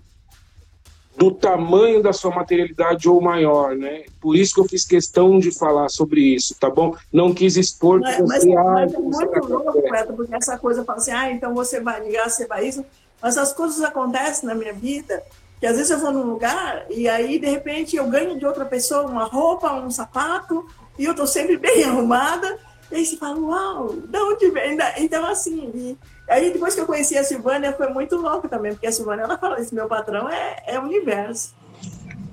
do 1.19 1.33
tamanho 1.33 2.01
da 2.01 2.13
sua 2.13 2.31
materialidade 2.31 3.09
ou 3.09 3.21
maior, 3.21 3.75
né? 3.75 4.05
Por 4.21 4.37
isso 4.37 4.55
que 4.55 4.61
eu 4.61 4.69
fiz 4.69 4.87
questão 4.87 5.39
de 5.41 5.51
falar 5.51 5.89
sobre 5.89 6.21
isso, 6.21 6.55
tá 6.59 6.71
bom? 6.71 6.95
Não 7.13 7.35
quis 7.35 7.57
expor 7.57 8.01
mas, 8.01 8.21
mas, 8.21 8.45
mas 8.45 8.95
é 8.95 8.99
muito 8.99 9.49
louco, 9.49 9.83
Beto, 9.83 10.13
porque 10.13 10.35
essa 10.35 10.57
coisa 10.57 10.85
fala 10.85 10.99
assim, 10.99 11.11
ah, 11.11 11.31
então 11.31 11.53
você 11.53 11.81
vai 11.81 12.05
ligar, 12.05 12.31
você 12.31 12.47
vai 12.47 12.69
isso, 12.69 12.85
mas 13.21 13.37
as 13.37 13.53
coisas 13.53 13.83
acontecem 13.83 14.49
na 14.49 14.55
minha 14.55 14.73
vida 14.73 15.23
que 15.59 15.67
às 15.67 15.77
vezes 15.77 15.91
eu 15.91 15.99
vou 15.99 16.13
num 16.13 16.23
lugar 16.23 16.87
e 16.89 17.09
aí 17.09 17.37
de 17.37 17.49
repente 17.49 17.97
eu 17.97 18.07
ganho 18.07 18.39
de 18.39 18.47
outra 18.47 18.65
pessoa 18.65 19.03
uma 19.03 19.25
roupa, 19.25 19.73
um 19.73 19.91
sapato 19.91 20.65
e 20.97 21.05
eu 21.05 21.17
tô 21.17 21.27
sempre 21.27 21.57
bem 21.57 21.83
arrumada 21.85 22.59
e 22.91 22.97
aí 22.97 23.05
você 23.05 23.17
fala, 23.17 23.39
uau, 23.39 23.93
de 23.93 24.19
onde 24.19 24.51
vem? 24.51 24.79
Então, 24.99 25.27
assim, 25.27 25.71
e 25.75 25.99
aí 26.29 26.53
depois 26.53 26.75
que 26.75 26.81
eu 26.81 26.87
conheci 26.87 27.17
a 27.17 27.25
Silvânia, 27.25 27.73
foi 27.73 27.89
muito 27.89 28.17
louco 28.17 28.49
também, 28.49 28.73
porque 28.73 28.87
a 28.87 28.93
Silvânia, 28.93 29.25
ela 29.25 29.39
fala 29.39 29.61
isso, 29.61 29.75
meu 29.75 29.89
patrão 29.89 30.29
é, 30.29 30.63
é 30.67 30.79
o 30.79 30.83
universo. 30.83 31.55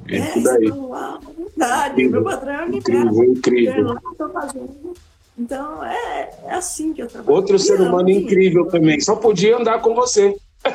É, 0.08 0.18
é 0.18 0.39
daí. 0.39 0.68
Falo, 0.68 0.89
uau, 0.89 1.20
verdade, 1.38 1.93
incrível, 1.93 2.12
meu 2.12 2.24
patrão 2.24 2.54
é 2.54 2.62
o 2.62 2.66
universo. 2.66 3.24
Incrível, 3.24 3.93
incrível. 3.93 4.34
Fazendo. 4.34 4.93
Então, 5.38 5.84
é, 5.84 6.30
é 6.46 6.54
assim 6.54 6.93
que 6.93 7.02
eu 7.02 7.08
trabalho. 7.08 7.36
Outro 7.36 7.60
ser 7.60 7.82
humano 7.82 8.10
incrível 8.10 8.68
também, 8.68 9.00
só 9.02 9.16
podia 9.16 9.58
andar 9.58 9.82
com 9.82 9.93
você. 9.93 10.36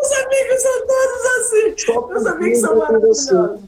Os 0.00 0.12
amigos 0.12 0.62
são 0.62 0.86
todos 0.86 1.24
assim. 1.36 1.74
Só 1.78 2.06
Meus 2.06 2.26
amigos 2.26 2.58
são 2.58 2.76
maravilhosos. 2.76 3.60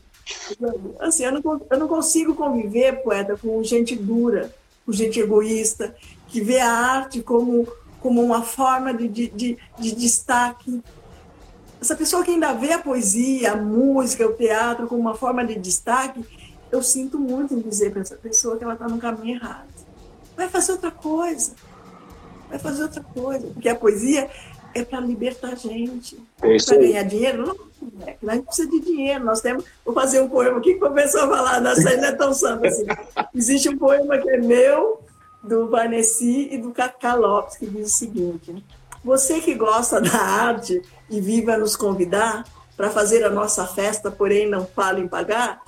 Assim, 1.00 1.24
eu 1.24 1.32
não, 1.32 1.66
eu 1.70 1.78
não 1.78 1.88
consigo 1.88 2.34
conviver, 2.34 3.02
poeta, 3.02 3.36
com 3.36 3.62
gente 3.62 3.96
dura, 3.96 4.50
com 4.84 4.92
gente 4.92 5.20
egoísta, 5.20 5.94
que 6.28 6.40
vê 6.40 6.60
a 6.60 6.70
arte 6.70 7.22
como, 7.22 7.66
como 8.00 8.22
uma 8.22 8.42
forma 8.42 8.94
de, 8.94 9.08
de, 9.08 9.28
de, 9.28 9.58
de 9.78 9.94
destaque. 9.94 10.82
Essa 11.80 11.96
pessoa 11.96 12.24
que 12.24 12.30
ainda 12.30 12.52
vê 12.52 12.72
a 12.72 12.78
poesia, 12.78 13.52
a 13.52 13.56
música, 13.56 14.26
o 14.26 14.34
teatro 14.34 14.86
como 14.86 15.00
uma 15.00 15.14
forma 15.14 15.44
de 15.44 15.58
destaque, 15.58 16.24
eu 16.70 16.82
sinto 16.82 17.18
muito 17.18 17.54
em 17.54 17.60
dizer 17.60 17.90
para 17.90 18.02
essa 18.02 18.16
pessoa 18.16 18.56
que 18.56 18.64
ela 18.64 18.74
está 18.74 18.86
no 18.86 18.98
caminho 18.98 19.36
errado. 19.36 19.66
Vai 20.36 20.48
fazer 20.48 20.72
outra 20.72 20.90
coisa. 20.90 21.52
Vai 22.48 22.58
fazer 22.58 22.82
outra 22.82 23.02
coisa. 23.02 23.46
Porque 23.48 23.68
a 23.68 23.74
poesia 23.74 24.28
é 24.74 24.84
para 24.84 25.00
libertar 25.00 25.52
a 25.52 25.54
gente. 25.54 26.20
É 26.42 26.56
para 26.56 26.76
ganhar 26.76 27.02
dinheiro? 27.04 27.46
Não, 27.46 28.06
é, 28.06 28.34
gente 28.34 28.44
precisa 28.44 28.68
de 28.68 28.80
dinheiro. 28.80 29.24
Nós 29.24 29.40
temos. 29.40 29.64
Vou 29.84 29.94
fazer 29.94 30.20
um 30.20 30.28
poema 30.28 30.58
aqui 30.58 30.74
que 30.74 30.80
começou 30.80 31.22
a 31.22 31.28
falar, 31.28 31.60
nossa, 31.60 31.96
não 31.96 32.04
é 32.04 32.12
tão 32.12 32.32
santo 32.32 32.66
assim. 32.66 32.86
Existe 33.34 33.68
um 33.68 33.78
poema 33.78 34.18
que 34.18 34.30
é 34.30 34.38
meu, 34.38 35.00
do 35.48 35.68
Vanessa 35.68 36.24
e 36.24 36.58
do 36.58 36.70
Cacá 36.70 37.14
Lopes, 37.14 37.56
que 37.56 37.66
diz 37.66 37.94
o 37.94 37.96
seguinte: 37.96 38.64
Você 39.02 39.40
que 39.40 39.54
gosta 39.54 40.00
da 40.00 40.18
arte 40.18 40.82
e 41.10 41.20
vive 41.20 41.50
a 41.50 41.58
nos 41.58 41.74
convidar 41.74 42.44
para 42.76 42.90
fazer 42.90 43.24
a 43.24 43.30
nossa 43.30 43.66
festa, 43.66 44.10
porém 44.10 44.48
não 44.48 44.64
fala 44.66 45.00
em 45.00 45.08
pagar, 45.08 45.60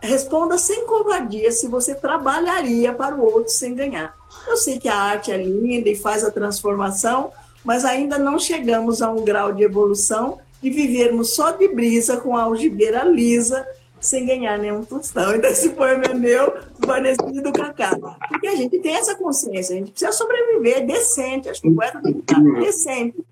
responda 0.00 0.56
sem 0.56 0.86
covardia 0.86 1.50
se 1.50 1.68
você 1.68 1.94
trabalharia 1.94 2.92
para 2.92 3.14
o 3.14 3.22
outro 3.22 3.50
sem 3.50 3.74
ganhar. 3.74 4.14
Eu 4.46 4.56
sei 4.56 4.78
que 4.78 4.88
a 4.88 4.96
arte 4.96 5.32
é 5.32 5.36
linda 5.36 5.88
e 5.88 5.96
faz 5.96 6.24
a 6.24 6.30
transformação, 6.30 7.32
mas 7.64 7.84
ainda 7.84 8.18
não 8.18 8.38
chegamos 8.38 9.02
a 9.02 9.10
um 9.10 9.24
grau 9.24 9.52
de 9.52 9.62
evolução 9.62 10.38
de 10.62 10.70
vivermos 10.70 11.34
só 11.34 11.50
de 11.50 11.68
brisa 11.68 12.16
com 12.16 12.36
a 12.36 12.44
algibeira 12.44 13.04
lisa, 13.04 13.66
sem 14.06 14.26
ganhar 14.26 14.58
nenhum 14.58 14.84
tostão. 14.84 15.34
Então, 15.34 15.50
esse 15.50 15.70
poema 15.70 16.04
é 16.04 16.14
meu, 16.14 16.54
do 16.78 17.42
do 17.42 17.52
Cacá. 17.52 17.98
Porque 18.28 18.46
a 18.46 18.54
gente 18.54 18.78
tem 18.78 18.94
essa 18.96 19.14
consciência, 19.14 19.74
a 19.74 19.78
gente 19.78 19.90
precisa 19.90 20.12
sobreviver 20.12 20.86
decente, 20.86 21.48
acho 21.48 21.62
que 21.62 21.68
o 21.68 21.74
poeta 21.74 22.00
tem 22.02 22.12
que 22.12 22.20
estar 22.20 22.40
decente. 22.60 23.24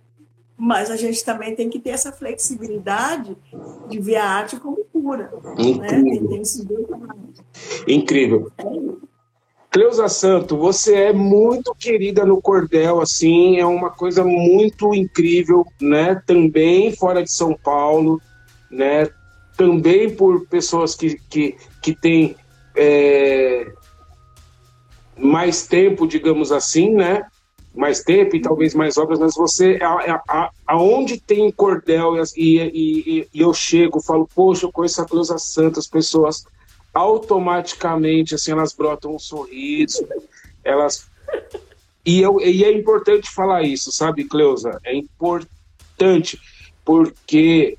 Mas 0.57 0.91
a 0.91 0.97
gente 0.97 1.25
também 1.25 1.55
tem 1.57 1.69
que 1.69 1.79
ter 1.79 1.91
essa 1.91 2.13
flexibilidade 2.13 3.37
de 3.89 3.99
ver 3.99 4.17
a 4.17 4.25
arte 4.25 4.61
como 4.61 4.85
pura. 4.93 5.33
Né? 5.43 5.55
Incrível. 5.59 6.21
Né? 6.21 6.29
Tem 6.29 7.97
Incrível. 7.97 8.53
É 8.59 9.13
Cleusa 9.73 10.07
Santo, 10.07 10.55
você 10.55 10.95
é 10.97 11.13
muito 11.15 11.75
querida 11.75 12.27
no 12.27 12.43
Cordel, 12.43 13.01
assim, 13.01 13.59
é 13.59 13.65
uma 13.65 13.89
coisa 13.89 14.23
muito 14.23 14.95
incrível, 14.95 15.65
né? 15.81 16.21
Também 16.27 16.95
fora 16.95 17.23
de 17.23 17.33
São 17.33 17.55
Paulo, 17.55 18.21
né? 18.71 19.09
Também 19.63 20.13
por 20.13 20.45
pessoas 20.49 20.97
que, 20.97 21.17
que, 21.31 21.57
que 21.81 21.95
têm 21.95 22.35
é, 22.77 23.73
mais 25.17 25.69
tempo, 25.69 26.05
digamos 26.05 26.51
assim, 26.51 26.91
né? 26.93 27.25
Mais 27.73 28.03
tempo 28.03 28.35
e 28.35 28.43
talvez 28.43 28.75
mais 28.75 28.99
obras, 28.99 29.21
mas 29.21 29.37
você, 29.37 29.79
a, 29.81 30.21
a, 30.29 30.51
aonde 30.67 31.21
tem 31.21 31.49
cordel 31.53 32.15
e, 32.37 32.59
e, 32.59 33.29
e, 33.33 33.41
eu 33.41 33.55
chego, 33.55 34.03
falo, 34.03 34.29
poxa, 34.35 34.67
eu 34.67 34.73
conheço 34.73 35.01
a 35.01 35.07
Cleusa 35.07 35.39
Santo, 35.39 35.79
as 35.79 35.87
pessoas 35.87 36.45
automaticamente 36.93 38.35
assim 38.35 38.51
elas 38.51 38.75
brotam 38.75 39.15
um 39.15 39.19
sorriso, 39.19 40.07
elas 40.65 41.09
e, 42.05 42.21
eu, 42.21 42.41
e 42.41 42.65
é 42.65 42.73
importante 42.73 43.31
falar 43.31 43.63
isso, 43.63 43.93
sabe, 43.93 44.25
Cleusa? 44.25 44.81
É 44.85 44.93
importante 44.93 46.39
porque 46.85 47.79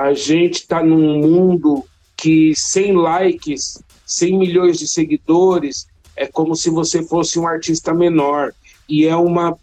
a 0.00 0.14
gente 0.14 0.60
está 0.60 0.82
num 0.82 1.18
mundo 1.18 1.84
que 2.16 2.54
sem 2.54 2.94
likes, 2.94 3.82
100 4.06 4.38
milhões 4.38 4.78
de 4.78 4.88
seguidores, 4.88 5.86
é 6.16 6.26
como 6.26 6.54
se 6.54 6.70
você 6.70 7.02
fosse 7.02 7.38
um 7.38 7.46
artista 7.46 7.92
menor. 7.92 8.52
E 8.88 9.06
é 9.06 9.16
uma, 9.16 9.56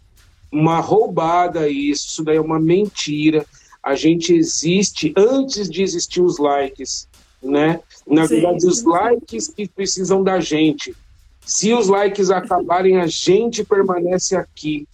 uma 0.50 0.80
roubada 0.80 1.68
isso, 1.68 2.08
isso 2.08 2.24
daí 2.24 2.36
é 2.36 2.40
uma 2.40 2.58
mentira. 2.58 3.44
A 3.82 3.94
gente 3.94 4.32
existe 4.32 5.12
antes 5.16 5.68
de 5.68 5.82
existir 5.82 6.20
os 6.20 6.38
likes 6.38 7.08
né? 7.42 7.80
Na 8.06 8.26
Sim. 8.26 8.34
verdade, 8.34 8.66
os 8.66 8.82
likes 8.82 9.48
que 9.48 9.68
precisam 9.68 10.22
da 10.22 10.40
gente. 10.40 10.94
Se 11.44 11.72
os 11.72 11.88
likes 11.88 12.30
acabarem, 12.30 12.98
a 12.98 13.06
gente 13.06 13.64
permanece 13.64 14.36
aqui. 14.36 14.86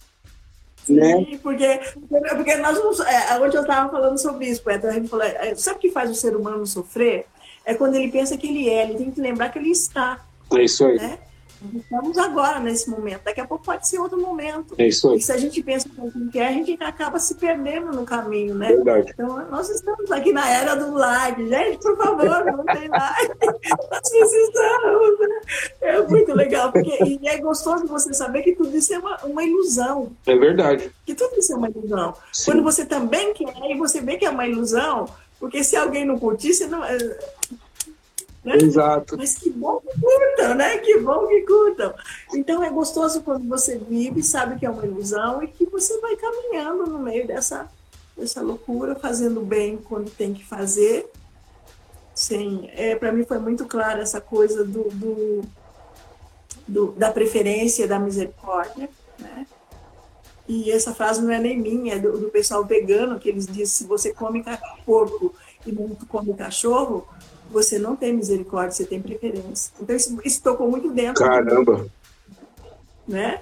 Né? 0.87 1.25
Sim, 1.25 1.39
porque, 1.41 1.79
porque 2.07 2.55
nós 2.57 2.77
não, 2.77 3.07
é, 3.07 3.39
onde 3.39 3.55
eu 3.55 3.61
estava 3.61 3.89
falando 3.89 4.17
sobre 4.19 4.47
isso, 4.47 4.63
Pedro, 4.63 4.89
a 4.89 4.93
gente 4.93 5.07
falou, 5.07 5.25
é, 5.25 5.55
sabe 5.55 5.77
o 5.77 5.81
que 5.81 5.91
faz 5.91 6.09
o 6.09 6.15
ser 6.15 6.35
humano 6.35 6.65
sofrer? 6.65 7.25
É 7.65 7.73
quando 7.73 7.95
ele 7.95 8.11
pensa 8.11 8.37
que 8.37 8.47
ele 8.47 8.69
é, 8.69 8.83
ele 8.83 8.97
tem 8.97 9.11
que 9.11 9.19
lembrar 9.19 9.49
que 9.49 9.57
ele 9.57 9.71
está. 9.71 10.23
É 10.53 10.63
isso 10.63 10.85
aí. 10.85 10.97
Né? 10.97 11.17
Estamos 11.73 12.17
agora 12.17 12.59
nesse 12.59 12.89
momento, 12.89 13.23
daqui 13.23 13.41
a 13.41 13.45
pouco 13.45 13.63
pode 13.63 13.87
ser 13.87 13.99
outro 13.99 14.19
momento. 14.19 14.75
É 14.77 14.87
isso 14.87 15.09
aí. 15.09 15.17
E 15.17 15.21
se 15.21 15.31
a 15.31 15.37
gente 15.37 15.61
pensa 15.63 15.87
que 15.89 16.17
não 16.17 16.29
quer, 16.29 16.47
a 16.47 16.51
gente 16.51 16.77
acaba 16.83 17.19
se 17.19 17.35
perdendo 17.35 17.91
no 17.91 18.05
caminho, 18.05 18.55
né? 18.55 18.67
Verdade. 18.67 19.11
Então, 19.13 19.49
nós 19.49 19.69
estamos 19.69 20.11
aqui 20.11 20.31
na 20.31 20.49
era 20.49 20.75
do 20.75 20.93
like. 20.93 21.47
Gente, 21.47 21.77
por 21.79 21.97
favor, 21.97 22.45
não 22.45 22.65
tem 22.65 22.87
like. 22.87 23.35
nós 23.91 24.09
precisamos. 24.09 25.19
Né? 25.19 25.27
É 25.81 26.01
muito 26.01 26.33
legal, 26.33 26.71
porque 26.71 27.03
e 27.03 27.27
é 27.27 27.37
gostoso 27.37 27.87
você 27.87 28.13
saber 28.13 28.41
que 28.41 28.53
tudo 28.53 28.75
isso 28.75 28.93
é 28.93 28.99
uma, 28.99 29.17
uma 29.23 29.43
ilusão. 29.43 30.11
É 30.25 30.35
verdade. 30.35 30.91
Que 31.05 31.13
tudo 31.13 31.37
isso 31.37 31.53
é 31.53 31.55
uma 31.55 31.69
ilusão. 31.69 32.13
Sim. 32.31 32.51
Quando 32.51 32.63
você 32.63 32.85
também 32.85 33.33
quer 33.33 33.71
e 33.71 33.77
você 33.77 34.01
vê 34.01 34.17
que 34.17 34.25
é 34.25 34.29
uma 34.29 34.47
ilusão, 34.47 35.07
porque 35.39 35.63
se 35.63 35.75
alguém 35.75 36.05
não 36.05 36.17
curtir, 36.17 36.53
você 36.53 36.67
não 36.67 36.83
né? 38.45 38.57
Exato. 38.57 39.17
Mas 39.17 39.35
que 39.35 39.49
bom 39.49 39.81
que 39.81 39.99
curtam, 39.99 40.55
né? 40.55 40.77
Que 40.77 40.99
bom 40.99 41.25
que 41.27 41.41
curtam. 41.41 41.93
Então 42.33 42.63
é 42.63 42.69
gostoso 42.69 43.23
quando 43.23 43.49
você 43.49 43.75
vive, 43.77 44.21
sabe 44.21 44.59
que 44.59 44.65
é 44.65 44.69
uma 44.69 44.85
ilusão 44.85 45.41
e 45.41 45.47
que 45.47 45.65
você 45.65 45.99
vai 45.99 46.15
caminhando 46.15 46.85
no 46.85 46.99
meio 46.99 47.25
dessa, 47.25 47.67
dessa 48.15 48.41
loucura, 48.41 48.93
fazendo 48.95 49.41
bem 49.41 49.77
quando 49.77 50.11
tem 50.11 50.31
que 50.31 50.45
fazer. 50.45 51.09
Sim, 52.13 52.69
é, 52.73 52.95
para 52.95 53.11
mim 53.11 53.25
foi 53.25 53.39
muito 53.39 53.65
claro 53.65 53.99
essa 53.99 54.21
coisa 54.21 54.63
do, 54.63 54.83
do, 54.89 55.41
do, 56.67 56.91
da 56.91 57.11
preferência 57.11 57.87
da 57.87 57.97
misericórdia, 57.97 58.87
né? 59.19 59.47
E 60.47 60.71
essa 60.71 60.93
frase 60.93 61.23
não 61.23 61.31
é 61.31 61.39
nem 61.39 61.59
minha, 61.59 61.95
é 61.95 61.99
do, 61.99 62.19
do 62.19 62.29
pessoal 62.29 62.63
vegano, 62.63 63.19
que 63.19 63.27
eles 63.27 63.47
dizem, 63.47 63.65
se 63.65 63.83
você 63.85 64.13
come 64.13 64.45
porco 64.85 65.33
e 65.65 65.71
não 65.71 65.89
come 66.07 66.35
cachorro, 66.35 67.07
você 67.55 67.79
não 67.79 67.95
tem 67.95 68.11
misericórdia, 68.11 68.71
você 68.71 68.85
tem 68.85 69.01
preferência. 69.01 69.71
Então, 69.79 69.95
isso, 69.95 70.19
isso 70.25 70.43
tocou 70.43 70.69
muito 70.69 70.91
dentro. 70.91 71.23
Caramba! 71.23 71.87
Né? 73.07 73.39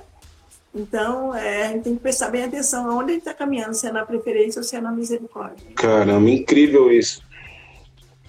Então, 0.74 1.34
é, 1.34 1.66
a 1.66 1.72
gente 1.72 1.84
tem 1.84 1.95
que 1.95 2.01
prestar 2.01 2.30
bem 2.30 2.43
atenção 2.43 2.88
aonde 2.91 3.09
a 3.09 3.14
gente 3.14 3.22
está 3.22 3.34
caminhando, 3.34 3.74
se 3.74 3.88
é 3.88 3.91
na 3.91 4.05
preferência 4.05 4.59
ou 4.59 4.64
se 4.64 4.76
é 4.76 4.82
na 4.82 4.91
misericórdia. 4.91 5.66
Caramba, 5.74 6.30
incrível 6.30 6.91
isso. 6.91 7.24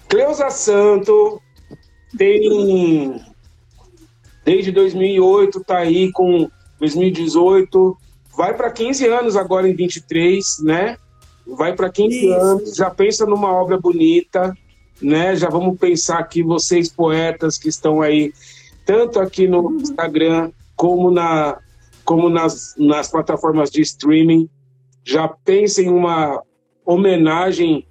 Cleusa 0.09 0.49
Santo 0.49 1.39
tem 2.17 3.21
desde 4.43 4.73
2008, 4.73 5.65
tá 5.65 5.79
aí 5.79 6.11
com 6.13 6.49
2018, 6.81 7.97
vai 8.35 8.55
para 8.55 8.71
15 8.71 9.07
anos 9.07 9.37
agora 9.37 9.69
em 9.69 9.75
23, 9.75 10.61
né? 10.63 10.97
Vai 11.47 11.75
para 11.75 11.91
15 11.91 12.17
isso. 12.17 12.33
anos, 12.33 12.75
já 12.75 12.89
pensa 12.89 13.27
numa 13.27 13.53
obra 13.53 13.79
bonita, 13.79 14.57
né? 15.01 15.37
Já 15.37 15.49
vamos 15.49 15.79
pensar 15.79 16.19
aqui, 16.19 16.43
vocês 16.43 16.91
poetas 16.91 17.59
que 17.59 17.69
estão 17.69 18.01
aí, 18.01 18.33
tanto 18.85 19.21
aqui 19.21 19.47
no 19.47 19.77
Instagram 19.81 20.51
como, 20.77 21.11
na, 21.11 21.59
como 22.05 22.29
nas, 22.29 22.75
nas 22.79 23.11
plataformas 23.11 23.71
de 23.71 23.81
streaming, 23.83 24.49
já 25.05 25.29
pensem 25.29 25.89
uma 25.89 26.43
homenagem 26.85 27.87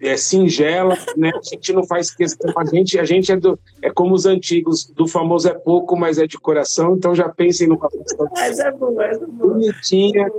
é, 0.00 0.16
singela, 0.16 0.96
né? 1.16 1.30
A 1.34 1.40
gente 1.42 1.72
não 1.72 1.84
faz 1.84 2.14
questão, 2.14 2.52
a 2.56 2.64
gente, 2.64 2.98
a 2.98 3.04
gente 3.04 3.32
é, 3.32 3.36
do, 3.36 3.58
é 3.82 3.90
como 3.90 4.14
os 4.14 4.26
antigos, 4.26 4.86
do 4.86 5.06
famoso 5.06 5.48
é 5.48 5.54
pouco, 5.54 5.96
mas 5.96 6.18
é 6.18 6.26
de 6.26 6.38
coração, 6.38 6.96
então 6.96 7.14
já 7.14 7.28
pensem 7.28 7.66
numa 7.66 7.88
questão 7.88 8.28
é 8.36 8.72
boa, 8.72 9.04
é 9.04 9.18
bonitinha 9.18 10.30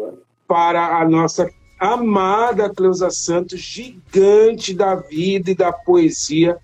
para 0.48 1.00
a 1.00 1.08
nossa 1.08 1.50
amada 1.80 2.70
Cleusa 2.70 3.10
Santos, 3.10 3.60
gigante 3.60 4.74
da 4.74 4.96
vida 4.96 5.52
e 5.52 5.56
da 5.56 5.72
poesia. 5.72 6.58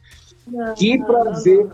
Não, 0.45 0.73
que 0.73 0.97
prazer 0.97 1.65
não, 1.65 1.71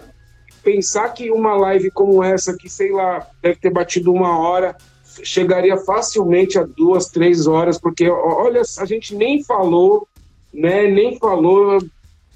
pensar 0.64 1.10
que 1.10 1.32
uma 1.32 1.56
live 1.56 1.90
como 1.92 2.24
essa, 2.24 2.56
que 2.56 2.70
sei 2.70 2.92
lá, 2.92 3.26
deve 3.42 3.60
ter 3.60 3.72
batido 3.72 4.14
uma 4.14 4.38
hora, 4.38 4.76
chegaria 5.24 5.78
facilmente 5.78 6.58
a 6.58 6.64
duas, 6.64 7.08
três 7.08 7.48
horas, 7.48 7.80
porque 7.80 8.10
olha, 8.10 8.62
a 8.78 8.86
gente 8.86 9.16
nem 9.16 9.44
falou, 9.44 10.08
né? 10.54 10.88
Nem 10.88 11.18
falou. 11.18 11.80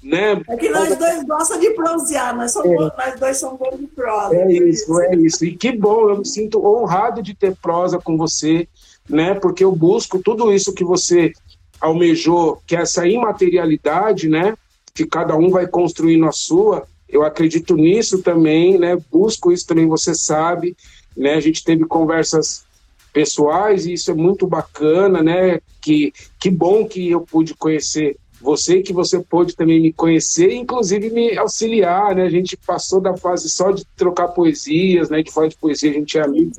Né? 0.02 0.42
É 0.50 0.56
que 0.56 0.68
nós 0.68 0.94
dois 0.98 1.24
gostamos 1.24 1.64
de 1.64 1.70
prosear, 1.70 2.36
nós, 2.36 2.52
somos, 2.52 2.70
é. 2.70 2.76
nós 2.76 3.18
dois 3.18 3.38
somos 3.38 3.58
bons 3.58 3.78
de 3.78 3.86
prosa. 3.86 4.36
É 4.36 4.52
isso, 4.52 5.00
é 5.00 5.16
isso. 5.16 5.44
E 5.46 5.56
que 5.56 5.72
bom, 5.72 6.10
eu 6.10 6.18
me 6.18 6.26
sinto 6.26 6.62
honrado 6.62 7.22
de 7.22 7.34
ter 7.34 7.56
prosa 7.56 7.98
com 7.98 8.16
você 8.18 8.68
né? 9.08 9.34
Porque 9.34 9.64
eu 9.64 9.72
busco 9.72 10.20
tudo 10.22 10.52
isso 10.52 10.72
que 10.72 10.84
você 10.84 11.32
almejou, 11.80 12.60
que 12.66 12.76
é 12.76 12.80
essa 12.80 13.06
imaterialidade, 13.06 14.28
né? 14.28 14.56
Que 14.94 15.06
cada 15.06 15.36
um 15.36 15.50
vai 15.50 15.66
construindo 15.66 16.26
a 16.26 16.32
sua. 16.32 16.86
Eu 17.08 17.22
acredito 17.22 17.76
nisso 17.76 18.22
também, 18.22 18.78
né? 18.78 18.96
Busco 19.10 19.52
isso 19.52 19.66
também, 19.66 19.86
você 19.86 20.14
sabe, 20.14 20.76
né? 21.16 21.34
A 21.34 21.40
gente 21.40 21.62
teve 21.62 21.84
conversas 21.84 22.64
pessoais 23.12 23.86
e 23.86 23.92
isso 23.92 24.10
é 24.10 24.14
muito 24.14 24.46
bacana, 24.46 25.22
né? 25.22 25.60
Que 25.80 26.12
que 26.40 26.50
bom 26.50 26.86
que 26.86 27.10
eu 27.10 27.20
pude 27.20 27.54
conhecer 27.54 28.16
você 28.44 28.82
que 28.82 28.92
você 28.92 29.20
pôde 29.20 29.56
também 29.56 29.80
me 29.80 29.90
conhecer, 29.90 30.52
inclusive 30.52 31.08
me 31.08 31.36
auxiliar, 31.38 32.14
né? 32.14 32.24
A 32.24 32.30
gente 32.30 32.58
passou 32.58 33.00
da 33.00 33.16
fase 33.16 33.48
só 33.48 33.70
de 33.70 33.86
trocar 33.96 34.28
poesias, 34.28 35.08
né? 35.08 35.22
De 35.22 35.32
falar 35.32 35.48
de 35.48 35.56
poesia, 35.56 35.90
a 35.90 35.94
gente 35.94 36.18
é 36.18 36.22
amigo. 36.22 36.52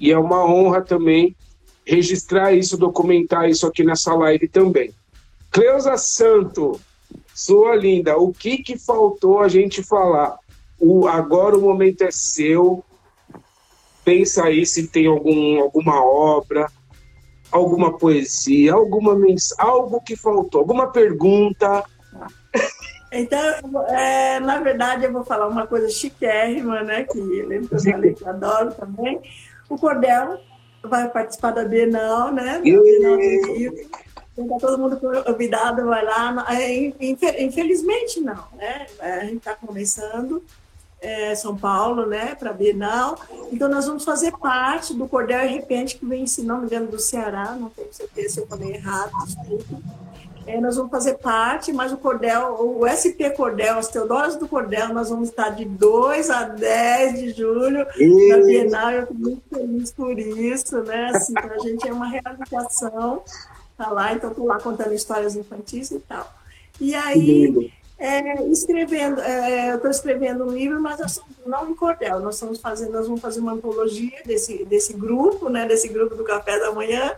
E 0.00 0.10
é 0.10 0.18
uma 0.18 0.44
honra 0.44 0.82
também 0.82 1.36
registrar 1.90 2.52
isso, 2.52 2.78
documentar 2.78 3.50
isso 3.50 3.66
aqui 3.66 3.82
nessa 3.82 4.14
live 4.14 4.46
também. 4.46 4.94
Cleusa 5.50 5.96
Santo, 5.96 6.80
sua 7.34 7.74
linda, 7.74 8.16
o 8.16 8.32
que, 8.32 8.58
que 8.58 8.78
faltou 8.78 9.40
a 9.40 9.48
gente 9.48 9.82
falar? 9.82 10.38
O, 10.78 11.08
agora 11.08 11.58
o 11.58 11.60
momento 11.60 12.02
é 12.02 12.10
seu. 12.12 12.84
Pensa 14.04 14.44
aí 14.44 14.64
se 14.64 14.86
tem 14.86 15.08
algum, 15.08 15.60
alguma 15.60 16.02
obra, 16.04 16.70
alguma 17.50 17.98
poesia, 17.98 18.72
alguma 18.72 19.16
mens 19.16 19.52
algo 19.58 20.00
que 20.00 20.14
faltou, 20.14 20.60
alguma 20.60 20.92
pergunta. 20.92 21.84
Então, 23.10 23.40
é, 23.88 24.38
na 24.38 24.60
verdade, 24.60 25.04
eu 25.04 25.12
vou 25.12 25.24
falar 25.24 25.48
uma 25.48 25.66
coisa 25.66 25.88
chiquérrima, 25.90 26.82
né? 26.82 27.02
Que 27.02 27.18
eu 27.18 27.80
falei 27.80 28.14
que 28.14 28.22
eu 28.22 28.28
adoro 28.28 28.72
também. 28.74 29.20
O 29.68 29.76
cordel 29.76 30.38
vai 30.82 31.08
participar 31.08 31.52
da 31.52 31.64
Bienal, 31.64 32.32
né? 32.32 32.60
Bienal 32.60 33.16
do 33.16 33.52
Rio. 33.52 33.90
Então, 34.32 34.48
tá 34.48 34.66
todo 34.66 34.78
mundo 34.78 34.98
convidado, 35.24 35.84
vai 35.84 36.04
lá. 36.04 36.46
É, 36.48 36.72
infelizmente, 37.40 38.20
não, 38.20 38.44
né? 38.56 38.86
É, 38.98 39.12
a 39.14 39.24
gente 39.24 39.38
está 39.38 39.54
começando. 39.54 40.42
É, 41.02 41.34
São 41.34 41.56
Paulo, 41.56 42.04
né, 42.04 42.34
para 42.34 42.50
a 42.50 42.52
Bienal. 42.52 43.18
Então, 43.50 43.70
nós 43.70 43.86
vamos 43.86 44.04
fazer 44.04 44.32
parte 44.36 44.92
do 44.92 45.08
Cordel 45.08 45.48
Repente, 45.48 45.96
que 45.96 46.04
vem, 46.04 46.26
se 46.26 46.42
não 46.42 46.58
me 46.58 46.66
engano, 46.66 46.88
do 46.88 46.98
Ceará, 46.98 47.56
não 47.58 47.70
tenho 47.70 47.90
certeza 47.90 48.34
se 48.34 48.40
eu 48.40 48.46
falei 48.46 48.74
errado, 48.74 49.10
desculpa 49.24 49.80
é, 50.46 50.60
nós 50.60 50.76
vamos 50.76 50.90
fazer 50.90 51.14
parte, 51.18 51.72
mas 51.72 51.92
o 51.92 51.96
Cordel, 51.96 52.56
o 52.58 52.86
SP 52.88 53.30
Cordel, 53.30 53.78
as 53.78 53.88
Teodoras 53.88 54.36
do 54.36 54.48
Cordel, 54.48 54.88
nós 54.88 55.10
vamos 55.10 55.28
estar 55.28 55.50
de 55.50 55.64
2 55.64 56.30
a 56.30 56.44
10 56.44 57.20
de 57.20 57.32
julho 57.32 57.86
e... 57.96 58.28
na 58.28 58.36
Bienal. 58.38 58.90
Eu 58.90 59.02
estou 59.02 59.16
muito 59.16 59.42
feliz 59.48 59.92
por 59.92 60.18
isso, 60.18 60.82
né? 60.82 61.10
Assim, 61.14 61.32
para 61.34 61.54
a 61.54 61.58
gente 61.58 61.86
é 61.86 61.92
uma 61.92 62.08
realização. 62.08 63.22
Tá 63.76 63.90
lá, 63.90 64.12
então 64.12 64.30
estou 64.30 64.46
lá 64.46 64.58
contando 64.58 64.92
histórias 64.92 65.36
infantis 65.36 65.90
e 65.90 66.00
tal. 66.00 66.30
E 66.80 66.94
aí, 66.94 67.70
é, 67.98 68.42
escrevendo, 68.46 69.20
é, 69.20 69.72
eu 69.72 69.76
estou 69.76 69.90
escrevendo 69.90 70.44
um 70.44 70.50
livro, 70.50 70.80
mas 70.80 70.98
nós 70.98 71.12
somos, 71.12 71.36
não 71.44 71.70
em 71.70 71.74
cordel, 71.74 72.18
nós 72.20 72.36
estamos 72.36 72.58
fazendo, 72.58 72.92
nós 72.92 73.06
vamos 73.06 73.20
fazer 73.20 73.40
uma 73.40 73.52
antologia 73.52 74.22
desse, 74.24 74.64
desse 74.64 74.94
grupo, 74.94 75.50
né, 75.50 75.68
desse 75.68 75.86
grupo 75.88 76.14
do 76.14 76.24
Café 76.24 76.58
da 76.58 76.72
Manhã, 76.72 77.12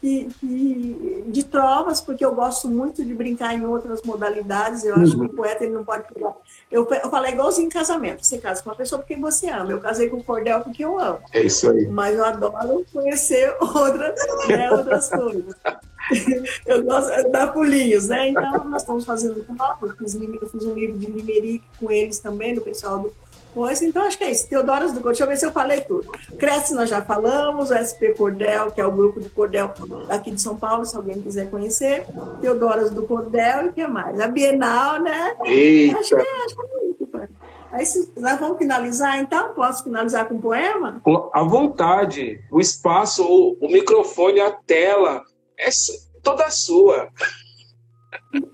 que, 0.00 0.28
que, 0.40 1.24
de 1.28 1.44
trovas, 1.44 2.00
porque 2.00 2.24
eu 2.24 2.34
gosto 2.34 2.68
muito 2.68 3.04
de 3.04 3.14
brincar 3.14 3.54
em 3.54 3.64
outras 3.66 4.00
modalidades. 4.02 4.82
Eu 4.82 4.94
acho 4.96 5.16
uhum. 5.18 5.28
que 5.28 5.34
o 5.34 5.36
poeta 5.36 5.64
ele 5.64 5.74
não 5.74 5.84
pode 5.84 6.04
pegar. 6.12 6.34
Eu, 6.70 6.88
eu 6.90 7.10
falei 7.10 7.32
igualzinho 7.32 7.66
em 7.66 7.70
casamento: 7.70 8.24
você 8.24 8.38
casa 8.38 8.62
com 8.62 8.70
uma 8.70 8.76
pessoa 8.76 9.00
porque 9.00 9.14
você 9.16 9.50
ama. 9.50 9.70
Eu 9.70 9.80
casei 9.80 10.08
com 10.08 10.16
o 10.16 10.24
cordel 10.24 10.60
porque 10.62 10.84
eu 10.84 10.98
amo. 10.98 11.20
É 11.32 11.42
isso 11.42 11.70
aí. 11.70 11.86
Mas 11.88 12.16
eu 12.16 12.24
adoro 12.24 12.84
conhecer 12.90 13.54
outras, 13.60 14.18
né, 14.48 14.70
outras 14.70 15.10
coisas. 15.10 15.54
eu 16.66 16.82
gosto 16.82 17.14
de 17.14 17.30
dar 17.30 17.52
pulinhos, 17.52 18.08
né? 18.08 18.28
Então, 18.28 18.64
nós 18.64 18.82
estamos 18.82 19.04
fazendo 19.04 19.44
com 19.44 19.54
eu 19.86 19.96
fiz, 19.96 20.14
eu 20.14 20.48
fiz 20.48 20.64
um 20.64 20.74
livro 20.74 20.98
de 20.98 21.06
limerick 21.06 21.62
com 21.78 21.90
eles 21.90 22.18
também, 22.18 22.54
do 22.54 22.62
pessoal 22.62 22.98
do 22.98 23.12
Pois, 23.52 23.82
então 23.82 24.02
acho 24.04 24.16
que 24.16 24.24
é 24.24 24.30
isso. 24.30 24.48
Teodoras 24.48 24.92
do 24.92 25.00
Cordel, 25.00 25.10
deixa 25.10 25.24
eu 25.24 25.28
ver 25.28 25.36
se 25.36 25.46
eu 25.46 25.52
falei 25.52 25.80
tudo. 25.80 26.10
Cresce, 26.38 26.74
nós 26.74 26.88
já 26.88 27.02
falamos, 27.02 27.70
o 27.70 27.74
SP 27.74 28.14
Cordel, 28.16 28.70
que 28.70 28.80
é 28.80 28.86
o 28.86 28.92
grupo 28.92 29.20
de 29.20 29.28
Cordel 29.28 29.72
aqui 30.08 30.30
de 30.30 30.40
São 30.40 30.56
Paulo, 30.56 30.84
se 30.84 30.96
alguém 30.96 31.20
quiser 31.20 31.50
conhecer. 31.50 32.06
Teodoras 32.40 32.90
do 32.90 33.06
Cordel 33.06 33.66
e 33.66 33.68
o 33.68 33.72
que 33.72 33.86
mais? 33.86 34.20
A 34.20 34.28
Bienal, 34.28 35.00
né? 35.00 35.34
Eita. 35.44 35.98
Acho 35.98 36.16
que 36.16 36.22
é, 36.22 36.44
acho 36.44 36.56
que 36.56 36.62
é 36.62 36.90
isso, 36.90 37.06
pai. 37.06 37.28
Aí 37.72 37.86
se, 37.86 38.12
nós 38.16 38.38
vamos 38.38 38.58
finalizar, 38.58 39.18
então? 39.18 39.54
Posso 39.54 39.84
finalizar 39.84 40.28
com 40.28 40.34
um 40.34 40.40
poema? 40.40 41.00
À 41.32 41.42
vontade. 41.42 42.40
O 42.50 42.60
espaço, 42.60 43.24
o, 43.24 43.56
o 43.60 43.68
microfone, 43.68 44.40
a 44.40 44.50
tela, 44.50 45.22
é 45.58 45.68
toda 46.22 46.50
sua. 46.50 47.08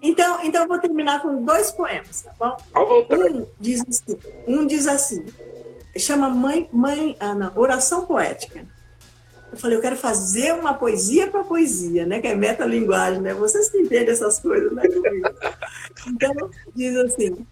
Então, 0.03 0.45
então 0.45 0.63
eu 0.63 0.69
vou 0.69 0.79
terminar 0.79 1.23
com 1.23 1.45
dois 1.45 1.71
poemas, 1.71 2.23
tá 2.23 2.33
bom? 2.39 2.57
Um 3.11 3.47
diz 3.59 3.83
assim, 3.89 4.19
um 4.47 4.67
diz 4.67 4.87
assim 4.87 5.25
chama 5.99 6.29
Mãe, 6.29 6.69
Mãe, 6.73 7.17
ah, 7.19 7.35
não, 7.35 7.53
Oração 7.57 8.07
Poética. 8.07 8.67
Eu 9.51 9.59
falei, 9.59 9.77
eu 9.77 9.81
quero 9.81 9.97
fazer 9.97 10.53
uma 10.53 10.75
poesia 10.75 11.29
para 11.29 11.45
poesia, 11.45 12.05
né? 12.05 12.21
Que 12.21 12.29
é 12.29 12.35
metalinguagem, 12.35 13.21
né? 13.23 13.33
Vocês 13.33 13.71
que 13.71 13.79
entendem 13.79 14.11
essas 14.11 14.39
coisas, 14.39 14.73
né? 14.73 14.83
Então, 16.07 16.51
diz 16.75 16.97
assim: 16.97 17.47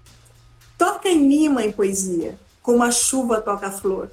toca 0.79 1.09
em 1.09 1.19
mim, 1.19 1.49
mãe 1.49 1.73
poesia, 1.73 2.39
como 2.63 2.83
a 2.83 2.91
chuva 2.91 3.41
toca 3.41 3.67
a 3.67 3.71
flor. 3.71 4.11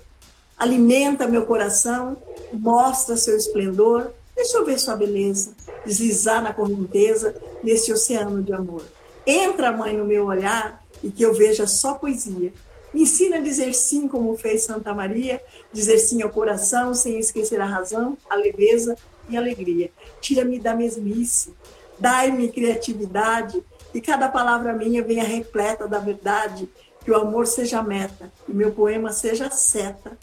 Alimenta 0.58 1.28
meu 1.28 1.46
coração, 1.46 2.18
mostra 2.54 3.18
seu 3.18 3.36
esplendor, 3.36 4.12
Deixa 4.36 4.58
eu 4.58 4.66
ver 4.66 4.80
sua 4.80 4.96
beleza, 4.96 5.54
deslizar 5.86 6.42
na 6.42 6.54
correnteza 6.54 7.36
nesse 7.64 7.92
oceano 7.92 8.42
de 8.42 8.54
amor. 8.54 8.84
Entra, 9.26 9.72
mãe, 9.72 9.96
no 9.96 10.06
meu 10.06 10.26
olhar 10.26 10.84
e 11.04 11.10
que 11.10 11.24
eu 11.24 11.34
veja 11.34 11.68
só 11.68 11.96
poesia. 11.96 12.54
Me 12.94 13.04
ensina 13.04 13.38
a 13.38 13.42
dizer 13.42 13.74
sim 13.74 14.08
como 14.08 14.36
fez 14.38 14.64
Santa 14.64 14.94
Maria, 14.94 15.42
dizer 15.72 15.98
sim 16.00 16.22
ao 16.22 16.30
coração 16.30 16.94
sem 16.94 17.18
esquecer 17.20 17.62
a 17.62 17.66
razão, 17.66 18.18
a 18.30 18.36
leveza 18.36 18.96
e 19.30 19.38
a 19.38 19.40
alegria. 19.40 19.90
Tira-me 20.20 20.60
da 20.60 20.76
mesmice, 20.76 21.54
dai-me 21.98 22.50
criatividade 22.50 23.64
e 23.94 24.02
cada 24.02 24.28
palavra 24.28 24.74
minha 24.74 25.04
venha 25.04 25.24
repleta 25.24 25.88
da 25.88 26.00
verdade, 26.00 26.70
que 27.04 27.12
o 27.12 27.16
amor 27.16 27.48
seja 27.48 27.80
a 27.80 27.84
meta 27.84 28.32
e 28.48 28.54
meu 28.54 28.72
poema 28.72 29.12
seja 29.12 29.48
a 29.48 29.52
seta 29.52 30.18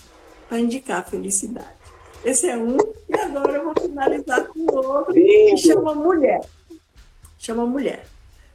para 0.48 0.60
indicar 0.60 1.00
a 1.00 1.04
felicidade. 1.04 1.78
Esse 2.24 2.48
é 2.48 2.56
um. 2.56 2.76
E 3.08 3.18
agora 3.18 3.52
eu 3.52 3.64
vou 3.64 3.74
finalizar 3.80 4.46
com 4.48 4.60
outro, 4.74 5.14
que 5.14 5.56
chama 5.56 5.94
Mulher. 5.94 6.40
Chama 7.38 7.66
Mulher. 7.66 8.06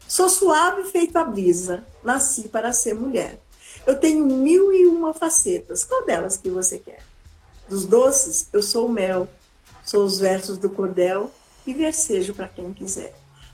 Sou 0.07 0.29
suave 0.29 0.83
feito 0.83 1.17
a 1.17 1.23
brisa, 1.23 1.83
nasci 2.03 2.47
para 2.47 2.71
ser 2.71 2.93
mulher. 2.93 3.39
Eu 3.85 3.99
tenho 3.99 4.25
mil 4.25 4.71
e 4.71 4.85
uma 4.85 5.13
facetas. 5.13 5.83
Qual 5.83 6.05
delas 6.05 6.37
que 6.37 6.49
você 6.49 6.77
quer? 6.77 6.99
Dos 7.67 7.85
doces, 7.85 8.47
eu 8.53 8.61
sou 8.61 8.85
o 8.85 8.91
mel, 8.91 9.27
sou 9.83 10.03
os 10.03 10.19
versos 10.19 10.57
do 10.57 10.69
cordel 10.69 11.31
e 11.65 11.73
versejo 11.73 12.33
para 12.33 12.47
quem 12.47 12.73
quiser. 12.73 13.13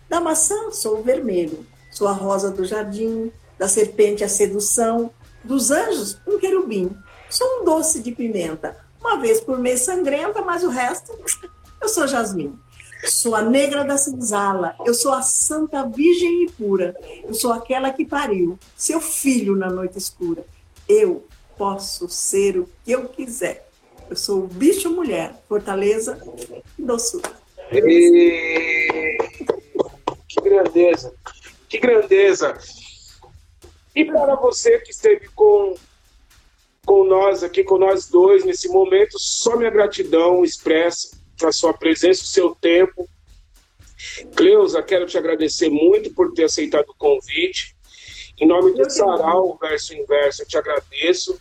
Da 0.10 0.20
maçã, 0.20 0.72
sou 0.72 1.00
o 1.00 1.04
vermelho, 1.04 1.66
sou 1.92 2.08
a 2.08 2.12
rosa 2.12 2.52
do 2.52 2.66
jardim, 2.66 3.32
da 3.58 3.68
serpente 3.68 4.24
a 4.24 4.30
sedução, 4.30 5.12
dos 5.44 5.72
anjos, 5.72 6.18
um 6.28 6.40
querubim. 6.40 6.96
Sou 7.30 7.62
um 7.62 7.66
doce 7.66 8.02
de 8.02 8.12
pimenta, 8.12 8.76
uma 9.00 9.18
vez 9.18 9.40
por 9.40 9.58
mês 9.60 9.82
sangrenta, 9.82 10.42
mas 10.42 10.64
o 10.64 10.70
resto, 10.70 11.18
eu 11.82 11.90
sou 11.90 12.08
Jasmine. 12.08 12.58
Sou 13.06 13.34
a 13.34 13.42
negra 13.42 13.86
da 13.86 13.98
senzala, 13.98 14.76
eu 14.86 14.94
sou 14.94 15.14
a 15.14 15.22
santa 15.22 15.88
virgem 15.88 16.44
e 16.44 16.52
pura, 16.52 16.94
eu 17.24 17.34
sou 17.34 17.54
aquela 17.54 17.94
que 17.94 18.06
pariu 18.06 18.60
seu 18.76 19.00
filho 19.00 19.56
na 19.56 19.70
noite 19.70 19.98
escura. 19.98 20.44
Eu 20.88 21.26
posso 21.58 22.10
ser 22.10 22.58
o 22.58 22.70
que 22.84 22.92
eu 22.92 23.08
quiser. 23.08 23.70
Eu 24.10 24.18
sou 24.18 24.44
o 24.44 24.48
bicho 24.48 24.90
mulher, 24.90 25.34
fortaleza 25.48 26.20
e 26.78 26.82
doçura. 26.82 27.32
E... 27.72 29.18
Que 30.28 30.42
grandeza, 30.42 31.14
que 31.70 31.78
grandeza. 31.80 32.58
E 33.96 34.04
para 34.04 34.36
você 34.36 34.80
que 34.80 34.92
esteve 34.92 35.28
com 35.30 35.76
com 36.90 37.04
nós 37.04 37.44
aqui, 37.44 37.64
com 37.64 37.78
nós 37.78 38.08
dois 38.08 38.44
nesse 38.44 38.68
momento. 38.68 39.20
Só 39.20 39.56
minha 39.56 39.70
gratidão 39.70 40.44
expressa 40.44 41.16
a 41.44 41.52
sua 41.52 41.72
presença, 41.72 42.24
o 42.24 42.26
seu 42.26 42.56
tempo. 42.56 43.08
Cleusa, 44.36 44.82
quero 44.82 45.06
te 45.06 45.16
agradecer 45.16 45.70
muito 45.70 46.12
por 46.16 46.34
ter 46.34 46.46
aceitado 46.46 46.90
o 46.90 46.96
convite. 46.96 47.76
Em 48.40 48.48
nome 48.48 48.74
do 48.74 48.90
Sarau, 48.90 49.56
verso 49.62 49.94
inverso, 49.94 50.42
eu 50.42 50.48
te 50.48 50.58
agradeço. 50.58 51.40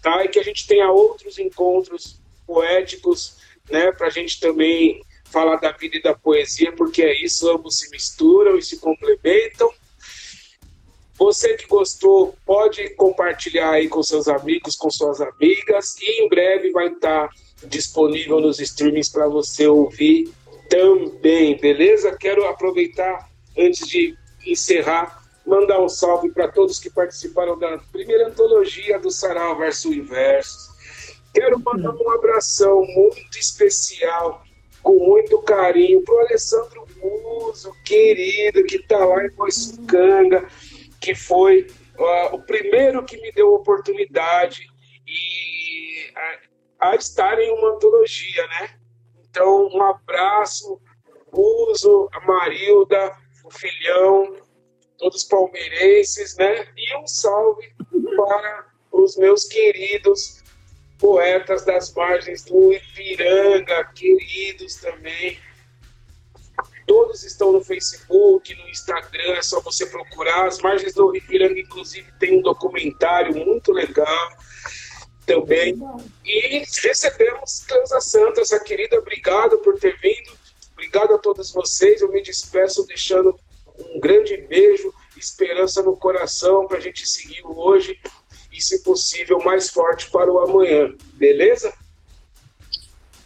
Tá? 0.00 0.24
E 0.24 0.28
que 0.28 0.38
a 0.38 0.42
gente 0.42 0.66
tenha 0.66 0.90
outros 0.90 1.38
encontros 1.38 2.18
poéticos, 2.46 3.36
né, 3.70 3.92
para 3.92 4.06
a 4.06 4.10
gente 4.10 4.40
também 4.40 5.04
falar 5.26 5.56
da 5.56 5.72
vida 5.72 5.98
e 5.98 6.02
da 6.02 6.14
poesia, 6.14 6.72
porque 6.72 7.02
é 7.02 7.22
isso, 7.22 7.50
ambos 7.50 7.80
se 7.80 7.90
misturam 7.90 8.56
e 8.56 8.62
se 8.62 8.78
complementam. 8.78 9.70
Você 11.18 11.54
que 11.54 11.66
gostou, 11.66 12.34
pode 12.44 12.90
compartilhar 12.90 13.70
aí 13.70 13.88
com 13.88 14.02
seus 14.02 14.28
amigos, 14.28 14.76
com 14.76 14.90
suas 14.90 15.20
amigas, 15.20 15.96
e 16.00 16.22
em 16.22 16.28
breve 16.28 16.70
vai 16.70 16.88
estar 16.88 17.30
disponível 17.66 18.38
nos 18.40 18.60
streamings 18.60 19.08
para 19.08 19.26
você 19.26 19.66
ouvir 19.66 20.30
também, 20.68 21.56
beleza? 21.58 22.16
Quero 22.16 22.46
aproveitar, 22.46 23.30
antes 23.56 23.86
de 23.88 24.14
encerrar, 24.46 25.22
mandar 25.46 25.80
um 25.80 25.88
salve 25.88 26.30
para 26.30 26.48
todos 26.48 26.78
que 26.78 26.90
participaram 26.90 27.58
da 27.58 27.78
primeira 27.90 28.28
antologia 28.28 28.98
do 28.98 29.10
Sarau 29.10 29.56
Verso 29.56 29.92
Inverso. 29.94 30.76
Quero 31.32 31.58
mandar 31.60 31.94
um 31.94 32.10
abração 32.10 32.84
muito 32.84 33.38
especial, 33.38 34.42
com 34.82 34.98
muito 34.98 35.40
carinho, 35.42 36.02
para 36.02 36.14
o 36.14 36.18
Alessandro 36.20 36.86
Muso, 37.00 37.72
querido, 37.84 38.64
que 38.64 38.76
está 38.76 39.04
lá 39.04 39.24
em 39.24 39.30
Boiçucanga 39.30 40.46
que 41.06 41.14
foi 41.14 41.68
uh, 41.96 42.34
o 42.34 42.42
primeiro 42.42 43.04
que 43.04 43.16
me 43.18 43.30
deu 43.30 43.54
oportunidade 43.54 44.66
e 45.06 46.10
a, 46.80 46.88
a, 46.88 46.96
estar 46.96 47.38
em 47.38 47.48
uma 47.52 47.76
antologia, 47.76 48.44
né? 48.48 48.76
Então, 49.30 49.68
um 49.68 49.80
abraço, 49.84 50.80
Uso, 51.30 52.08
a 52.12 52.20
Marilda, 52.26 53.16
o 53.44 53.50
filhão, 53.52 54.36
todos 54.98 55.22
palmeirenses, 55.22 56.36
né? 56.36 56.66
E 56.76 56.96
um 56.96 57.06
salve 57.06 57.72
para 58.16 58.66
os 58.90 59.16
meus 59.16 59.44
queridos 59.44 60.42
poetas 60.98 61.64
das 61.64 61.94
margens 61.94 62.44
do 62.44 62.72
Ipiranga, 62.72 63.92
queridos 63.94 64.74
também, 64.80 65.38
Todos 66.86 67.24
estão 67.24 67.52
no 67.52 67.62
Facebook, 67.62 68.54
no 68.54 68.68
Instagram, 68.68 69.34
é 69.34 69.42
só 69.42 69.60
você 69.60 69.86
procurar. 69.86 70.46
As 70.46 70.58
margens 70.60 70.94
do 70.94 71.14
Ipiranga, 71.16 71.58
inclusive, 71.58 72.10
tem 72.18 72.38
um 72.38 72.42
documentário 72.42 73.34
muito 73.34 73.72
legal 73.72 74.28
também. 75.26 75.76
E 76.24 76.64
recebemos 76.82 77.64
Cleusa 77.66 78.00
Santa, 78.00 78.40
essa 78.40 78.60
querida, 78.60 78.98
obrigado 78.98 79.58
por 79.58 79.78
ter 79.78 79.98
vindo. 79.98 80.32
Obrigado 80.72 81.14
a 81.14 81.18
todos 81.18 81.50
vocês. 81.52 82.00
Eu 82.00 82.12
me 82.12 82.22
despeço 82.22 82.86
deixando 82.86 83.38
um 83.78 83.98
grande 83.98 84.36
beijo, 84.36 84.94
esperança 85.16 85.82
no 85.82 85.96
coração 85.96 86.66
para 86.66 86.78
a 86.78 86.80
gente 86.80 87.08
seguir 87.08 87.42
hoje 87.44 87.98
e, 88.52 88.60
se 88.60 88.82
possível, 88.82 89.38
mais 89.40 89.68
forte 89.68 90.08
para 90.10 90.30
o 90.30 90.38
amanhã. 90.38 90.94
Beleza? 91.14 91.74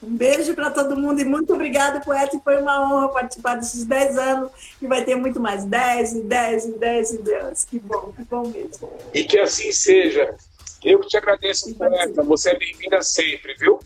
Um 0.02 0.16
beijo 0.16 0.54
para 0.54 0.70
todo 0.70 0.96
mundo 0.96 1.20
e 1.20 1.24
muito 1.24 1.52
obrigada, 1.52 2.00
poeta. 2.00 2.40
Foi 2.42 2.56
uma 2.56 2.80
honra 2.82 3.08
participar 3.10 3.56
desses 3.56 3.84
10 3.84 4.16
anos 4.16 4.50
e 4.80 4.86
vai 4.86 5.04
ter 5.04 5.14
muito 5.14 5.38
mais 5.38 5.64
10 5.64 6.12
e 6.14 6.22
10 6.22 6.64
e 6.64 6.72
10 6.72 7.12
e 7.12 7.18
10. 7.18 7.64
Que 7.64 7.78
bom, 7.78 8.12
que 8.16 8.24
bom 8.24 8.46
mesmo. 8.48 8.90
E 9.12 9.24
que 9.24 9.38
assim 9.38 9.70
seja. 9.72 10.34
Eu 10.82 11.00
que 11.00 11.08
te 11.08 11.18
agradeço, 11.18 11.74
poeta. 11.74 12.22
Você 12.22 12.50
é 12.50 12.58
bem-vinda 12.58 13.02
sempre, 13.02 13.54
viu? 13.54 13.78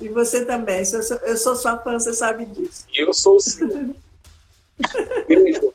E 0.00 0.08
você 0.10 0.44
também. 0.44 0.80
Eu 0.80 1.02
sou, 1.02 1.16
eu 1.18 1.36
sou 1.36 1.56
sua 1.56 1.78
fã, 1.78 1.98
você 1.98 2.12
sabe 2.12 2.44
disso. 2.44 2.84
E 2.92 3.02
eu 3.02 3.12
sou 3.14 3.40
sim. 3.40 3.94
Beijo. 5.26 5.72